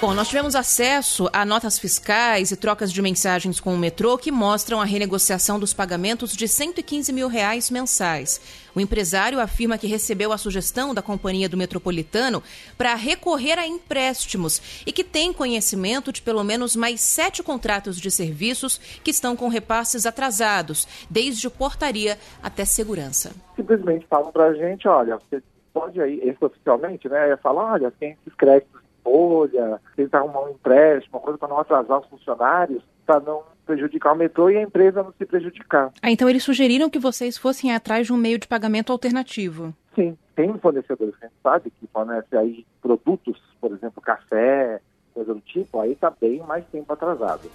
Bom, 0.00 0.14
nós 0.14 0.28
tivemos 0.28 0.54
acesso 0.54 1.28
a 1.32 1.44
notas 1.44 1.76
fiscais 1.76 2.52
e 2.52 2.56
trocas 2.56 2.92
de 2.92 3.02
mensagens 3.02 3.58
com 3.58 3.74
o 3.74 3.76
metrô 3.76 4.16
que 4.16 4.30
mostram 4.30 4.80
a 4.80 4.84
renegociação 4.84 5.58
dos 5.58 5.74
pagamentos 5.74 6.34
de 6.34 6.46
115 6.46 7.12
mil 7.12 7.26
reais 7.26 7.68
mensais. 7.68 8.40
O 8.76 8.80
empresário 8.80 9.40
afirma 9.40 9.76
que 9.76 9.88
recebeu 9.88 10.32
a 10.32 10.38
sugestão 10.38 10.94
da 10.94 11.02
Companhia 11.02 11.48
do 11.48 11.56
Metropolitano 11.56 12.40
para 12.76 12.94
recorrer 12.94 13.58
a 13.58 13.66
empréstimos 13.66 14.84
e 14.86 14.92
que 14.92 15.02
tem 15.02 15.32
conhecimento 15.32 16.12
de 16.12 16.22
pelo 16.22 16.44
menos 16.44 16.76
mais 16.76 17.00
sete 17.00 17.42
contratos 17.42 18.00
de 18.00 18.08
serviços 18.08 18.78
que 19.02 19.10
estão 19.10 19.34
com 19.34 19.48
repasses 19.48 20.06
atrasados, 20.06 20.86
desde 21.10 21.50
portaria 21.50 22.16
até 22.40 22.64
segurança. 22.64 23.32
Simplesmente 23.56 24.06
falam 24.08 24.30
para 24.30 24.46
a 24.46 24.54
gente, 24.54 24.86
olha, 24.86 25.16
você 25.16 25.42
pode 25.74 26.00
aí, 26.00 26.20
extraoficialmente, 26.22 27.08
né, 27.08 27.36
falar, 27.38 27.72
olha, 27.72 27.90
tem 27.90 28.16
esses 28.20 28.34
créditos 28.36 28.77
folha, 29.08 29.80
tentar 29.96 30.18
arrumar 30.18 30.44
um 30.44 30.50
empréstimo, 30.50 31.16
uma 31.16 31.22
coisa 31.22 31.38
para 31.38 31.48
não 31.48 31.58
atrasar 31.58 32.00
os 32.00 32.06
funcionários, 32.06 32.82
para 33.06 33.20
não 33.20 33.42
prejudicar 33.64 34.12
o 34.12 34.16
metrô 34.16 34.50
e 34.50 34.56
a 34.56 34.62
empresa 34.62 35.02
não 35.02 35.12
se 35.12 35.24
prejudicar. 35.24 35.90
Ah, 36.02 36.10
então 36.10 36.28
eles 36.28 36.42
sugeriram 36.42 36.90
que 36.90 36.98
vocês 36.98 37.36
fossem 37.38 37.74
atrás 37.74 38.06
de 38.06 38.12
um 38.12 38.16
meio 38.16 38.38
de 38.38 38.46
pagamento 38.46 38.92
alternativo. 38.92 39.74
Sim, 39.94 40.16
tem 40.36 40.56
fornecedores 40.58 41.16
que 41.16 41.24
a 41.24 41.28
gente 41.28 41.38
sabe 41.42 41.70
que 41.70 41.86
fornece 41.86 42.36
aí 42.36 42.66
produtos, 42.80 43.40
por 43.60 43.72
exemplo, 43.72 44.02
café, 44.02 44.80
coisa 45.14 45.34
do 45.34 45.40
tipo, 45.40 45.80
aí 45.80 45.92
está 45.92 46.10
bem 46.10 46.38
mais 46.40 46.64
tempo 46.66 46.92
atrasado. 46.92 47.50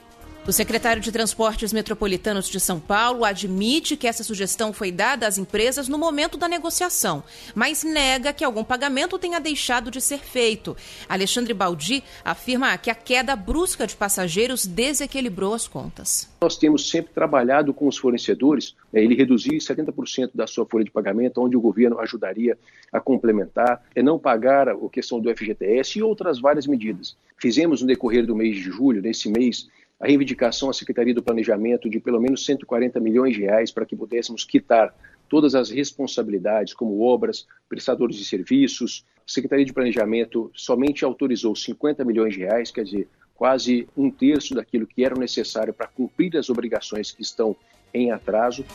O 0.46 0.52
secretário 0.52 1.02
de 1.02 1.10
Transportes 1.10 1.72
Metropolitanos 1.72 2.50
de 2.50 2.60
São 2.60 2.78
Paulo 2.78 3.24
admite 3.24 3.96
que 3.96 4.06
essa 4.06 4.26
sugestão 4.26 4.74
foi 4.74 4.92
dada 4.92 5.26
às 5.26 5.38
empresas 5.38 5.88
no 5.88 5.98
momento 5.98 6.38
da 6.38 6.50
negociação, 6.50 7.24
mas 7.56 7.82
nega 7.82 8.34
que 8.34 8.44
algum 8.44 8.62
pagamento 8.62 9.18
tenha 9.18 9.40
deixado 9.40 9.90
de 9.90 10.02
ser 10.02 10.20
feito. 10.20 10.76
Alexandre 11.08 11.54
Baldi 11.54 12.04
afirma 12.26 12.78
que 12.78 12.90
a 12.90 12.96
queda 12.96 13.38
brusca 13.38 13.88
de 13.88 13.96
passageiros 13.96 14.66
desequilibrou 14.66 15.54
as 15.54 15.66
contas. 15.66 16.30
Nós 16.42 16.58
temos 16.58 16.90
sempre 16.90 17.14
trabalhado 17.14 17.74
com 17.74 17.88
os 17.88 17.96
fornecedores, 17.96 18.76
né, 18.92 19.02
ele 19.02 19.16
reduzir 19.16 19.60
70% 19.60 20.32
da 20.36 20.46
sua 20.46 20.66
folha 20.66 20.84
de 20.84 20.92
pagamento, 20.92 21.42
onde 21.42 21.56
o 21.56 21.62
governo 21.62 22.02
ajudaria 22.02 22.58
a 22.92 23.00
complementar, 23.00 23.82
é 23.96 24.04
não 24.04 24.20
pagar 24.20 24.68
a 24.68 24.76
questão 24.92 25.22
do 25.22 25.34
FGTS 25.34 26.00
e 26.00 26.04
outras 26.04 26.42
várias 26.42 26.68
medidas. 26.68 27.16
Fizemos 27.38 27.82
no 27.82 27.88
decorrer 27.88 28.26
do 28.26 28.36
mês 28.36 28.58
de 28.58 28.64
julho, 28.64 29.02
nesse 29.02 29.30
mês, 29.30 29.70
a 30.04 30.06
reivindicação 30.06 30.70
à 30.70 30.74
Secretaria 30.74 31.14
do 31.14 31.24
Planejamento 31.24 31.90
de 31.90 31.98
pelo 31.98 32.20
menos 32.20 32.46
140 32.46 33.00
milhões 33.00 33.36
de 33.36 33.44
reais 33.44 33.72
para 33.72 33.86
que 33.86 33.96
pudéssemos 33.96 34.44
quitar 34.44 34.94
todas 35.30 35.56
as 35.56 35.70
responsabilidades, 35.70 36.74
como 36.74 37.02
obras, 37.02 37.48
prestadores 37.70 38.18
de 38.18 38.26
serviços. 38.26 39.06
A 39.20 39.32
Secretaria 39.32 39.64
de 39.64 39.72
Planejamento 39.72 40.52
somente 40.54 41.06
autorizou 41.06 41.56
50 41.56 42.04
milhões 42.04 42.34
de 42.34 42.42
reais, 42.42 42.70
quer 42.70 42.84
dizer, 42.84 43.08
quase 43.34 43.88
um 43.96 44.12
terço 44.12 44.54
daquilo 44.54 44.86
que 44.86 45.06
era 45.06 45.16
necessário 45.16 45.74
para 45.74 45.88
cumprir 45.88 46.36
as 46.36 46.50
obrigações 46.50 47.14
que 47.14 47.22
estão 47.22 47.56
em 47.94 48.12
atraso. 48.12 48.66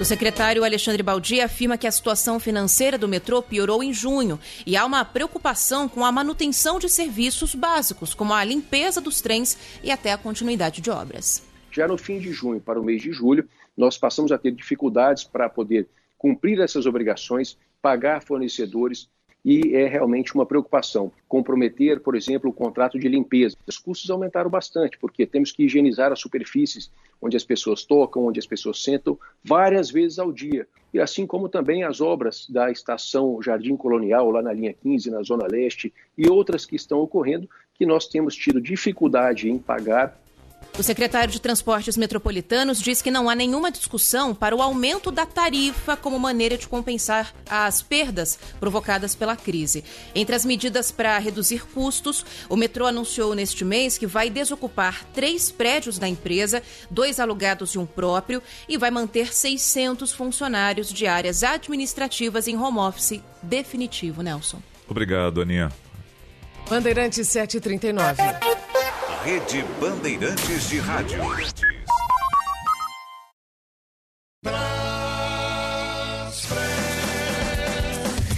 O 0.00 0.04
secretário 0.04 0.64
Alexandre 0.64 1.02
Baldi 1.02 1.40
afirma 1.40 1.78
que 1.78 1.86
a 1.86 1.92
situação 1.92 2.40
financeira 2.40 2.98
do 2.98 3.06
metrô 3.06 3.40
piorou 3.40 3.82
em 3.82 3.92
junho 3.92 4.40
e 4.66 4.76
há 4.76 4.84
uma 4.84 5.04
preocupação 5.04 5.88
com 5.88 6.04
a 6.04 6.10
manutenção 6.10 6.80
de 6.80 6.88
serviços 6.88 7.54
básicos, 7.54 8.12
como 8.12 8.32
a 8.32 8.42
limpeza 8.42 9.00
dos 9.00 9.20
trens 9.20 9.56
e 9.84 9.92
até 9.92 10.12
a 10.12 10.18
continuidade 10.18 10.80
de 10.80 10.90
obras. 10.90 11.46
Já 11.70 11.86
no 11.86 11.96
fim 11.96 12.18
de 12.18 12.32
junho 12.32 12.60
para 12.60 12.80
o 12.80 12.84
mês 12.84 13.02
de 13.02 13.12
julho, 13.12 13.48
nós 13.76 13.96
passamos 13.96 14.32
a 14.32 14.38
ter 14.38 14.50
dificuldades 14.50 15.22
para 15.22 15.48
poder 15.48 15.88
cumprir 16.18 16.60
essas 16.60 16.86
obrigações, 16.86 17.56
pagar 17.80 18.22
fornecedores 18.22 19.08
e 19.44 19.74
é 19.76 19.86
realmente 19.86 20.34
uma 20.34 20.46
preocupação. 20.46 21.12
Comprometer, 21.28 22.00
por 22.00 22.16
exemplo, 22.16 22.48
o 22.48 22.52
contrato 22.52 22.98
de 22.98 23.08
limpeza. 23.08 23.56
Os 23.66 23.78
custos 23.78 24.08
aumentaram 24.10 24.48
bastante, 24.48 24.96
porque 24.98 25.26
temos 25.26 25.52
que 25.52 25.64
higienizar 25.64 26.10
as 26.10 26.20
superfícies 26.20 26.90
onde 27.20 27.36
as 27.36 27.44
pessoas 27.44 27.84
tocam, 27.84 28.26
onde 28.26 28.38
as 28.38 28.46
pessoas 28.46 28.82
sentam, 28.82 29.18
várias 29.42 29.90
vezes 29.90 30.18
ao 30.18 30.32
dia. 30.32 30.66
E 30.92 31.00
assim 31.00 31.26
como 31.26 31.48
também 31.48 31.84
as 31.84 32.00
obras 32.00 32.46
da 32.48 32.70
estação 32.70 33.42
Jardim 33.42 33.76
Colonial, 33.76 34.30
lá 34.30 34.40
na 34.40 34.52
linha 34.52 34.72
15, 34.72 35.10
na 35.10 35.22
Zona 35.22 35.46
Leste, 35.46 35.92
e 36.16 36.28
outras 36.28 36.64
que 36.64 36.76
estão 36.76 37.00
ocorrendo, 37.00 37.48
que 37.74 37.84
nós 37.84 38.06
temos 38.06 38.34
tido 38.34 38.60
dificuldade 38.60 39.50
em 39.50 39.58
pagar 39.58 40.18
o 40.76 40.82
secretário 40.82 41.32
de 41.32 41.40
Transportes 41.40 41.96
Metropolitanos 41.96 42.80
diz 42.80 43.00
que 43.00 43.10
não 43.10 43.28
há 43.28 43.34
nenhuma 43.34 43.70
discussão 43.70 44.34
para 44.34 44.56
o 44.56 44.62
aumento 44.62 45.10
da 45.10 45.24
tarifa 45.24 45.96
como 45.96 46.18
maneira 46.18 46.58
de 46.58 46.66
compensar 46.66 47.32
as 47.48 47.80
perdas 47.80 48.38
provocadas 48.58 49.14
pela 49.14 49.36
crise. 49.36 49.84
Entre 50.14 50.34
as 50.34 50.44
medidas 50.44 50.90
para 50.90 51.16
reduzir 51.18 51.64
custos, 51.66 52.26
o 52.48 52.56
metrô 52.56 52.86
anunciou 52.86 53.34
neste 53.34 53.64
mês 53.64 53.96
que 53.96 54.06
vai 54.06 54.28
desocupar 54.28 55.04
três 55.14 55.50
prédios 55.50 55.98
da 55.98 56.08
empresa, 56.08 56.62
dois 56.90 57.20
alugados 57.20 57.70
e 57.74 57.78
um 57.78 57.86
próprio, 57.86 58.42
e 58.68 58.76
vai 58.76 58.90
manter 58.90 59.32
600 59.32 60.12
funcionários 60.12 60.92
de 60.92 61.06
áreas 61.06 61.44
administrativas 61.44 62.48
em 62.48 62.56
home 62.56 62.78
office 62.78 63.20
definitivo, 63.42 64.22
Nelson. 64.22 64.60
Obrigado, 64.88 65.40
Aninha. 65.40 65.70
Bandeirantes 66.68 67.28
739. 67.28 68.83
Rede 69.24 69.64
Bandeirantes 69.80 70.68
de 70.68 70.80
Rádio. 70.80 71.18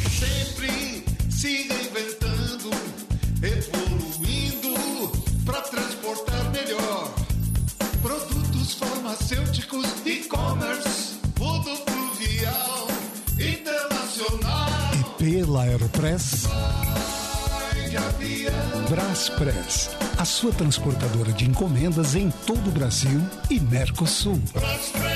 Sempre 0.09 1.05
se 1.29 1.67
reinventando, 1.67 2.71
evoluindo 3.43 5.13
para 5.45 5.61
transportar 5.63 6.53
melhor. 6.53 7.13
Produtos 8.01 8.75
farmacêuticos, 8.75 9.87
e-commerce, 10.07 11.19
rodoviário, 11.37 12.87
internacional. 13.41 14.69
E 14.95 15.25
pela 15.25 15.63
Aeropress. 15.65 16.47
Braspress, 18.89 19.91
a 20.19 20.25
sua 20.25 20.53
transportadora 20.53 21.33
de 21.33 21.49
encomendas 21.49 22.15
em 22.15 22.31
todo 22.47 22.69
o 22.69 22.71
Brasil 22.71 23.21
e 23.51 23.59
Mercosul. 23.59 24.41
Um 24.55 25.16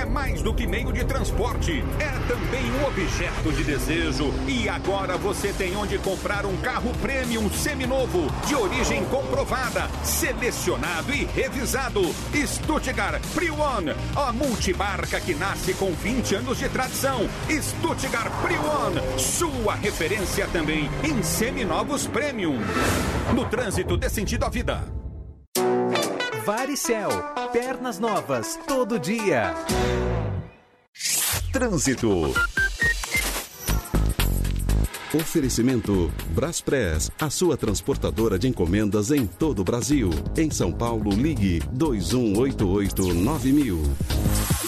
é 0.00 0.04
mais 0.06 0.40
do 0.40 0.54
que 0.54 0.66
meio 0.66 0.90
de 0.92 1.04
transporte, 1.04 1.84
é 1.98 2.10
também 2.26 2.72
um 2.72 2.86
objeto 2.86 3.52
de 3.52 3.62
desejo. 3.62 4.32
E 4.48 4.66
agora 4.66 5.18
você 5.18 5.52
tem 5.52 5.76
onde 5.76 5.98
comprar 5.98 6.46
um 6.46 6.56
carro 6.56 6.90
premium 7.02 7.50
seminovo, 7.50 8.26
de 8.46 8.54
origem 8.54 9.04
comprovada, 9.04 9.88
selecionado 10.02 11.12
e 11.12 11.24
revisado. 11.24 12.00
Stuttgart 12.34 13.20
Pre-One, 13.34 13.94
a 14.16 14.32
multimarca 14.32 15.20
que 15.20 15.34
nasce 15.34 15.74
com 15.74 15.92
20 15.92 16.36
anos 16.36 16.58
de 16.58 16.68
tradição. 16.70 17.28
Stuttgart 17.50 18.32
Pre-One, 18.40 19.18
sua 19.18 19.74
referência 19.74 20.46
também 20.48 20.90
em 21.04 21.22
seminovos 21.22 22.06
premium. 22.06 22.58
No 23.34 23.44
trânsito 23.44 23.98
dê 23.98 24.08
sentido 24.08 24.44
à 24.44 24.48
vida. 24.48 24.99
Varicel, 26.44 27.10
pernas 27.52 27.98
novas 27.98 28.58
todo 28.66 28.98
dia. 28.98 29.54
Trânsito. 31.52 32.32
Oferecimento 35.12 36.10
Braspress, 36.30 37.10
a 37.20 37.28
sua 37.28 37.56
transportadora 37.56 38.38
de 38.38 38.48
encomendas 38.48 39.10
em 39.10 39.26
todo 39.26 39.58
o 39.60 39.64
Brasil. 39.64 40.08
Em 40.36 40.50
São 40.50 40.72
Paulo, 40.72 41.10
ligue 41.10 41.60
2188-9000. 41.74 43.74
No 43.74 44.59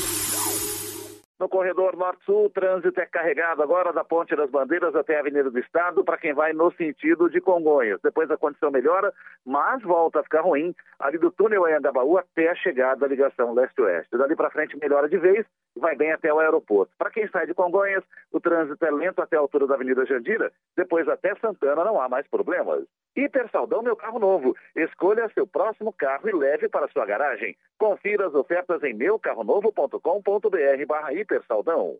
corredor 1.62 1.96
norte-sul, 1.96 2.46
o 2.46 2.50
trânsito 2.50 3.00
é 3.00 3.06
carregado 3.06 3.62
agora 3.62 3.92
da 3.92 4.02
Ponte 4.02 4.34
das 4.34 4.50
Bandeiras 4.50 4.96
até 4.96 5.16
a 5.16 5.20
Avenida 5.20 5.48
do 5.48 5.58
Estado 5.60 6.02
para 6.02 6.18
quem 6.18 6.34
vai 6.34 6.52
no 6.52 6.72
sentido 6.72 7.30
de 7.30 7.40
Congonhas. 7.40 8.00
Depois 8.02 8.28
a 8.32 8.36
condição 8.36 8.72
melhora, 8.72 9.12
mas 9.46 9.80
volta 9.82 10.18
a 10.18 10.22
ficar 10.24 10.40
ruim 10.40 10.74
ali 10.98 11.18
do 11.18 11.30
túnel 11.30 11.64
Anhangabaú 11.64 12.18
até 12.18 12.48
a 12.48 12.54
chegada 12.56 13.02
da 13.02 13.06
ligação 13.06 13.54
leste-oeste. 13.54 14.18
Dali 14.18 14.34
para 14.34 14.50
frente 14.50 14.76
melhora 14.76 15.08
de 15.08 15.18
vez 15.18 15.46
e 15.76 15.78
vai 15.78 15.94
bem 15.94 16.10
até 16.10 16.34
o 16.34 16.40
aeroporto. 16.40 16.92
Para 16.98 17.10
quem 17.10 17.28
sai 17.28 17.46
de 17.46 17.54
Congonhas, 17.54 18.02
o 18.32 18.40
trânsito 18.40 18.84
é 18.84 18.90
lento 18.90 19.22
até 19.22 19.36
a 19.36 19.40
altura 19.40 19.68
da 19.68 19.76
Avenida 19.76 20.04
Jandira. 20.04 20.50
Depois 20.76 21.08
até 21.08 21.32
Santana 21.36 21.84
não 21.84 22.00
há 22.00 22.08
mais 22.08 22.26
problemas. 22.26 22.82
Hiper 23.16 23.48
Saldão 23.50 23.82
Meu 23.82 23.94
Carro 23.94 24.18
Novo. 24.18 24.56
Escolha 24.74 25.30
seu 25.34 25.46
próximo 25.46 25.92
carro 25.92 26.28
e 26.28 26.32
leve 26.32 26.68
para 26.68 26.88
sua 26.88 27.04
garagem. 27.04 27.56
Confira 27.78 28.26
as 28.26 28.34
ofertas 28.34 28.82
em 28.82 28.94
meucarronovo.com.br 28.94 30.86
barra 30.86 31.12
Hiper 31.12 31.42
Saldão. 31.46 31.98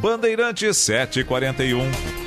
Bandeirantes 0.00 0.76
741. 0.76 1.80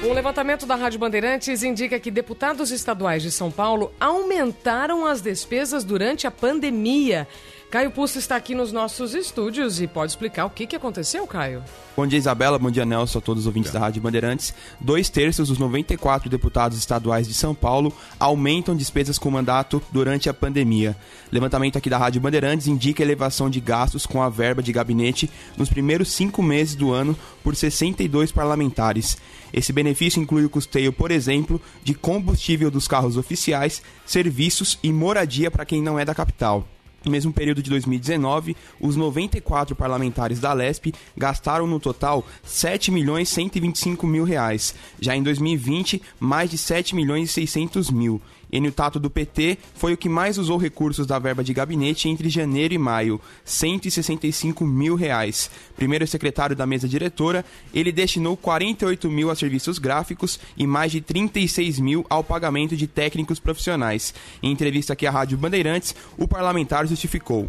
Um 0.03 0.14
levantamento 0.14 0.66
da 0.66 0.76
Rádio 0.76 0.99
Bandeirantes 0.99 1.64
indica 1.64 1.99
que 1.99 2.12
deputados 2.12 2.72
estaduais 2.72 3.24
de 3.24 3.32
São 3.32 3.49
Paulo 3.49 3.93
aumentaram 3.99 5.05
as 5.05 5.22
despesas 5.22 5.84
durante 5.86 6.28
a 6.28 6.32
pandemia. 6.32 7.28
Caio 7.72 7.90
Pusto 7.90 8.20
está 8.20 8.36
aqui 8.36 8.54
nos 8.54 8.74
nossos 8.74 9.16
estúdios 9.16 9.80
e 9.80 9.88
pode 9.88 10.12
explicar 10.12 10.44
o 10.44 10.50
que, 10.50 10.68
que 10.68 10.76
aconteceu, 10.76 11.26
Caio? 11.26 11.64
Bom 11.96 12.06
dia, 12.06 12.20
Isabela. 12.20 12.60
Bom 12.60 12.70
dia, 12.70 12.84
Nelson, 12.84 13.20
a 13.20 13.22
todos 13.22 13.44
os 13.44 13.48
ouvintes 13.48 13.72
da 13.72 13.80
Rádio 13.80 14.02
Bandeirantes. 14.02 14.54
Dois 14.78 15.10
terços 15.10 15.48
dos 15.48 15.58
94 15.58 16.30
deputados 16.30 16.78
estaduais 16.78 17.30
de 17.30 17.34
São 17.34 17.56
Paulo 17.56 17.94
aumentam 18.20 18.76
despesas 18.76 19.18
com 19.18 19.32
mandato 19.32 19.82
durante 19.90 20.28
a 20.28 20.34
pandemia. 20.34 20.98
Levantamento 21.32 21.78
aqui 21.78 21.90
da 21.90 21.98
Rádio 21.98 22.20
Bandeirantes 22.20 22.68
indica 22.68 23.02
elevação 23.02 23.50
de 23.50 23.62
gastos 23.62 24.06
com 24.06 24.22
a 24.22 24.28
verba 24.28 24.62
de 24.62 24.74
gabinete 24.74 25.32
nos 25.56 25.70
primeiros 25.70 26.12
cinco 26.12 26.44
meses 26.44 26.76
do 26.76 26.92
ano 26.92 27.18
por 27.42 27.56
62 27.56 28.34
parlamentares. 28.34 29.18
Esse 29.54 29.72
benefício 29.72 30.22
inclui 30.22 30.44
o 30.44 30.50
custeio, 30.50 30.92
por 30.92 31.10
exemplo, 31.10 31.62
de 31.86 31.94
combustível 31.94 32.70
dos 32.70 32.86
carros 32.86 33.16
oficiais, 33.16 33.82
serviços 34.06 34.78
e 34.84 34.92
moradia 34.92 35.50
para 35.50 35.64
quem 35.64 35.82
não 35.82 35.98
é 35.98 36.04
da 36.04 36.14
capital. 36.14 36.68
No 37.04 37.12
mesmo 37.12 37.34
período 37.34 37.62
de 37.64 37.70
2019, 37.70 38.56
os 38.80 38.95
94 38.95 39.76
parlamentares 39.76 40.39
da 40.39 40.54
Lesp 40.54 40.93
gastaram 41.18 41.66
no 41.66 41.80
total 41.80 42.26
7 42.43 42.91
milhões 42.91 43.30
125 43.30 44.06
mil 44.06 44.24
reais. 44.24 44.76
Já 44.99 45.16
em 45.16 45.24
2020, 45.24 46.02
mais 46.20 46.49
de 46.49 46.58
7 46.58 46.95
milhões 46.95 47.30
e 47.30 47.34
600 47.34 47.89
mil. 47.89 48.22
Enio 48.52 48.72
Tato 48.72 48.99
do 48.99 49.10
PT 49.10 49.58
foi 49.76 49.93
o 49.93 49.97
que 49.97 50.10
mais 50.10 50.38
usou 50.38 50.58
recursos 50.58 51.08
da 51.08 51.18
verba 51.18 51.43
de 51.43 51.54
gabinete 51.54 52.10
entre 52.10 52.30
janeiro 52.30 52.74
e 52.74 52.78
maio, 52.78 53.22
165 53.45 54.66
mil 54.66 54.95
reais. 54.95 55.49
Primeiro 55.76 56.06
secretário 56.06 56.56
da 56.56 56.68
mesa 56.68 56.88
diretora, 56.88 57.45
ele 57.74 57.91
destinou 57.91 58.36
48 58.36 59.10
mil 59.10 59.30
a 59.30 59.36
serviços 59.36 59.80
gráficos 59.80 60.39
e 60.58 60.68
mais 60.68 60.91
de 60.91 61.02
36 61.02 61.80
mil 61.80 62.06
ao 62.10 62.24
pagamento 62.24 62.76
de 62.76 62.88
técnicos 62.88 63.39
profissionais. 63.39 64.14
Em 64.43 64.52
entrevista 64.52 64.93
aqui 64.93 65.08
à 65.08 65.12
Rádio 65.12 65.38
Bandeirantes, 65.38 65.95
o 66.18 66.28
parlamentar 66.28 66.86
justificou. 66.86 67.47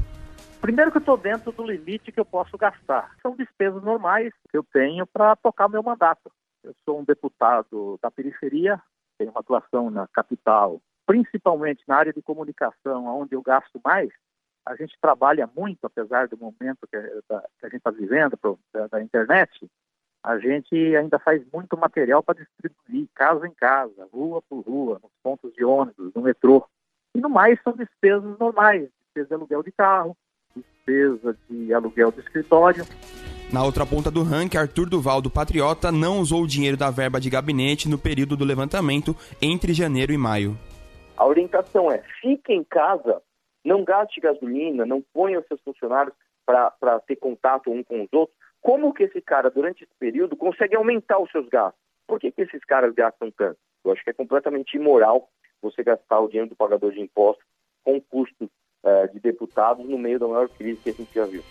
Primeiro 0.60 0.92
que 0.92 0.98
eu 0.98 1.00
estou 1.00 1.16
dentro 1.16 1.50
do 1.50 1.66
limite 1.66 2.12
que 2.12 2.20
eu 2.20 2.24
posso 2.24 2.56
gastar. 2.56 3.10
São 3.20 3.34
despesas 3.34 3.82
normais 3.82 4.32
que 4.48 4.56
eu 4.56 4.64
tenho 4.72 5.04
para 5.08 5.34
tocar 5.34 5.68
meu 5.68 5.82
mandato. 5.82 6.30
Eu 6.62 6.72
sou 6.84 7.00
um 7.00 7.04
deputado 7.04 7.98
da 8.00 8.12
periferia, 8.12 8.80
tenho 9.18 9.32
uma 9.32 9.40
atuação 9.40 9.90
na 9.90 10.06
capital 10.06 10.80
principalmente 11.06 11.82
na 11.86 11.96
área 11.96 12.12
de 12.12 12.22
comunicação, 12.22 13.06
onde 13.06 13.34
eu 13.34 13.42
gasto 13.42 13.80
mais, 13.84 14.10
a 14.66 14.76
gente 14.76 14.96
trabalha 15.00 15.48
muito, 15.56 15.84
apesar 15.84 16.28
do 16.28 16.36
momento 16.36 16.86
que, 16.88 16.96
a 16.96 17.64
gente 17.64 17.76
está 17.76 17.90
vivendo, 17.90 18.38
da, 18.72 18.86
da, 18.86 19.02
internet, 19.02 19.50
a 20.22 20.38
gente 20.38 20.74
ainda 20.96 21.18
faz 21.18 21.42
muito 21.52 21.76
material 21.76 22.22
para 22.22 22.38
distribuir 22.38 23.08
casa 23.14 23.46
em 23.46 23.54
casa, 23.54 24.08
rua 24.12 24.40
por 24.48 24.60
rua, 24.60 25.00
nos 25.02 25.10
pontos 25.22 25.52
de 25.54 25.64
ônibus, 25.64 26.12
no 26.14 26.22
metrô. 26.22 26.64
E 27.14 27.20
no 27.20 27.28
mais 27.28 27.60
são 27.62 27.72
despesas 27.72 28.38
normais, 28.38 28.88
despesa 29.04 29.28
de 29.28 29.34
aluguel 29.34 29.62
de 29.62 29.72
carro, 29.72 30.16
despesa 30.54 31.36
de 31.50 31.74
aluguel 31.74 32.12
de 32.12 32.20
escritório. 32.20 32.86
Na 33.52 33.64
outra 33.64 33.84
ponta 33.84 34.10
do 34.10 34.22
ranking, 34.22 34.56
Arthur 34.56 34.88
Duval 34.88 35.20
do 35.20 35.28
Patriota 35.28 35.92
não 35.92 36.20
usou 36.20 36.44
o 36.44 36.46
dinheiro 36.46 36.76
da 36.76 36.90
verba 36.90 37.20
de 37.20 37.28
gabinete 37.28 37.88
no 37.88 37.98
período 37.98 38.36
do 38.36 38.44
levantamento 38.44 39.14
entre 39.42 39.74
janeiro 39.74 40.12
e 40.12 40.16
maio. 40.16 40.56
A 41.22 41.26
orientação 41.26 41.88
é: 41.88 42.02
fique 42.20 42.52
em 42.52 42.64
casa, 42.64 43.22
não 43.64 43.84
gaste 43.84 44.20
gasolina, 44.20 44.84
não 44.84 45.00
ponha 45.00 45.38
os 45.38 45.46
seus 45.46 45.60
funcionários 45.60 46.12
para 46.44 46.98
ter 47.06 47.14
contato 47.14 47.70
um 47.70 47.84
com 47.84 48.02
os 48.02 48.08
outros. 48.12 48.36
Como 48.60 48.92
que 48.92 49.04
esse 49.04 49.20
cara, 49.20 49.48
durante 49.48 49.84
esse 49.84 49.94
período, 50.00 50.34
consegue 50.36 50.74
aumentar 50.74 51.20
os 51.20 51.30
seus 51.30 51.48
gastos? 51.48 51.80
Por 52.08 52.18
que, 52.18 52.32
que 52.32 52.42
esses 52.42 52.64
caras 52.64 52.92
gastam 52.92 53.30
tanto? 53.30 53.56
Eu 53.84 53.92
acho 53.92 54.02
que 54.02 54.10
é 54.10 54.12
completamente 54.12 54.76
imoral 54.76 55.28
você 55.62 55.84
gastar 55.84 56.18
o 56.18 56.26
dinheiro 56.26 56.50
do 56.50 56.56
pagador 56.56 56.90
de 56.90 57.00
impostos 57.00 57.46
com 57.84 58.00
custos 58.00 58.48
uh, 58.82 59.06
de 59.12 59.20
deputados 59.20 59.88
no 59.88 59.98
meio 59.98 60.18
da 60.18 60.26
maior 60.26 60.48
crise 60.48 60.82
que 60.82 60.90
a 60.90 60.92
gente 60.92 61.14
já 61.14 61.24
viu. 61.24 61.42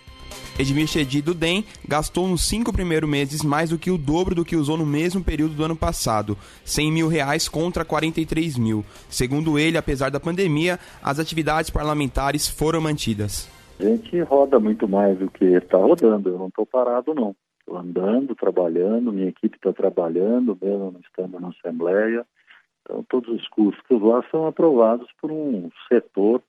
Edmir 0.61 0.87
Chedi 0.87 1.23
do 1.23 1.33
DEM 1.33 1.65
gastou 1.87 2.27
nos 2.27 2.47
cinco 2.47 2.71
primeiros 2.71 3.09
meses 3.09 3.43
mais 3.43 3.71
do 3.71 3.79
que 3.79 3.89
o 3.89 3.97
dobro 3.97 4.35
do 4.35 4.45
que 4.45 4.55
usou 4.55 4.77
no 4.77 4.85
mesmo 4.85 5.23
período 5.23 5.55
do 5.55 5.63
ano 5.63 5.75
passado, 5.75 6.37
100 6.63 6.91
mil 6.91 7.07
reais 7.07 7.49
contra 7.49 7.83
43 7.83 8.59
mil. 8.59 8.85
Segundo 9.09 9.57
ele, 9.57 9.77
apesar 9.77 10.11
da 10.11 10.19
pandemia, 10.19 10.79
as 11.03 11.17
atividades 11.17 11.71
parlamentares 11.71 12.47
foram 12.47 12.79
mantidas. 12.79 13.49
A 13.79 13.83
gente 13.83 14.21
roda 14.21 14.59
muito 14.59 14.87
mais 14.87 15.17
do 15.17 15.31
que 15.31 15.45
está 15.45 15.79
rodando, 15.79 16.29
eu 16.29 16.37
não 16.37 16.47
estou 16.49 16.65
parado 16.65 17.15
não. 17.15 17.35
Estou 17.59 17.77
andando, 17.77 18.35
trabalhando, 18.35 19.11
minha 19.11 19.29
equipe 19.29 19.55
está 19.55 19.73
trabalhando, 19.73 20.55
mesmo 20.61 20.95
estando 21.03 21.39
na 21.39 21.49
Assembleia. 21.49 22.23
Então, 22.81 23.03
todos 23.09 23.29
os 23.29 23.47
custos 23.49 24.01
lá 24.01 24.23
são 24.29 24.45
aprovados 24.45 25.07
por 25.19 25.31
um 25.31 25.69
setor 25.87 26.41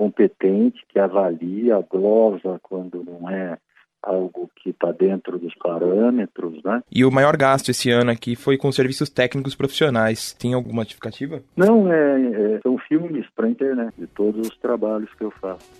competente 0.00 0.82
que 0.88 0.98
avalia, 0.98 1.84
glosa 1.90 2.58
quando 2.62 3.04
não 3.04 3.28
é 3.28 3.58
algo 4.02 4.50
que 4.56 4.70
está 4.70 4.90
dentro 4.92 5.38
dos 5.38 5.54
parâmetros, 5.56 6.62
né? 6.64 6.82
E 6.90 7.04
o 7.04 7.10
maior 7.10 7.36
gasto 7.36 7.68
esse 7.68 7.90
ano 7.90 8.10
aqui 8.10 8.34
foi 8.34 8.56
com 8.56 8.72
serviços 8.72 9.10
técnicos 9.10 9.54
profissionais. 9.54 10.32
Tem 10.32 10.54
alguma 10.54 10.84
justificativa? 10.84 11.42
Não, 11.54 11.92
é, 11.92 12.54
é 12.54 12.60
são 12.62 12.78
filmes 12.78 13.26
para 13.36 13.44
a 13.44 13.50
internet 13.50 13.92
de 13.98 14.06
todos 14.06 14.48
os 14.48 14.56
trabalhos 14.56 15.12
que 15.12 15.22
eu 15.22 15.30
faço. 15.32 15.70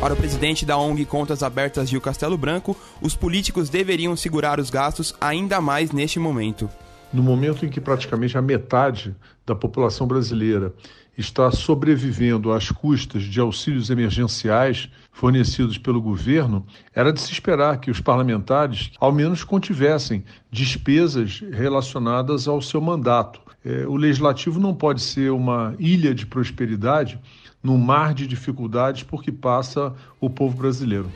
Para 0.00 0.14
o 0.14 0.16
presidente 0.16 0.64
da 0.64 0.78
ONG 0.78 1.04
Contas 1.04 1.42
Abertas 1.42 1.90
Gil 1.90 2.00
Castelo 2.00 2.38
Branco, 2.38 2.74
os 3.02 3.14
políticos 3.14 3.68
deveriam 3.68 4.16
segurar 4.16 4.58
os 4.58 4.70
gastos 4.70 5.14
ainda 5.20 5.60
mais 5.60 5.92
neste 5.92 6.18
momento. 6.18 6.66
No 7.12 7.22
momento 7.22 7.64
em 7.64 7.68
que 7.70 7.80
praticamente 7.80 8.36
a 8.36 8.42
metade 8.42 9.16
da 9.46 9.54
população 9.54 10.06
brasileira 10.06 10.74
está 11.16 11.50
sobrevivendo 11.50 12.52
às 12.52 12.70
custas 12.70 13.24
de 13.24 13.40
auxílios 13.40 13.90
emergenciais 13.90 14.88
fornecidos 15.10 15.76
pelo 15.76 16.00
governo, 16.00 16.64
era 16.94 17.12
de 17.12 17.20
se 17.20 17.32
esperar 17.32 17.80
que 17.80 17.90
os 17.90 18.00
parlamentares 18.00 18.92
ao 19.00 19.10
menos 19.10 19.42
contivessem 19.42 20.24
despesas 20.50 21.42
relacionadas 21.50 22.46
ao 22.46 22.62
seu 22.62 22.80
mandato. 22.80 23.40
É, 23.64 23.84
o 23.86 23.96
legislativo 23.96 24.60
não 24.60 24.72
pode 24.72 25.02
ser 25.02 25.32
uma 25.32 25.74
ilha 25.78 26.14
de 26.14 26.24
prosperidade 26.24 27.18
no 27.62 27.76
mar 27.76 28.14
de 28.14 28.26
dificuldades 28.26 29.02
por 29.02 29.22
que 29.22 29.32
passa 29.32 29.94
o 30.20 30.30
povo 30.30 30.56
brasileiro. 30.56 31.10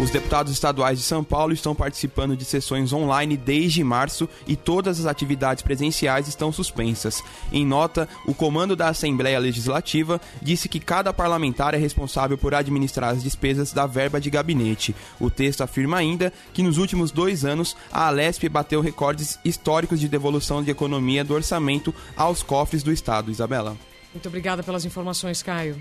Os 0.00 0.10
deputados 0.10 0.50
estaduais 0.50 0.98
de 0.98 1.04
São 1.04 1.22
Paulo 1.22 1.52
estão 1.52 1.74
participando 1.74 2.36
de 2.36 2.44
sessões 2.44 2.92
online 2.92 3.36
desde 3.36 3.84
março 3.84 4.28
e 4.46 4.56
todas 4.56 4.98
as 4.98 5.06
atividades 5.06 5.62
presenciais 5.62 6.26
estão 6.26 6.50
suspensas. 6.50 7.22
Em 7.52 7.64
nota, 7.64 8.08
o 8.26 8.34
comando 8.34 8.74
da 8.74 8.88
Assembleia 8.88 9.38
Legislativa 9.38 10.20
disse 10.40 10.68
que 10.68 10.80
cada 10.80 11.12
parlamentar 11.12 11.74
é 11.74 11.76
responsável 11.76 12.38
por 12.38 12.54
administrar 12.54 13.10
as 13.10 13.22
despesas 13.22 13.72
da 13.72 13.86
verba 13.86 14.20
de 14.20 14.30
gabinete. 14.30 14.96
O 15.20 15.30
texto 15.30 15.60
afirma 15.60 15.98
ainda 15.98 16.32
que 16.54 16.62
nos 16.62 16.78
últimos 16.78 17.12
dois 17.12 17.44
anos 17.44 17.76
a 17.92 18.06
Alesp 18.06 18.48
bateu 18.48 18.80
recordes 18.80 19.38
históricos 19.44 20.00
de 20.00 20.08
devolução 20.08 20.62
de 20.62 20.70
economia 20.70 21.22
do 21.22 21.34
orçamento 21.34 21.94
aos 22.16 22.42
cofres 22.42 22.82
do 22.82 22.90
Estado. 22.90 23.30
Isabela. 23.30 23.76
Muito 24.12 24.28
obrigada 24.28 24.62
pelas 24.62 24.84
informações, 24.84 25.42
Caio. 25.42 25.80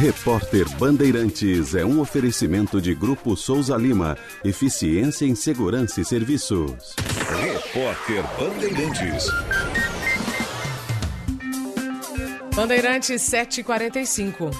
Repórter 0.00 0.66
Bandeirantes 0.78 1.74
é 1.74 1.84
um 1.84 2.00
oferecimento 2.00 2.80
de 2.80 2.94
Grupo 2.94 3.36
Souza 3.36 3.76
Lima. 3.76 4.16
Eficiência 4.42 5.26
em 5.26 5.34
Segurança 5.34 6.00
e 6.00 6.04
Serviços. 6.06 6.96
Repórter 7.38 8.24
Bandeirantes. 8.38 9.26
Bandeirantes 12.54 13.20
745. 13.20 14.50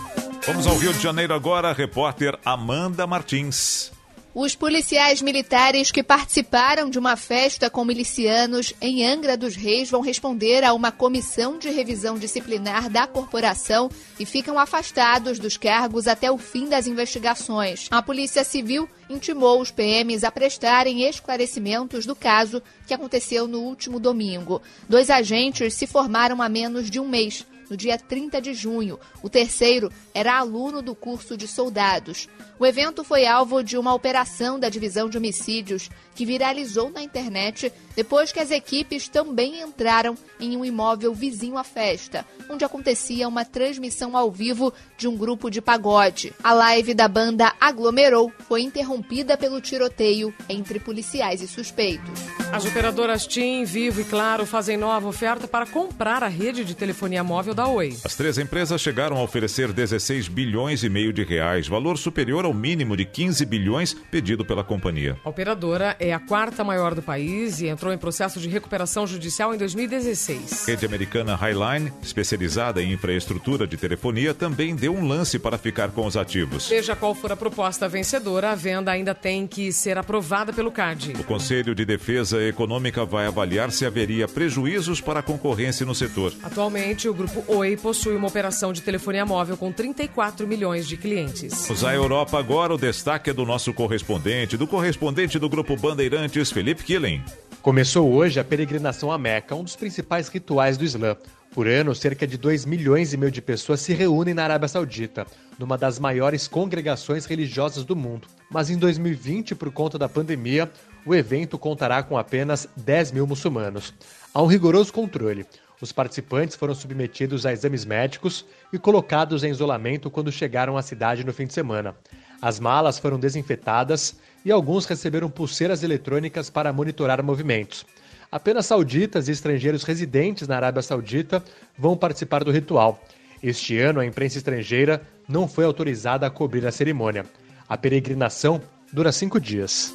Vamos 0.47 0.66
ao 0.66 0.76
Rio 0.76 0.93
de 0.93 1.01
Janeiro 1.01 1.33
agora, 1.33 1.72
repórter 1.72 2.39
Amanda 2.45 3.07
Martins. 3.07 3.91
Os 4.33 4.55
policiais 4.55 5.20
militares 5.20 5.91
que 5.91 6.05
participaram 6.05 6.89
de 6.89 7.01
uma 7.01 7.16
festa 7.16 7.68
com 7.68 7.85
milicianos 7.85 8.72
em 8.81 9.05
Angra 9.05 9.37
dos 9.37 9.57
Reis 9.57 9.91
vão 9.91 10.01
responder 10.01 10.62
a 10.62 10.72
uma 10.72 10.93
comissão 10.93 11.59
de 11.59 11.68
revisão 11.68 12.16
disciplinar 12.16 12.89
da 12.89 13.09
corporação 13.09 13.91
e 14.20 14.24
ficam 14.24 14.57
afastados 14.57 15.41
dos 15.41 15.57
cargos 15.57 16.07
até 16.07 16.31
o 16.31 16.39
fim 16.39 16.68
das 16.68 16.87
investigações. 16.87 17.89
A 17.91 18.01
Polícia 18.01 18.45
Civil 18.45 18.89
intimou 19.09 19.61
os 19.61 19.72
PMs 19.72 20.22
a 20.22 20.31
prestarem 20.31 21.03
esclarecimentos 21.09 22.07
do 22.07 22.14
caso 22.14 22.62
que 22.87 22.95
aconteceu 22.95 23.49
no 23.49 23.59
último 23.59 23.99
domingo. 23.99 24.62
Dois 24.89 25.11
agentes 25.11 25.74
se 25.74 25.89
formaram 25.89 26.41
há 26.41 26.49
menos 26.49 26.89
de 26.89 27.01
um 27.01 27.09
mês 27.09 27.45
no 27.70 27.76
dia 27.76 27.97
30 27.97 28.41
de 28.43 28.53
junho. 28.53 28.99
O 29.22 29.31
terceiro 29.31 29.91
era 30.12 30.37
aluno 30.37 30.83
do 30.83 30.95
curso 30.95 31.37
de 31.37 31.47
soldados. 31.47 32.28
O 32.61 32.66
evento 32.66 33.02
foi 33.02 33.26
alvo 33.26 33.62
de 33.62 33.78
uma 33.78 33.94
operação 33.94 34.61
da 34.61 34.68
Divisão 34.68 35.08
de 35.08 35.16
Homicídios 35.16 35.88
que 36.14 36.26
viralizou 36.26 36.90
na 36.90 37.02
internet 37.02 37.72
depois 37.96 38.30
que 38.30 38.38
as 38.38 38.50
equipes 38.50 39.08
também 39.08 39.62
entraram 39.62 40.14
em 40.38 40.58
um 40.58 40.62
imóvel 40.62 41.14
vizinho 41.14 41.56
à 41.56 41.64
festa, 41.64 42.22
onde 42.50 42.62
acontecia 42.62 43.26
uma 43.26 43.46
transmissão 43.46 44.14
ao 44.14 44.30
vivo 44.30 44.74
de 44.98 45.08
um 45.08 45.16
grupo 45.16 45.48
de 45.48 45.62
pagode. 45.62 46.34
A 46.44 46.52
live 46.52 46.92
da 46.92 47.08
banda 47.08 47.54
Aglomerou 47.58 48.30
foi 48.40 48.61
interrompida 48.61 49.38
pelo 49.38 49.58
tiroteio 49.62 50.34
entre 50.46 50.78
policiais 50.78 51.40
e 51.40 51.48
suspeitos. 51.48 52.20
As 52.52 52.66
operadoras 52.66 53.26
TIM, 53.26 53.64
Vivo 53.64 54.00
e 54.00 54.04
Claro 54.04 54.44
fazem 54.44 54.76
nova 54.76 55.08
oferta 55.08 55.48
para 55.48 55.66
comprar 55.66 56.22
a 56.22 56.28
rede 56.28 56.64
de 56.64 56.74
telefonia 56.74 57.24
móvel 57.24 57.54
da 57.54 57.68
Oi. 57.68 57.96
As 58.04 58.16
três 58.16 58.36
empresas 58.38 58.80
chegaram 58.80 59.16
a 59.16 59.22
oferecer 59.22 59.72
16 59.72 60.28
bilhões 60.28 60.82
e 60.82 60.88
meio 60.88 61.12
de 61.12 61.22
reais, 61.22 61.68
valor 61.68 61.96
superior 61.96 62.44
ao 62.44 62.49
mínimo 62.55 62.96
de 62.96 63.05
15 63.05 63.44
bilhões 63.44 63.94
pedido 64.11 64.44
pela 64.44 64.64
companhia. 64.64 65.16
A 65.24 65.28
operadora 65.28 65.96
é 65.98 66.12
a 66.12 66.18
quarta 66.18 66.64
maior 66.64 66.94
do 66.94 67.03
país 67.03 67.61
e 67.61 67.68
entrou 67.68 67.92
em 67.92 67.98
processo 67.98 68.40
de 68.40 68.48
recuperação 68.48 69.07
judicial 69.07 69.55
em 69.55 69.59
2016. 69.59 70.66
Rede 70.66 70.86
americana 70.86 71.34
Highline, 71.34 71.92
especializada 72.03 72.82
em 72.82 72.92
infraestrutura 72.92 73.66
de 73.66 73.76
telefonia, 73.76 74.34
também 74.34 74.74
deu 74.74 74.94
um 74.94 75.07
lance 75.07 75.38
para 75.38 75.59
ficar 75.59 75.90
com 75.90 76.07
os 76.07 76.16
ativos. 76.16 76.64
Seja 76.66 76.96
qual 76.96 77.14
for 77.14 77.32
a 77.32 77.36
proposta 77.36 77.88
vencedora, 77.88 78.51
a 78.51 78.55
venda 78.55 78.90
ainda 78.90 79.14
tem 79.14 79.46
que 79.46 79.72
ser 79.72 79.98
aprovada 79.98 80.53
pelo 80.53 80.70
CAD. 80.70 81.14
O 81.18 81.24
Conselho 81.24 81.74
de 81.74 81.84
Defesa 81.84 82.42
Econômica 82.42 83.05
vai 83.05 83.26
avaliar 83.26 83.70
se 83.70 83.86
haveria 83.86 84.26
prejuízos 84.28 85.01
para 85.01 85.20
a 85.20 85.22
concorrência 85.22 85.86
no 85.86 85.94
setor. 85.94 86.32
Atualmente, 86.42 87.09
o 87.09 87.14
grupo 87.14 87.44
Oi 87.48 87.76
possui 87.76 88.14
uma 88.14 88.28
operação 88.28 88.72
de 88.72 88.82
telefonia 88.82 89.24
móvel 89.24 89.57
com 89.57 89.72
34 89.72 90.46
milhões 90.46 90.86
de 90.86 90.96
clientes. 90.96 91.66
Vamos 91.66 91.84
à 91.84 91.94
Europa 91.94 92.39
agora, 92.41 92.74
o 92.74 92.78
destaque 92.78 93.28
é 93.28 93.32
do 93.34 93.45
nosso 93.45 93.72
correspondente, 93.74 94.57
do 94.57 94.66
correspondente 94.66 95.38
do 95.38 95.47
grupo 95.47 95.76
Bandeirantes, 95.76 96.51
Felipe 96.51 96.82
Killing. 96.82 97.22
Começou 97.61 98.11
hoje 98.11 98.41
a 98.41 98.45
peregrinação 98.45 99.12
à 99.12 99.18
Meca, 99.18 99.55
um 99.55 99.62
dos 99.62 99.76
principais 99.76 100.28
rituais 100.28 100.78
do 100.78 100.84
Islã. 100.84 101.14
Por 101.53 101.68
ano, 101.68 101.95
cerca 101.95 102.26
de 102.26 102.38
2 102.38 102.64
milhões 102.64 103.12
e 103.12 103.18
meio 103.18 103.30
de 103.30 103.43
pessoas 103.43 103.80
se 103.80 103.93
reúnem 103.93 104.32
na 104.32 104.45
Arábia 104.45 104.68
Saudita, 104.68 105.26
numa 105.59 105.76
das 105.76 105.99
maiores 105.99 106.49
congregações 106.49 107.26
religiosas 107.26 107.84
do 107.84 107.95
mundo. 107.95 108.26
Mas 108.51 108.70
em 108.70 108.78
2020, 108.78 109.55
por 109.55 109.70
conta 109.70 109.99
da 109.99 110.09
pandemia, 110.09 110.70
o 111.05 111.14
evento 111.14 111.59
contará 111.59 112.03
com 112.03 112.16
apenas 112.16 112.66
10 112.74 113.12
mil 113.12 113.26
muçulmanos. 113.26 113.93
Há 114.32 114.43
um 114.43 114.47
rigoroso 114.47 114.91
controle. 114.93 115.45
Os 115.80 115.93
participantes 115.93 116.57
foram 116.57 116.74
submetidos 116.74 117.45
a 117.45 117.53
exames 117.53 117.84
médicos 117.84 118.47
e 118.72 118.78
colocados 118.78 119.45
em 119.45 119.51
isolamento 119.51 120.11
quando 120.11 120.32
chegaram 120.32 120.76
à 120.76 120.82
cidade 120.82 121.24
no 121.24 121.32
fim 121.32 121.47
de 121.47 121.53
semana. 121.53 121.95
As 122.41 122.59
malas 122.59 122.99
foram 122.99 123.18
desinfetadas 123.18 124.16
e 124.45 124.51
alguns 124.51 124.86
receberam 124.86 125.28
pulseiras 125.28 125.82
eletrônicas 125.82 126.49
para 126.49 126.72
monitorar 126.72 127.22
movimentos. 127.22 127.84
Apenas 128.32 128.66
sauditas 128.66 129.28
e 129.28 129.32
estrangeiros 129.32 129.82
residentes 129.82 130.47
na 130.47 130.57
Arábia 130.57 130.82
Saudita 130.82 131.43
vão 131.76 131.97
participar 131.97 132.45
do 132.45 132.51
ritual. 132.51 133.03
Este 133.43 133.78
ano, 133.78 134.01
a 134.01 134.07
imprensa 134.07 134.38
estrangeira 134.38 135.03
não 135.28 135.49
foi 135.49 135.64
autorizada 135.64 136.26
a 136.26 136.30
cobrir 136.30 136.66
a 136.66 136.72
cerimônia. 136.72 137.26
A 137.68 137.76
peregrinação 137.76 138.61
dura 138.93 139.12
cinco 139.12 139.41
dias. 139.41 139.93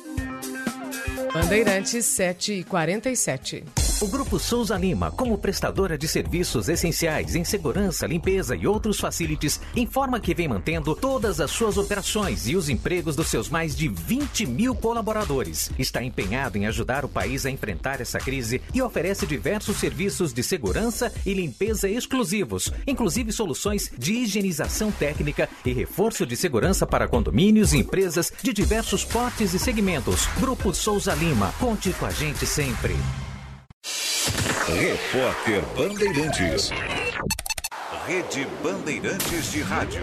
Bandeirantes 1.35 2.05
7 2.05 2.53
e 2.53 2.63
47. 2.63 3.65
O 4.01 4.07
Grupo 4.07 4.37
Souza 4.37 4.77
Lima, 4.77 5.09
como 5.09 5.37
prestadora 5.37 5.97
de 5.97 6.05
serviços 6.05 6.67
essenciais 6.67 7.33
em 7.33 7.45
segurança, 7.45 8.05
limpeza 8.05 8.53
e 8.53 8.67
outros 8.67 8.99
facilities, 8.99 9.59
informa 9.73 10.19
que 10.19 10.33
vem 10.33 10.49
mantendo 10.49 10.93
todas 10.93 11.39
as 11.39 11.49
suas 11.49 11.77
operações 11.77 12.47
e 12.47 12.57
os 12.57 12.67
empregos 12.67 13.15
dos 13.15 13.27
seus 13.27 13.49
mais 13.49 13.73
de 13.73 13.87
20 13.87 14.45
mil 14.47 14.75
colaboradores. 14.75 15.71
Está 15.79 16.03
empenhado 16.03 16.57
em 16.57 16.67
ajudar 16.67 17.05
o 17.05 17.09
país 17.09 17.45
a 17.45 17.49
enfrentar 17.49 18.01
essa 18.01 18.19
crise 18.19 18.61
e 18.73 18.81
oferece 18.81 19.25
diversos 19.25 19.77
serviços 19.77 20.33
de 20.33 20.43
segurança 20.43 21.11
e 21.25 21.33
limpeza 21.33 21.87
exclusivos, 21.87 22.71
inclusive 22.85 23.31
soluções 23.31 23.89
de 23.97 24.13
higienização 24.13 24.91
técnica 24.91 25.47
e 25.65 25.71
reforço 25.71 26.25
de 26.25 26.35
segurança 26.35 26.85
para 26.85 27.07
condomínios 27.07 27.71
e 27.71 27.77
empresas 27.77 28.31
de 28.43 28.51
diversos 28.51 29.05
portes 29.05 29.53
e 29.53 29.59
segmentos. 29.59 30.27
Grupo 30.37 30.73
Souza 30.73 31.13
Lima, 31.15 31.24
conte 31.59 31.91
com 31.93 32.05
a 32.05 32.11
gente 32.11 32.45
sempre. 32.45 32.95
Repórter 34.67 35.63
Bandeirantes. 35.75 36.69
Rede 38.05 38.47
Bandeirantes 38.61 39.51
de 39.51 39.61
Rádio. 39.61 40.01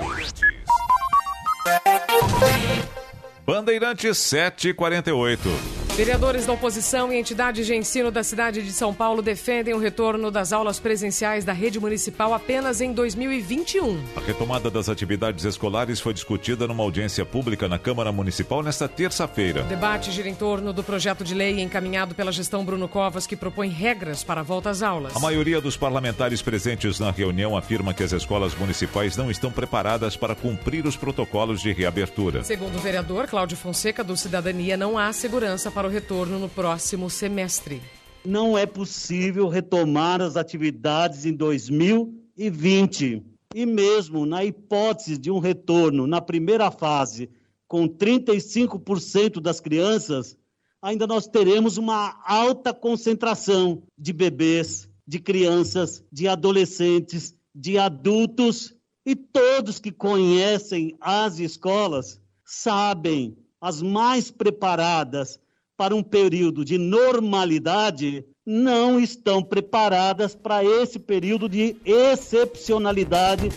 Bandeirantes 3.47 4.19
748. 4.19 5.82
Vereadores 5.95 6.47
da 6.47 6.55
oposição 6.55 7.13
e 7.13 7.19
entidades 7.19 7.67
de 7.67 7.75
ensino 7.75 8.11
da 8.11 8.25
cidade 8.25 8.63
de 8.63 8.73
São 8.73 8.95
Paulo 8.95 9.21
defendem 9.21 9.75
o 9.75 9.79
retorno 9.79 10.31
das 10.31 10.51
aulas 10.51 10.81
presenciais 10.81 11.45
da 11.45 11.53
rede 11.53 11.79
municipal 11.79 12.33
apenas 12.33 12.81
em 12.81 12.95
2021. 12.95 14.03
A 14.17 14.21
retomada 14.21 14.71
das 14.71 14.89
atividades 14.89 15.45
escolares 15.45 16.01
foi 16.01 16.15
discutida 16.15 16.67
numa 16.67 16.83
audiência 16.83 17.27
pública 17.27 17.69
na 17.69 17.79
Câmara 17.79 18.11
Municipal 18.11 18.63
nesta 18.63 18.89
terça-feira. 18.89 19.65
O 19.65 19.69
debate 19.69 20.11
gira 20.11 20.31
em 20.31 20.35
torno 20.35 20.73
do 20.73 20.83
projeto 20.83 21.23
de 21.23 21.35
lei 21.35 21.61
encaminhado 21.61 22.15
pela 22.15 22.33
gestão 22.33 22.65
Bruno 22.65 22.89
Covas 22.89 23.27
que 23.27 23.37
propõe 23.37 23.69
regras 23.69 24.25
para 24.25 24.41
a 24.41 24.45
volta 24.45 24.71
às 24.71 24.81
aulas. 24.81 25.15
A 25.15 25.21
maioria 25.21 25.61
dos 25.61 25.77
parlamentares 25.77 26.41
presentes 26.41 26.99
na 26.99 27.11
reunião 27.11 27.55
afirma 27.55 27.93
que 27.93 28.03
as 28.03 28.13
escolas 28.13 28.55
municipais 28.55 29.15
não 29.15 29.31
estão 29.31 29.53
preparadas 29.53 30.17
para 30.17 30.35
cumprir 30.35 30.87
os 30.87 30.97
protocolos 30.97 31.61
de 31.61 31.71
reabertura. 31.71 32.43
Segundo 32.43 32.77
o 32.77 32.81
vereador 32.81 33.27
Cláudio 33.27 33.59
Fonseca 33.59 34.03
do 34.03 34.17
Cidadania, 34.17 34.75
não 34.75 34.97
há 34.97 35.13
segurança 35.13 35.71
para 35.83 35.89
o 35.89 35.91
retorno 35.91 36.39
no 36.39 36.49
próximo 36.49 37.11
semestre. 37.11 37.83
Não 38.25 38.57
é 38.57 38.65
possível 38.65 39.49
retomar 39.49 40.23
as 40.23 40.37
atividades 40.37 41.27
em 41.27 41.33
2020. 41.33 43.21
E 43.53 43.67
mesmo 43.67 44.25
na 44.25 44.45
hipótese 44.45 45.19
de 45.19 45.29
um 45.29 45.41
retorno 45.41 46.07
na 46.07 46.21
primeira 46.21 46.71
fase, 46.71 47.29
com 47.67 47.89
35% 47.89 49.41
das 49.41 49.59
crianças, 49.59 50.39
ainda 50.81 51.05
nós 51.05 51.27
teremos 51.27 51.79
uma 51.79 52.17
alta 52.25 52.73
concentração 52.73 53.83
de 53.99 54.13
bebês, 54.13 54.89
de 55.05 55.19
crianças, 55.19 56.05
de 56.13 56.29
adolescentes, 56.29 57.35
de 57.53 57.77
adultos 57.77 58.73
e 59.05 59.17
todos 59.17 59.81
que 59.81 59.91
conhecem 59.91 60.97
as 61.01 61.41
escolas 61.41 62.21
sabem, 62.45 63.37
as 63.61 63.83
mais 63.83 64.31
preparadas 64.31 65.42
para 65.77 65.95
um 65.95 66.03
período 66.03 66.65
de 66.65 66.79
normalidade, 66.79 68.25
não 68.45 68.99
estão 68.99 69.43
preparadas 69.43 70.35
para 70.35 70.65
esse 70.65 70.99
período 70.99 71.49
de 71.49 71.77
excepcionalidade. 71.85 73.51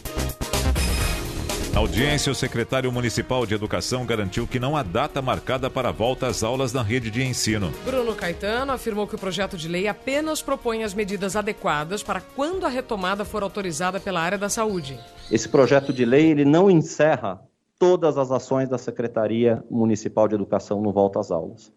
Na 1.75 1.81
audiência, 1.81 2.31
o 2.31 2.35
secretário 2.35 2.89
municipal 2.89 3.45
de 3.45 3.53
Educação 3.53 4.05
garantiu 4.05 4.47
que 4.47 4.57
não 4.57 4.77
há 4.77 4.81
data 4.81 5.21
marcada 5.21 5.69
para 5.69 5.89
a 5.89 5.91
volta 5.91 6.25
às 6.25 6.41
aulas 6.41 6.71
na 6.71 6.81
rede 6.81 7.11
de 7.11 7.21
ensino. 7.21 7.69
Bruno 7.83 8.15
Caetano 8.15 8.71
afirmou 8.71 9.05
que 9.05 9.15
o 9.15 9.19
projeto 9.19 9.57
de 9.57 9.67
lei 9.67 9.85
apenas 9.85 10.41
propõe 10.41 10.85
as 10.85 10.93
medidas 10.93 11.35
adequadas 11.35 12.01
para 12.01 12.21
quando 12.21 12.65
a 12.65 12.69
retomada 12.69 13.25
for 13.25 13.43
autorizada 13.43 13.99
pela 13.99 14.21
área 14.21 14.37
da 14.37 14.47
saúde. 14.47 14.97
Esse 15.29 15.49
projeto 15.49 15.91
de 15.91 16.05
lei 16.05 16.31
ele 16.31 16.45
não 16.45 16.71
encerra 16.71 17.41
todas 17.77 18.17
as 18.17 18.31
ações 18.31 18.69
da 18.69 18.77
Secretaria 18.77 19.61
Municipal 19.69 20.29
de 20.29 20.35
Educação 20.35 20.81
no 20.81 20.93
volta 20.93 21.19
às 21.19 21.29
aulas. 21.29 21.73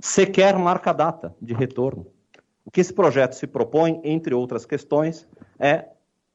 Sequer 0.00 0.58
marca 0.58 0.92
data 0.92 1.34
de 1.40 1.54
retorno. 1.54 2.06
O 2.64 2.70
que 2.70 2.80
esse 2.80 2.92
projeto 2.92 3.34
se 3.34 3.46
propõe, 3.46 4.00
entre 4.04 4.34
outras 4.34 4.64
questões, 4.64 5.26
é 5.58 5.86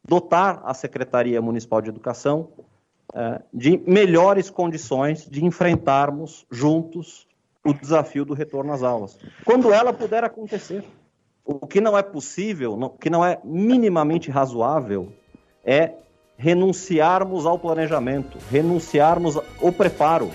dotar 0.07 0.61
a 0.63 0.73
Secretaria 0.73 1.41
Municipal 1.41 1.81
de 1.81 1.89
Educação 1.89 2.49
eh, 3.13 3.41
de 3.53 3.81
melhores 3.87 4.49
condições 4.49 5.27
de 5.29 5.43
enfrentarmos 5.43 6.45
juntos 6.51 7.27
o 7.63 7.73
desafio 7.73 8.25
do 8.25 8.33
retorno 8.33 8.71
às 8.71 8.83
aulas, 8.83 9.17
quando 9.43 9.73
ela 9.73 9.91
puder 9.91 10.23
acontecer. 10.23 10.83
O 11.43 11.65
que 11.65 11.79
não 11.79 11.97
é 11.97 12.03
possível, 12.03 12.73
o 12.73 12.89
que 12.89 13.09
não 13.09 13.23
é 13.23 13.39
minimamente 13.43 14.29
razoável, 14.29 15.11
é 15.63 15.93
renunciarmos 16.37 17.45
ao 17.45 17.57
planejamento, 17.57 18.37
renunciarmos 18.51 19.37
ao 19.37 19.71
preparo. 19.71 20.29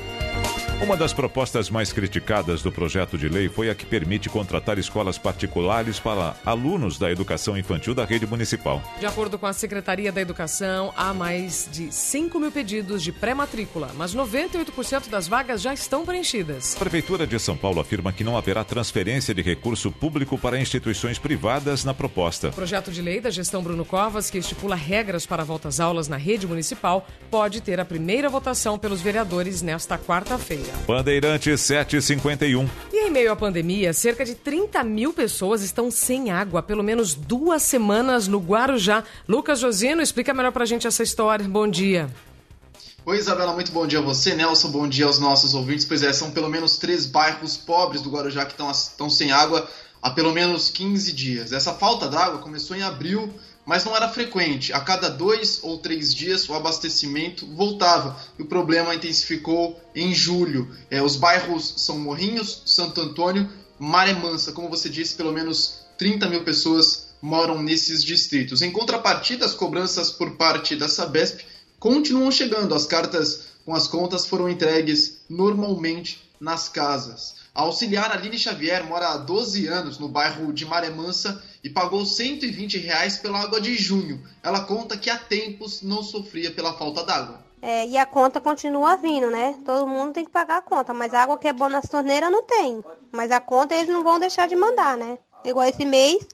Uma 0.82 0.96
das 0.96 1.12
propostas 1.12 1.68
mais 1.68 1.92
criticadas 1.92 2.62
do 2.62 2.72
projeto 2.72 3.18
de 3.18 3.28
lei 3.28 3.50
foi 3.50 3.68
a 3.68 3.74
que 3.74 3.84
permite 3.84 4.30
contratar 4.30 4.78
escolas 4.78 5.18
particulares 5.18 6.00
para 6.00 6.34
alunos 6.44 6.98
da 6.98 7.10
educação 7.10 7.56
infantil 7.56 7.94
da 7.94 8.06
rede 8.06 8.26
municipal. 8.26 8.82
De 8.98 9.04
acordo 9.04 9.38
com 9.38 9.44
a 9.46 9.52
Secretaria 9.52 10.10
da 10.10 10.22
Educação, 10.22 10.90
há 10.96 11.12
mais 11.12 11.68
de 11.70 11.92
5 11.92 12.40
mil 12.40 12.50
pedidos 12.50 13.02
de 13.02 13.12
pré-matrícula, 13.12 13.90
mas 13.94 14.14
98% 14.14 15.10
das 15.10 15.28
vagas 15.28 15.60
já 15.60 15.74
estão 15.74 16.06
preenchidas. 16.06 16.74
A 16.76 16.78
Prefeitura 16.78 17.26
de 17.26 17.38
São 17.38 17.58
Paulo 17.58 17.78
afirma 17.78 18.10
que 18.10 18.24
não 18.24 18.34
haverá 18.34 18.64
transferência 18.64 19.34
de 19.34 19.42
recurso 19.42 19.92
público 19.92 20.38
para 20.38 20.58
instituições 20.58 21.18
privadas 21.18 21.84
na 21.84 21.92
proposta. 21.92 22.48
O 22.48 22.52
projeto 22.52 22.90
de 22.90 23.02
lei 23.02 23.20
da 23.20 23.30
gestão 23.30 23.62
Bruno 23.62 23.84
Covas, 23.84 24.30
que 24.30 24.38
estipula 24.38 24.76
regras 24.76 25.26
para 25.26 25.42
a 25.42 25.46
volta 25.46 25.68
às 25.68 25.78
aulas 25.78 26.08
na 26.08 26.16
rede 26.16 26.46
municipal, 26.46 27.06
pode 27.30 27.60
ter 27.60 27.78
a 27.78 27.84
primeira 27.84 28.30
votação 28.30 28.78
pelos 28.78 29.02
vereadores 29.02 29.60
nesta 29.60 29.98
quarta-feira. 29.98 30.69
Bandeirantes 30.86 31.60
751. 31.60 32.68
E 32.92 33.06
em 33.06 33.10
meio 33.10 33.30
à 33.32 33.36
pandemia, 33.36 33.92
cerca 33.92 34.24
de 34.24 34.34
30 34.34 34.82
mil 34.84 35.12
pessoas 35.12 35.62
estão 35.62 35.90
sem 35.90 36.30
água 36.30 36.60
há 36.60 36.62
pelo 36.62 36.82
menos 36.82 37.14
duas 37.14 37.62
semanas 37.62 38.26
no 38.26 38.38
Guarujá. 38.38 39.04
Lucas 39.28 39.60
Josino, 39.60 40.02
explica 40.02 40.34
melhor 40.34 40.52
pra 40.52 40.64
gente 40.64 40.86
essa 40.86 41.02
história. 41.02 41.48
Bom 41.48 41.68
dia. 41.68 42.10
Oi, 43.06 43.16
Isabela, 43.16 43.54
muito 43.54 43.72
bom 43.72 43.86
dia 43.86 43.98
a 43.98 44.02
você. 44.02 44.34
Nelson, 44.34 44.70
bom 44.70 44.88
dia 44.88 45.06
aos 45.06 45.18
nossos 45.18 45.54
ouvintes. 45.54 45.84
Pois 45.84 46.02
é, 46.02 46.12
são 46.12 46.30
pelo 46.30 46.48
menos 46.48 46.76
três 46.76 47.06
bairros 47.06 47.56
pobres 47.56 48.02
do 48.02 48.10
Guarujá 48.10 48.44
que 48.44 48.54
estão 48.60 49.08
sem 49.08 49.32
água 49.32 49.68
há 50.02 50.10
pelo 50.10 50.32
menos 50.32 50.70
15 50.70 51.12
dias. 51.12 51.52
Essa 51.52 51.72
falta 51.72 52.08
d'água 52.08 52.38
começou 52.40 52.76
em 52.76 52.82
abril, 52.82 53.32
mas 53.70 53.84
não 53.84 53.94
era 53.94 54.08
frequente. 54.08 54.72
A 54.72 54.80
cada 54.80 55.08
dois 55.08 55.60
ou 55.62 55.78
três 55.78 56.12
dias 56.12 56.48
o 56.48 56.54
abastecimento 56.54 57.46
voltava 57.54 58.20
e 58.36 58.42
o 58.42 58.46
problema 58.46 58.96
intensificou 58.96 59.80
em 59.94 60.12
julho. 60.12 60.74
É, 60.90 61.00
os 61.00 61.14
bairros 61.14 61.74
são 61.76 61.96
Morrinhos, 61.96 62.64
Santo 62.66 63.00
Antônio, 63.00 63.48
Maré 63.78 64.12
Mansa. 64.12 64.50
Como 64.50 64.68
você 64.68 64.88
disse, 64.88 65.14
pelo 65.14 65.32
menos 65.32 65.82
30 65.98 66.28
mil 66.28 66.42
pessoas 66.42 67.10
moram 67.22 67.62
nesses 67.62 68.02
distritos. 68.02 68.60
Em 68.60 68.72
contrapartida, 68.72 69.46
as 69.46 69.54
cobranças 69.54 70.10
por 70.10 70.32
parte 70.32 70.74
da 70.74 70.88
Sabesp 70.88 71.42
continuam 71.78 72.32
chegando. 72.32 72.74
As 72.74 72.86
cartas 72.86 73.50
com 73.64 73.72
as 73.72 73.86
contas 73.86 74.26
foram 74.26 74.48
entregues 74.48 75.18
normalmente 75.28 76.28
nas 76.40 76.68
casas. 76.68 77.36
A 77.54 77.62
auxiliar 77.62 78.12
Aline 78.12 78.38
Xavier 78.38 78.84
mora 78.84 79.08
há 79.08 79.16
12 79.16 79.66
anos 79.66 79.98
no 79.98 80.08
bairro 80.08 80.52
de 80.52 80.64
Maré 80.64 80.90
Mansa 80.90 81.42
e 81.64 81.68
pagou 81.68 82.06
120 82.06 82.78
reais 82.78 83.18
pela 83.18 83.40
água 83.40 83.60
de 83.60 83.74
junho. 83.74 84.22
Ela 84.42 84.64
conta 84.64 84.96
que 84.96 85.10
há 85.10 85.18
tempos 85.18 85.82
não 85.82 86.02
sofria 86.02 86.52
pela 86.52 86.72
falta 86.74 87.04
d'água. 87.04 87.40
É, 87.62 87.86
e 87.86 87.98
a 87.98 88.06
conta 88.06 88.40
continua 88.40 88.96
vindo, 88.96 89.30
né? 89.30 89.58
Todo 89.66 89.86
mundo 89.86 90.14
tem 90.14 90.24
que 90.24 90.30
pagar 90.30 90.58
a 90.58 90.62
conta, 90.62 90.94
mas 90.94 91.12
a 91.12 91.22
água 91.22 91.36
que 91.36 91.48
é 91.48 91.52
boa 91.52 91.68
nas 91.68 91.88
torneiras 91.88 92.30
não 92.30 92.42
tem. 92.42 92.82
Mas 93.12 93.30
a 93.30 93.40
conta 93.40 93.74
eles 93.74 93.88
não 93.88 94.02
vão 94.02 94.18
deixar 94.18 94.48
de 94.48 94.56
mandar, 94.56 94.96
né? 94.96 95.18
Igual 95.44 95.66
esse 95.66 95.84
mês, 95.84 96.26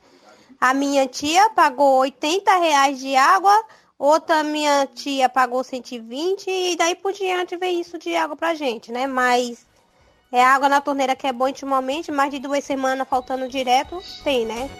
a 0.60 0.72
minha 0.72 1.06
tia 1.06 1.50
pagou 1.50 1.98
80 2.00 2.56
reais 2.58 3.00
de 3.00 3.16
água, 3.16 3.52
outra 3.98 4.44
minha 4.44 4.86
tia 4.86 5.28
pagou 5.28 5.64
120 5.64 6.48
e 6.48 6.76
daí 6.76 6.94
por 6.94 7.12
diante 7.12 7.56
vem 7.56 7.80
isso 7.80 7.98
de 7.98 8.14
água 8.14 8.36
pra 8.36 8.54
gente, 8.54 8.92
né? 8.92 9.06
Mas 9.06 9.66
é 10.32 10.44
água 10.44 10.68
na 10.68 10.80
torneira 10.80 11.16
que 11.16 11.26
é 11.26 11.32
boa 11.32 11.50
intimamente, 11.50 12.10
mais 12.10 12.30
de 12.30 12.38
duas 12.38 12.64
semanas 12.64 13.08
faltando 13.08 13.48
direto, 13.48 14.02
tem, 14.22 14.44
né? 14.46 14.70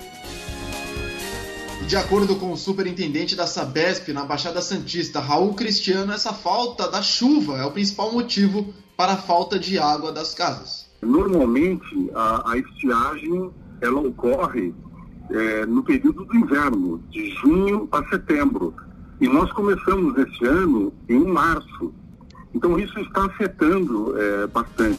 De 1.86 1.96
acordo 1.96 2.34
com 2.36 2.50
o 2.50 2.56
superintendente 2.56 3.36
da 3.36 3.46
Sabesp 3.46 4.12
na 4.12 4.24
Baixada 4.24 4.60
Santista, 4.60 5.20
Raul 5.20 5.54
Cristiano, 5.54 6.12
essa 6.12 6.32
falta 6.32 6.90
da 6.90 7.00
chuva 7.00 7.58
é 7.58 7.64
o 7.64 7.70
principal 7.70 8.12
motivo 8.12 8.74
para 8.96 9.12
a 9.12 9.16
falta 9.16 9.58
de 9.58 9.78
água 9.78 10.10
das 10.10 10.34
casas. 10.34 10.90
Normalmente, 11.00 12.10
a, 12.14 12.50
a 12.50 12.58
estiagem 12.58 13.52
ela 13.80 14.00
ocorre 14.00 14.74
é, 15.30 15.66
no 15.66 15.82
período 15.82 16.24
do 16.24 16.36
inverno, 16.36 17.02
de 17.10 17.30
junho 17.36 17.88
a 17.92 18.04
setembro. 18.08 18.74
E 19.20 19.28
nós 19.28 19.50
começamos 19.52 20.16
esse 20.18 20.44
ano 20.44 20.92
em 21.08 21.24
março. 21.24 21.94
Então 22.56 22.78
isso 22.78 22.98
está 23.00 23.26
afetando 23.26 24.18
é, 24.18 24.46
bastante. 24.46 24.98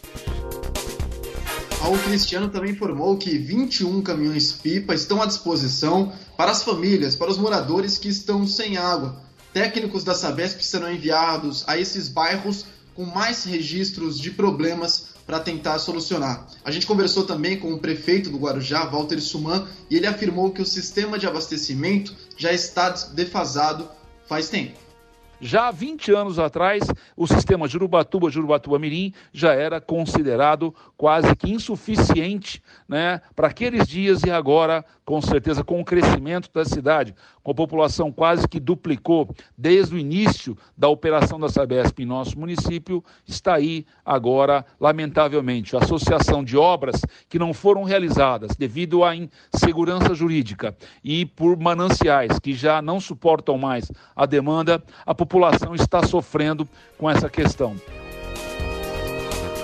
O 1.90 1.98
Cristiano 2.04 2.50
também 2.50 2.72
informou 2.72 3.18
que 3.18 3.36
21 3.36 4.04
caminhões-pipa 4.04 4.94
estão 4.94 5.24
à 5.24 5.26
disposição 5.26 6.14
para 6.38 6.52
as 6.52 6.62
famílias, 6.62 7.16
para 7.16 7.32
os 7.32 7.38
moradores 7.38 7.98
que 7.98 8.10
estão 8.10 8.46
sem 8.46 8.78
água. 8.78 9.20
Técnicos 9.54 10.04
da 10.04 10.14
Sabesp 10.14 10.62
serão 10.62 10.92
enviados 10.92 11.64
a 11.66 11.80
esses 11.80 12.10
bairros 12.10 12.66
com 12.94 13.06
mais 13.06 13.44
registros 13.44 14.20
de 14.20 14.30
problemas 14.30 15.16
para 15.26 15.40
tentar 15.40 15.80
solucionar. 15.80 16.46
A 16.64 16.70
gente 16.70 16.86
conversou 16.86 17.24
também 17.24 17.58
com 17.58 17.74
o 17.74 17.80
prefeito 17.80 18.30
do 18.30 18.38
Guarujá, 18.38 18.86
Walter 18.86 19.20
Suman, 19.20 19.68
e 19.90 19.96
ele 19.96 20.06
afirmou 20.06 20.52
que 20.52 20.62
o 20.62 20.66
sistema 20.66 21.18
de 21.18 21.26
abastecimento 21.26 22.14
já 22.38 22.54
está 22.54 22.90
defasado 23.14 23.90
faz 24.28 24.48
tempo. 24.50 24.87
Já 25.40 25.68
há 25.68 25.72
20 25.72 26.12
anos 26.12 26.40
atrás, 26.40 26.84
o 27.16 27.28
sistema 27.28 27.68
Jurubatuba, 27.68 28.30
Jurubatuba 28.30 28.80
Mirim 28.80 29.14
já 29.32 29.54
era 29.54 29.80
considerado 29.80 30.74
quase 30.96 31.36
que 31.36 31.52
insuficiente 31.52 32.62
né, 32.90 33.22
para 33.36 33.48
aqueles 33.48 33.88
dias 33.88 34.24
e 34.24 34.32
agora, 34.32 34.84
com 35.06 35.22
certeza, 35.22 35.64
com 35.64 35.80
o 35.80 35.86
crescimento 35.86 36.50
da 36.52 36.66
cidade, 36.66 37.14
com 37.44 37.52
a 37.52 37.56
população 37.56 38.12
quase 38.12 38.48
que 38.48 38.60
duplicou 38.60 39.30
desde 39.56 39.96
o 39.96 40.00
início 40.00 40.58
da 40.76 40.90
operação 40.90 41.40
da 41.40 41.50
Sabesp 41.50 42.00
em 42.02 42.06
nosso 42.06 42.38
município, 42.38 43.04
está 43.26 43.54
aí 43.56 43.86
agora, 44.04 44.66
lamentavelmente, 44.80 45.76
a 45.76 45.80
associação 45.80 46.44
de 46.44 46.58
obras 46.58 47.00
que 47.30 47.38
não 47.38 47.54
foram 47.54 47.84
realizadas 47.84 48.56
devido 48.58 49.04
à 49.04 49.14
insegurança 49.16 50.16
jurídica 50.16 50.76
e 51.04 51.26
por 51.26 51.58
mananciais 51.58 52.40
que 52.40 52.54
já 52.54 52.82
não 52.82 53.00
suportam 53.00 53.58
mais 53.58 53.92
a 54.16 54.26
demanda, 54.26 54.84
a 55.06 55.14
população 55.14 55.27
está 55.76 56.06
sofrendo 56.06 56.68
com 56.98 57.10
essa 57.10 57.30
questão. 57.30 57.76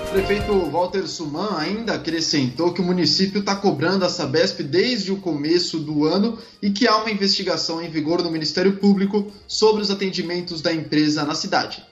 O 0.08 0.12
prefeito 0.14 0.70
Walter 0.70 1.08
Suman 1.08 1.58
ainda 1.58 1.94
acrescentou 1.94 2.72
que 2.72 2.80
o 2.80 2.84
município 2.84 3.40
está 3.40 3.56
cobrando 3.56 4.04
a 4.04 4.08
Sabesp 4.08 4.62
desde 4.62 5.10
o 5.10 5.16
começo 5.16 5.80
do 5.80 6.04
ano 6.04 6.38
e 6.62 6.70
que 6.70 6.86
há 6.86 6.98
uma 6.98 7.10
investigação 7.10 7.82
em 7.82 7.90
vigor 7.90 8.22
no 8.22 8.30
Ministério 8.30 8.76
Público 8.76 9.32
sobre 9.48 9.82
os 9.82 9.90
atendimentos 9.90 10.62
da 10.62 10.72
empresa 10.72 11.24
na 11.24 11.34
cidade. 11.34 11.84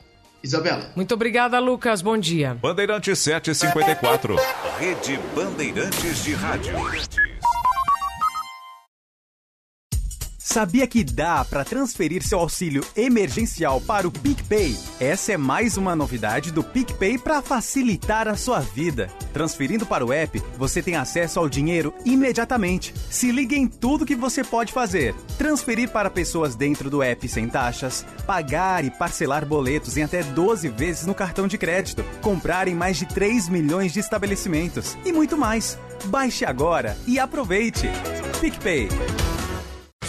Isabela. 0.43 0.91
Muito 0.97 1.14
obrigada, 1.14 1.59
Lucas. 1.59 2.03
Bom 2.03 2.18
dia. 2.18 2.55
Bandeirantes 2.55 3.18
754. 3.18 4.37
Rede 4.79 5.18
Bandeirantes 5.35 6.25
de 6.25 6.33
Rádio. 6.33 6.75
Sabia 10.53 10.87
que 10.87 11.03
dá 11.03 11.47
para 11.47 11.65
transferir 11.65 12.23
seu 12.23 12.39
auxílio 12.39 12.85
emergencial 12.95 13.81
para 13.81 14.07
o 14.07 14.11
PicPay? 14.11 14.77
Essa 15.01 15.33
é 15.33 15.37
mais 15.39 15.79
uma 15.79 15.97
novidade 15.97 16.53
do 16.53 16.63
PicPay 16.63 17.17
para 17.17 17.41
facilitar 17.41 18.29
a 18.29 18.37
sua 18.37 18.61
vida. 18.61 19.09
Transferindo 19.33 19.87
para 19.87 20.05
o 20.05 20.13
app, 20.13 20.43
você 20.59 20.83
tem 20.83 20.95
acesso 20.95 21.41
ao 21.41 21.49
dinheiro 21.49 21.95
imediatamente. 22.05 22.93
Se 23.09 23.33
liga 23.33 23.57
em 23.57 23.67
tudo 23.67 24.05
que 24.05 24.15
você 24.15 24.45
pode 24.45 24.75
fazer: 24.75 25.15
transferir 25.39 25.89
para 25.89 26.11
pessoas 26.11 26.55
dentro 26.55 26.91
do 26.91 27.03
app 27.03 27.27
sem 27.27 27.49
taxas, 27.49 28.05
pagar 28.27 28.85
e 28.85 28.91
parcelar 28.91 29.47
boletos 29.47 29.97
em 29.97 30.03
até 30.03 30.23
12 30.23 30.69
vezes 30.69 31.07
no 31.07 31.15
cartão 31.15 31.49
de 31.49 31.57
crédito, 31.57 32.05
comprar 32.21 32.69
em 32.69 32.75
mais 32.75 32.99
de 32.99 33.07
3 33.07 33.49
milhões 33.49 33.91
de 33.95 34.01
estabelecimentos 34.01 34.99
e 35.03 35.15
muito 35.15 35.35
mais. 35.35 35.79
Baixe 36.05 36.45
agora 36.45 36.95
e 37.07 37.19
aproveite. 37.19 37.89
PicPay. 38.39 38.91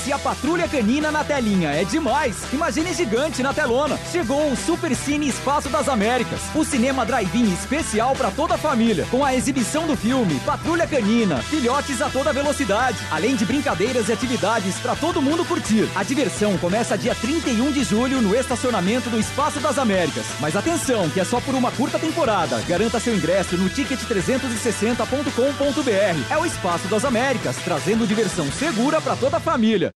Se 0.03 0.11
a 0.11 0.19
patrulha 0.19 0.67
canina 0.67 1.09
na 1.13 1.23
telinha 1.23 1.69
é 1.69 1.85
demais, 1.85 2.35
imagine 2.51 2.93
gigante 2.93 3.41
na 3.41 3.53
telona. 3.53 3.97
Chegou 4.11 4.51
o 4.51 4.57
Super 4.57 4.93
Cine 4.93 5.29
Espaço 5.29 5.69
das 5.69 5.87
Américas, 5.87 6.41
o 6.53 6.65
cinema 6.65 7.05
drive-in 7.05 7.53
especial 7.53 8.13
para 8.13 8.29
toda 8.29 8.55
a 8.55 8.57
família, 8.57 9.07
com 9.09 9.23
a 9.23 9.33
exibição 9.33 9.87
do 9.87 9.95
filme 9.95 10.37
Patrulha 10.45 10.85
Canina, 10.85 11.37
filhotes 11.43 12.01
a 12.01 12.09
toda 12.09 12.33
velocidade, 12.33 12.97
além 13.09 13.37
de 13.37 13.45
brincadeiras 13.45 14.09
e 14.09 14.11
atividades 14.11 14.75
para 14.75 14.93
todo 14.93 15.21
mundo 15.21 15.45
curtir. 15.45 15.87
A 15.95 16.03
diversão 16.03 16.57
começa 16.57 16.97
dia 16.97 17.15
31 17.15 17.71
de 17.71 17.85
julho 17.85 18.21
no 18.21 18.35
estacionamento 18.35 19.09
do 19.09 19.17
Espaço 19.17 19.61
das 19.61 19.77
Américas. 19.77 20.25
Mas 20.41 20.57
atenção, 20.57 21.09
que 21.09 21.21
é 21.21 21.23
só 21.23 21.39
por 21.39 21.55
uma 21.55 21.71
curta 21.71 21.97
temporada. 21.97 22.59
Garanta 22.67 22.99
seu 22.99 23.15
ingresso 23.15 23.55
no 23.55 23.69
ticket360.com.br. 23.69 26.29
É 26.29 26.37
o 26.37 26.45
Espaço 26.45 26.89
das 26.89 27.05
Américas, 27.05 27.55
trazendo 27.63 28.05
diversão 28.05 28.51
segura 28.51 28.99
para 28.99 29.15
toda 29.15 29.37
a 29.37 29.39
família. 29.39 29.92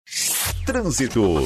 Trânsito. 0.66 1.46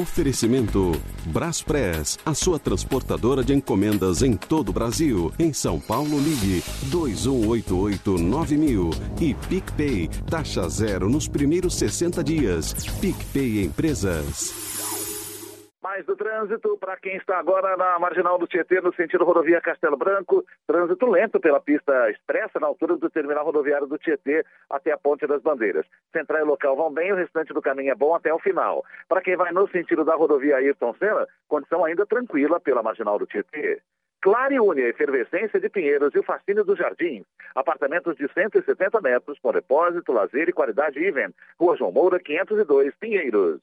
Oferecimento 0.00 0.92
Braspress, 1.26 2.18
a 2.24 2.32
sua 2.32 2.58
transportadora 2.58 3.44
de 3.44 3.52
encomendas 3.52 4.22
em 4.22 4.34
todo 4.34 4.70
o 4.70 4.72
Brasil. 4.72 5.30
Em 5.38 5.52
São 5.52 5.78
Paulo, 5.78 6.18
ligue 6.18 6.64
2188-9000 6.90 8.94
e 9.20 9.34
PicPay, 9.34 10.08
taxa 10.28 10.66
zero 10.68 11.10
nos 11.10 11.28
primeiros 11.28 11.74
60 11.74 12.24
dias. 12.24 12.74
PicPay 13.00 13.62
Empresas. 13.62 14.63
Mais 15.94 16.06
do 16.06 16.16
trânsito 16.16 16.76
para 16.78 16.96
quem 16.96 17.14
está 17.14 17.38
agora 17.38 17.76
na 17.76 17.96
marginal 18.00 18.36
do 18.36 18.48
Tietê, 18.48 18.80
no 18.80 18.92
sentido 18.94 19.22
rodovia 19.22 19.60
Castelo 19.60 19.96
Branco. 19.96 20.44
Trânsito 20.66 21.06
lento 21.06 21.38
pela 21.38 21.60
pista 21.60 22.10
expressa 22.10 22.58
na 22.58 22.66
altura 22.66 22.96
do 22.96 23.08
terminal 23.08 23.44
rodoviário 23.44 23.86
do 23.86 23.96
Tietê 23.96 24.44
até 24.68 24.90
a 24.90 24.98
Ponte 24.98 25.24
das 25.24 25.40
Bandeiras. 25.40 25.86
Central 26.10 26.40
e 26.40 26.44
local 26.46 26.74
vão 26.74 26.92
bem, 26.92 27.12
o 27.12 27.14
restante 27.14 27.54
do 27.54 27.62
caminho 27.62 27.92
é 27.92 27.94
bom 27.94 28.12
até 28.12 28.34
o 28.34 28.40
final. 28.40 28.84
Para 29.08 29.20
quem 29.20 29.36
vai 29.36 29.52
no 29.52 29.68
sentido 29.68 30.04
da 30.04 30.16
rodovia 30.16 30.56
Ayrton 30.56 30.94
Senna, 30.94 31.28
condição 31.46 31.84
ainda 31.84 32.04
tranquila 32.04 32.58
pela 32.58 32.82
marginal 32.82 33.16
do 33.16 33.26
Tietê. 33.26 33.80
Clariune, 34.20 34.82
a 34.82 34.88
efervescência 34.88 35.60
de 35.60 35.68
Pinheiros 35.68 36.12
e 36.12 36.18
o 36.18 36.24
fascínio 36.24 36.64
dos 36.64 36.76
jardins. 36.76 37.24
Apartamentos 37.54 38.16
de 38.16 38.26
170 38.32 39.00
metros, 39.00 39.38
com 39.38 39.52
depósito, 39.52 40.12
lazer 40.12 40.48
e 40.48 40.52
qualidade 40.52 40.98
even. 40.98 41.32
Rua 41.56 41.76
João 41.76 41.92
Moura, 41.92 42.18
502, 42.18 42.96
Pinheiros. 42.96 43.60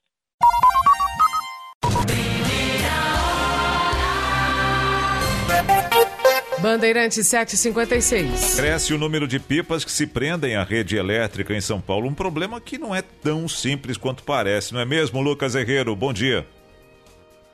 Bandeirantes 6.62 7.26
756. 7.26 8.53
Cresce 8.55 8.93
o 8.93 8.97
número 8.97 9.28
de 9.28 9.39
pipas 9.39 9.84
que 9.84 9.91
se 9.91 10.05
prendem 10.05 10.55
à 10.55 10.64
rede 10.64 10.95
elétrica 10.95 11.55
em 11.55 11.62
São 11.62 11.82
Paulo. 11.82 12.07
Um 12.07 12.14
problema 12.14 12.62
que 12.62 12.78
não 12.78 12.93
é 12.93 13.01
tão 13.01 13.47
simples 13.47 13.97
quanto 13.97 14.22
parece, 14.22 14.72
não 14.72 14.80
é 14.80 14.86
mesmo, 14.86 15.22
Lucas 15.22 15.55
Herrero? 15.55 15.95
Bom 15.95 16.14
dia. 16.14 16.45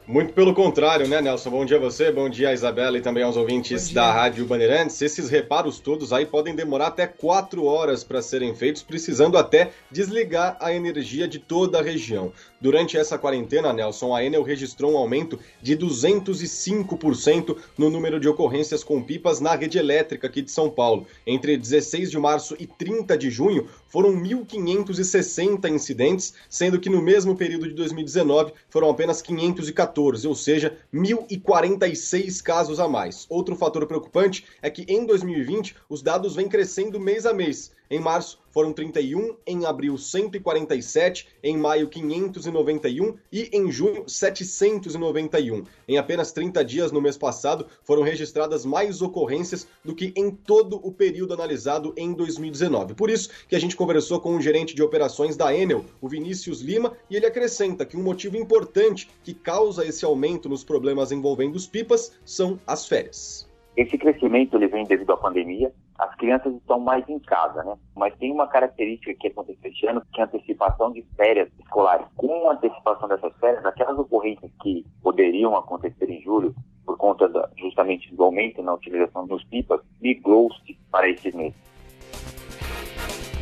Muito 0.07 0.31
pelo 0.31 0.53
contrário, 0.53 1.05
né, 1.05 1.21
Nelson? 1.21 1.49
Bom 1.49 1.65
dia 1.65 1.75
a 1.75 1.79
você, 1.81 2.13
bom 2.13 2.29
dia 2.29 2.47
a 2.47 2.53
Isabela 2.53 2.97
e 2.97 3.01
também 3.01 3.23
aos 3.23 3.35
ouvintes 3.35 3.91
da 3.91 4.09
Rádio 4.09 4.45
Bandeirantes. 4.45 5.01
Esses 5.01 5.29
reparos 5.29 5.81
todos 5.81 6.13
aí 6.13 6.25
podem 6.25 6.55
demorar 6.55 6.87
até 6.87 7.05
quatro 7.05 7.65
horas 7.65 8.05
para 8.05 8.21
serem 8.21 8.55
feitos, 8.55 8.81
precisando 8.81 9.37
até 9.37 9.71
desligar 9.91 10.55
a 10.61 10.71
energia 10.71 11.27
de 11.27 11.39
toda 11.39 11.79
a 11.79 11.83
região. 11.83 12.31
Durante 12.59 12.97
essa 12.97 13.19
quarentena, 13.19 13.71
Nelson, 13.71 14.15
a 14.15 14.23
Enel 14.23 14.41
registrou 14.41 14.93
um 14.93 14.97
aumento 14.97 15.39
de 15.61 15.77
205% 15.77 17.55
no 17.77 17.87
número 17.87 18.19
de 18.19 18.27
ocorrências 18.27 18.83
com 18.83 19.03
pipas 19.03 19.39
na 19.39 19.53
rede 19.53 19.77
elétrica 19.77 20.25
aqui 20.25 20.41
de 20.41 20.49
São 20.49 20.67
Paulo. 20.67 21.05
Entre 21.25 21.55
16 21.55 22.09
de 22.09 22.17
março 22.17 22.55
e 22.59 22.65
30 22.65 23.15
de 23.15 23.29
junho, 23.29 23.67
foram 23.87 24.11
1.560 24.11 25.69
incidentes, 25.69 26.33
sendo 26.49 26.79
que 26.79 26.89
no 26.89 26.99
mesmo 27.01 27.35
período 27.35 27.67
de 27.67 27.75
2019 27.75 28.53
foram 28.69 28.89
apenas 28.89 29.21
514, 29.21 30.27
ou 30.27 30.33
seja, 30.33 30.75
1.046 30.91 32.41
casos 32.41 32.79
a 32.79 32.87
mais. 32.87 33.27
Outro 33.29 33.55
fator 33.55 33.85
preocupante 33.85 34.45
é 34.63 34.69
que 34.71 34.83
em 34.87 35.05
2020 35.05 35.75
os 35.87 36.01
dados 36.01 36.35
vêm 36.35 36.49
crescendo 36.49 36.99
mês 36.99 37.27
a 37.27 37.33
mês. 37.33 37.71
Em 37.89 37.99
março 37.99 38.39
foram 38.49 38.73
31, 38.73 39.37
em 39.45 39.65
abril 39.65 39.97
147, 39.97 41.27
em 41.41 41.55
maio 41.55 41.87
591 41.87 43.15
e 43.31 43.49
em 43.53 43.71
junho 43.71 44.03
791. 44.07 45.63
Em 45.87 45.97
apenas 45.97 46.33
30 46.33 46.65
dias 46.65 46.91
no 46.91 46.99
mês 46.99 47.17
passado 47.17 47.67
foram 47.83 48.01
registradas 48.01 48.65
mais 48.65 49.01
ocorrências 49.01 49.67
do 49.85 49.95
que 49.95 50.11
em 50.17 50.31
todo 50.31 50.85
o 50.85 50.91
período 50.91 51.33
analisado 51.33 51.93
em 51.95 52.13
2019. 52.13 52.93
Por 52.93 53.09
isso 53.09 53.29
que 53.47 53.55
a 53.55 53.59
gente 53.59 53.77
conversou 53.77 54.19
com 54.19 54.35
o 54.35 54.41
gerente 54.41 54.75
de 54.75 54.83
operações 54.83 55.37
da 55.37 55.55
Enel, 55.55 55.85
o 56.01 56.09
Vinícius 56.09 56.59
Lima, 56.59 56.93
e 57.09 57.15
ele 57.15 57.25
acrescenta 57.25 57.85
que 57.85 57.95
um 57.95 58.03
motivo 58.03 58.35
importante 58.35 59.07
que 59.23 59.33
causa 59.33 59.85
esse 59.85 60.03
aumento 60.03 60.49
nos 60.49 60.63
problemas 60.63 61.11
envolvendo 61.11 61.55
os 61.55 61.67
pipas 61.67 62.11
são 62.25 62.59
as 62.67 62.85
férias. 62.85 63.46
Esse 63.77 63.95
crescimento 63.95 64.57
ele 64.57 64.67
vem 64.67 64.83
devido 64.85 65.13
à 65.13 65.17
pandemia, 65.17 65.71
as 65.99 66.15
crianças 66.15 66.51
estão 66.55 66.79
mais 66.79 67.07
em 67.07 67.19
casa, 67.19 67.63
né? 67.63 67.77
Mas 67.95 68.15
tem 68.15 68.31
uma 68.31 68.47
característica 68.47 69.13
que 69.13 69.27
aconteceu 69.27 69.69
este 69.69 69.85
ano, 69.85 70.01
que 70.11 70.19
é 70.19 70.23
a 70.23 70.25
antecipação 70.25 70.91
de 70.91 71.03
férias 71.15 71.47
escolares. 71.59 72.07
Com 72.15 72.49
a 72.49 72.53
antecipação 72.53 73.07
dessas 73.07 73.31
férias, 73.37 73.63
aquelas 73.63 73.99
ocorrências 73.99 74.51
que 74.63 74.83
poderiam 75.03 75.55
acontecer 75.55 76.09
em 76.09 76.19
julho, 76.23 76.55
por 76.83 76.97
conta 76.97 77.29
da, 77.29 77.47
justamente 77.55 78.11
do 78.15 78.23
aumento 78.23 78.63
na 78.63 78.73
utilização 78.73 79.27
dos 79.27 79.43
pipas, 79.43 79.79
migrou-se 80.01 80.73
para 80.89 81.07
esse 81.07 81.31
mês. 81.37 81.53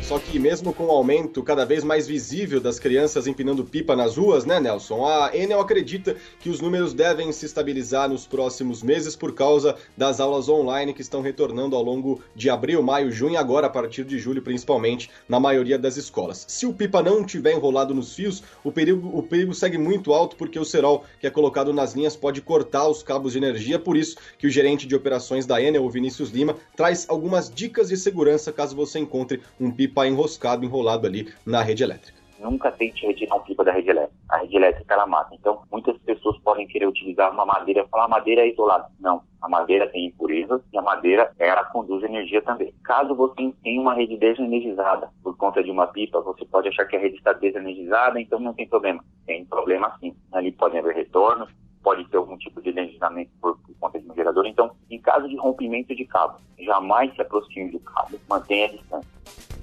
Só 0.06 0.20
que 0.20 0.38
mesmo 0.38 0.72
com 0.72 0.84
o 0.84 0.90
aumento 0.92 1.42
cada 1.42 1.64
vez 1.64 1.82
mais 1.82 2.06
visível 2.06 2.60
das 2.60 2.78
crianças 2.78 3.26
empinando 3.26 3.64
pipa 3.64 3.96
nas 3.96 4.16
ruas, 4.16 4.44
né, 4.44 4.60
Nelson? 4.60 5.04
A 5.04 5.36
Enel 5.36 5.58
acredita 5.58 6.14
que 6.38 6.48
os 6.48 6.60
números 6.60 6.94
devem 6.94 7.32
se 7.32 7.44
estabilizar 7.44 8.08
nos 8.08 8.24
próximos 8.24 8.84
meses 8.84 9.16
por 9.16 9.34
causa 9.34 9.74
das 9.96 10.20
aulas 10.20 10.48
online 10.48 10.94
que 10.94 11.02
estão 11.02 11.22
retornando 11.22 11.74
ao 11.74 11.82
longo 11.82 12.22
de 12.36 12.48
abril, 12.48 12.84
maio, 12.84 13.10
junho 13.10 13.32
e 13.32 13.36
agora 13.36 13.66
a 13.66 13.70
partir 13.70 14.04
de 14.04 14.16
julho, 14.16 14.40
principalmente, 14.40 15.10
na 15.28 15.40
maioria 15.40 15.76
das 15.76 15.96
escolas. 15.96 16.44
Se 16.46 16.66
o 16.66 16.72
pipa 16.72 17.02
não 17.02 17.24
tiver 17.24 17.54
enrolado 17.54 17.92
nos 17.92 18.14
fios, 18.14 18.44
o 18.62 18.70
perigo, 18.70 19.10
o 19.12 19.24
perigo 19.24 19.52
segue 19.52 19.76
muito 19.76 20.12
alto 20.12 20.36
porque 20.36 20.56
o 20.56 20.64
cerol 20.64 21.04
que 21.18 21.26
é 21.26 21.30
colocado 21.30 21.72
nas 21.72 21.94
linhas 21.94 22.14
pode 22.14 22.40
cortar 22.40 22.86
os 22.86 23.02
cabos 23.02 23.32
de 23.32 23.38
energia, 23.38 23.76
por 23.76 23.96
isso 23.96 24.16
que 24.38 24.46
o 24.46 24.50
gerente 24.50 24.86
de 24.86 24.94
operações 24.94 25.46
da 25.46 25.60
Enel, 25.60 25.84
o 25.84 25.90
Vinícius 25.90 26.30
Lima, 26.30 26.54
traz 26.76 27.06
algumas 27.08 27.52
dicas 27.52 27.88
de 27.88 27.96
segurança 27.96 28.52
caso 28.52 28.76
você 28.76 29.00
encontre 29.00 29.42
um 29.58 29.68
pipa 29.68 29.95
pipa 29.96 30.06
enroscado, 30.06 30.62
enrolado 30.62 31.06
ali 31.06 31.32
na 31.46 31.62
rede 31.62 31.82
elétrica. 31.82 32.18
Nunca 32.38 32.70
tente 32.70 33.06
retirar 33.06 33.36
um 33.36 33.40
pipa 33.40 33.64
da 33.64 33.72
rede 33.72 33.88
elétrica. 33.88 34.14
A 34.28 34.36
rede 34.36 34.54
elétrica 34.54 34.92
ela 34.92 35.06
mata. 35.06 35.34
Então, 35.34 35.62
muitas 35.72 35.96
pessoas 35.98 36.36
podem 36.40 36.66
querer 36.66 36.86
utilizar 36.86 37.32
uma 37.32 37.46
madeira 37.46 37.80
e 37.80 37.88
falar 37.88 38.04
a 38.04 38.08
madeira 38.08 38.42
é 38.42 38.50
isolada. 38.50 38.90
Não, 39.00 39.22
a 39.40 39.48
madeira 39.48 39.88
tem 39.88 40.06
impurezas 40.06 40.60
e 40.70 40.76
a 40.76 40.82
madeira 40.82 41.32
ela 41.38 41.64
conduz 41.64 42.04
energia 42.04 42.42
também. 42.42 42.74
Caso 42.84 43.14
você 43.14 43.50
tenha 43.64 43.80
uma 43.80 43.94
rede 43.94 44.18
desenergizada 44.18 45.08
por 45.22 45.34
conta 45.38 45.64
de 45.64 45.70
uma 45.70 45.86
pipa, 45.86 46.20
você 46.20 46.44
pode 46.44 46.68
achar 46.68 46.84
que 46.84 46.96
a 46.96 47.00
rede 47.00 47.16
está 47.16 47.32
desenergizada, 47.32 48.20
então 48.20 48.38
não 48.38 48.52
tem 48.52 48.68
problema. 48.68 49.02
Tem 49.24 49.46
problema 49.46 49.96
sim. 49.98 50.14
Ali 50.30 50.52
pode 50.52 50.76
haver 50.76 50.94
retorno, 50.94 51.48
pode 51.82 52.04
ter 52.10 52.18
algum 52.18 52.36
tipo 52.36 52.60
de 52.60 52.68
energizamento 52.68 53.30
por, 53.40 53.56
por, 53.60 53.74
conta 53.80 53.98
de 53.98 54.10
um 54.10 54.14
gerador. 54.14 54.44
Então, 54.44 54.72
em 54.90 55.00
caso 55.00 55.26
de 55.26 55.36
rompimento 55.36 55.96
de 55.96 56.04
cabo, 56.04 56.38
jamais 56.58 57.14
se 57.14 57.22
aproxime 57.22 57.70
do 57.70 57.80
cabo, 57.80 58.20
mantenha 58.28 58.66
a 58.66 58.72
distância. 58.72 59.55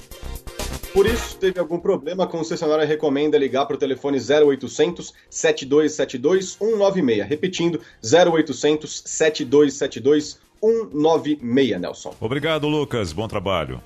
Por 0.94 1.08
isso, 1.08 1.36
teve 1.38 1.60
algum 1.60 1.80
problema, 1.80 2.26
a 2.26 2.28
concessionária 2.28 2.86
recomenda 2.86 3.36
ligar 3.36 3.66
para 3.66 3.76
o 3.76 3.80
telefone 3.80 4.20
0800 4.20 5.12
7272 5.28 6.52
196. 6.52 7.28
Repetindo, 7.28 7.82
0800 8.04 9.02
7272 9.04 10.39
196, 10.62 11.82
Nelson. 11.82 12.14
Obrigado, 12.22 12.68
Lucas. 12.68 13.12
Bom 13.12 13.28
trabalho. 13.28 13.82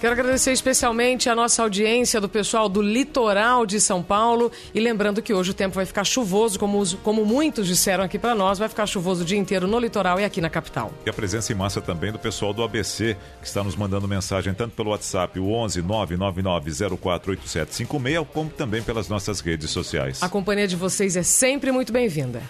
Quero 0.00 0.14
agradecer 0.14 0.52
especialmente 0.52 1.28
a 1.28 1.34
nossa 1.34 1.62
audiência 1.62 2.22
do 2.22 2.28
pessoal 2.28 2.70
do 2.70 2.80
litoral 2.80 3.66
de 3.66 3.78
São 3.78 4.02
Paulo. 4.02 4.50
E 4.74 4.80
lembrando 4.80 5.20
que 5.20 5.34
hoje 5.34 5.50
o 5.50 5.54
tempo 5.54 5.74
vai 5.74 5.84
ficar 5.84 6.04
chuvoso, 6.04 6.58
como, 6.58 6.82
como 7.02 7.22
muitos 7.22 7.66
disseram 7.66 8.02
aqui 8.02 8.18
para 8.18 8.34
nós, 8.34 8.58
vai 8.58 8.66
ficar 8.66 8.86
chuvoso 8.86 9.20
o 9.20 9.24
dia 9.26 9.36
inteiro 9.36 9.66
no 9.66 9.78
litoral 9.78 10.18
e 10.18 10.24
aqui 10.24 10.40
na 10.40 10.48
capital. 10.48 10.90
E 11.04 11.10
a 11.10 11.12
presença 11.12 11.52
em 11.52 11.54
massa 11.54 11.82
também 11.82 12.10
do 12.10 12.18
pessoal 12.18 12.54
do 12.54 12.62
ABC, 12.62 13.14
que 13.42 13.46
está 13.46 13.62
nos 13.62 13.76
mandando 13.76 14.08
mensagem 14.08 14.54
tanto 14.54 14.74
pelo 14.74 14.88
WhatsApp, 14.88 15.38
o 15.38 15.52
11 15.52 15.82
999048756, 15.82 18.26
como 18.32 18.48
também 18.48 18.82
pelas 18.82 19.06
nossas 19.06 19.40
redes 19.40 19.70
sociais. 19.70 20.22
A 20.22 20.30
companhia 20.30 20.66
de 20.66 20.76
vocês 20.76 21.14
é 21.14 21.22
sempre 21.22 21.70
muito 21.70 21.92
bem-vinda. 21.92 22.40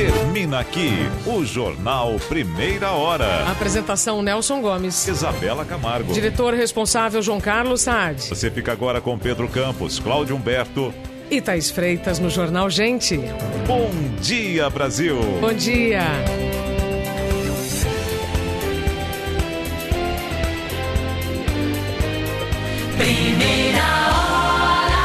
Termina 0.00 0.60
aqui 0.60 0.94
o 1.26 1.44
Jornal 1.44 2.16
Primeira 2.26 2.90
Hora. 2.92 3.46
Apresentação 3.50 4.22
Nelson 4.22 4.62
Gomes. 4.62 5.06
Isabela 5.06 5.62
Camargo. 5.62 6.14
Diretor 6.14 6.54
responsável 6.54 7.20
João 7.20 7.38
Carlos 7.38 7.82
Saad. 7.82 8.18
Você 8.22 8.50
fica 8.50 8.72
agora 8.72 8.98
com 8.98 9.18
Pedro 9.18 9.46
Campos, 9.46 9.98
Cláudio 9.98 10.34
Humberto. 10.34 10.94
E 11.30 11.38
Thaís 11.38 11.70
Freitas 11.70 12.18
no 12.18 12.30
Jornal 12.30 12.70
Gente. 12.70 13.18
Bom 13.66 13.90
dia, 14.22 14.70
Brasil. 14.70 15.20
Bom 15.38 15.52
dia. 15.52 16.00
Primeira 22.96 23.84
hora. 24.16 24.96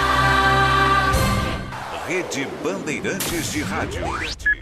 Rede 2.07 2.47
Bandeirantes 2.63 3.51
de 3.51 3.61
Rádio. 3.61 4.54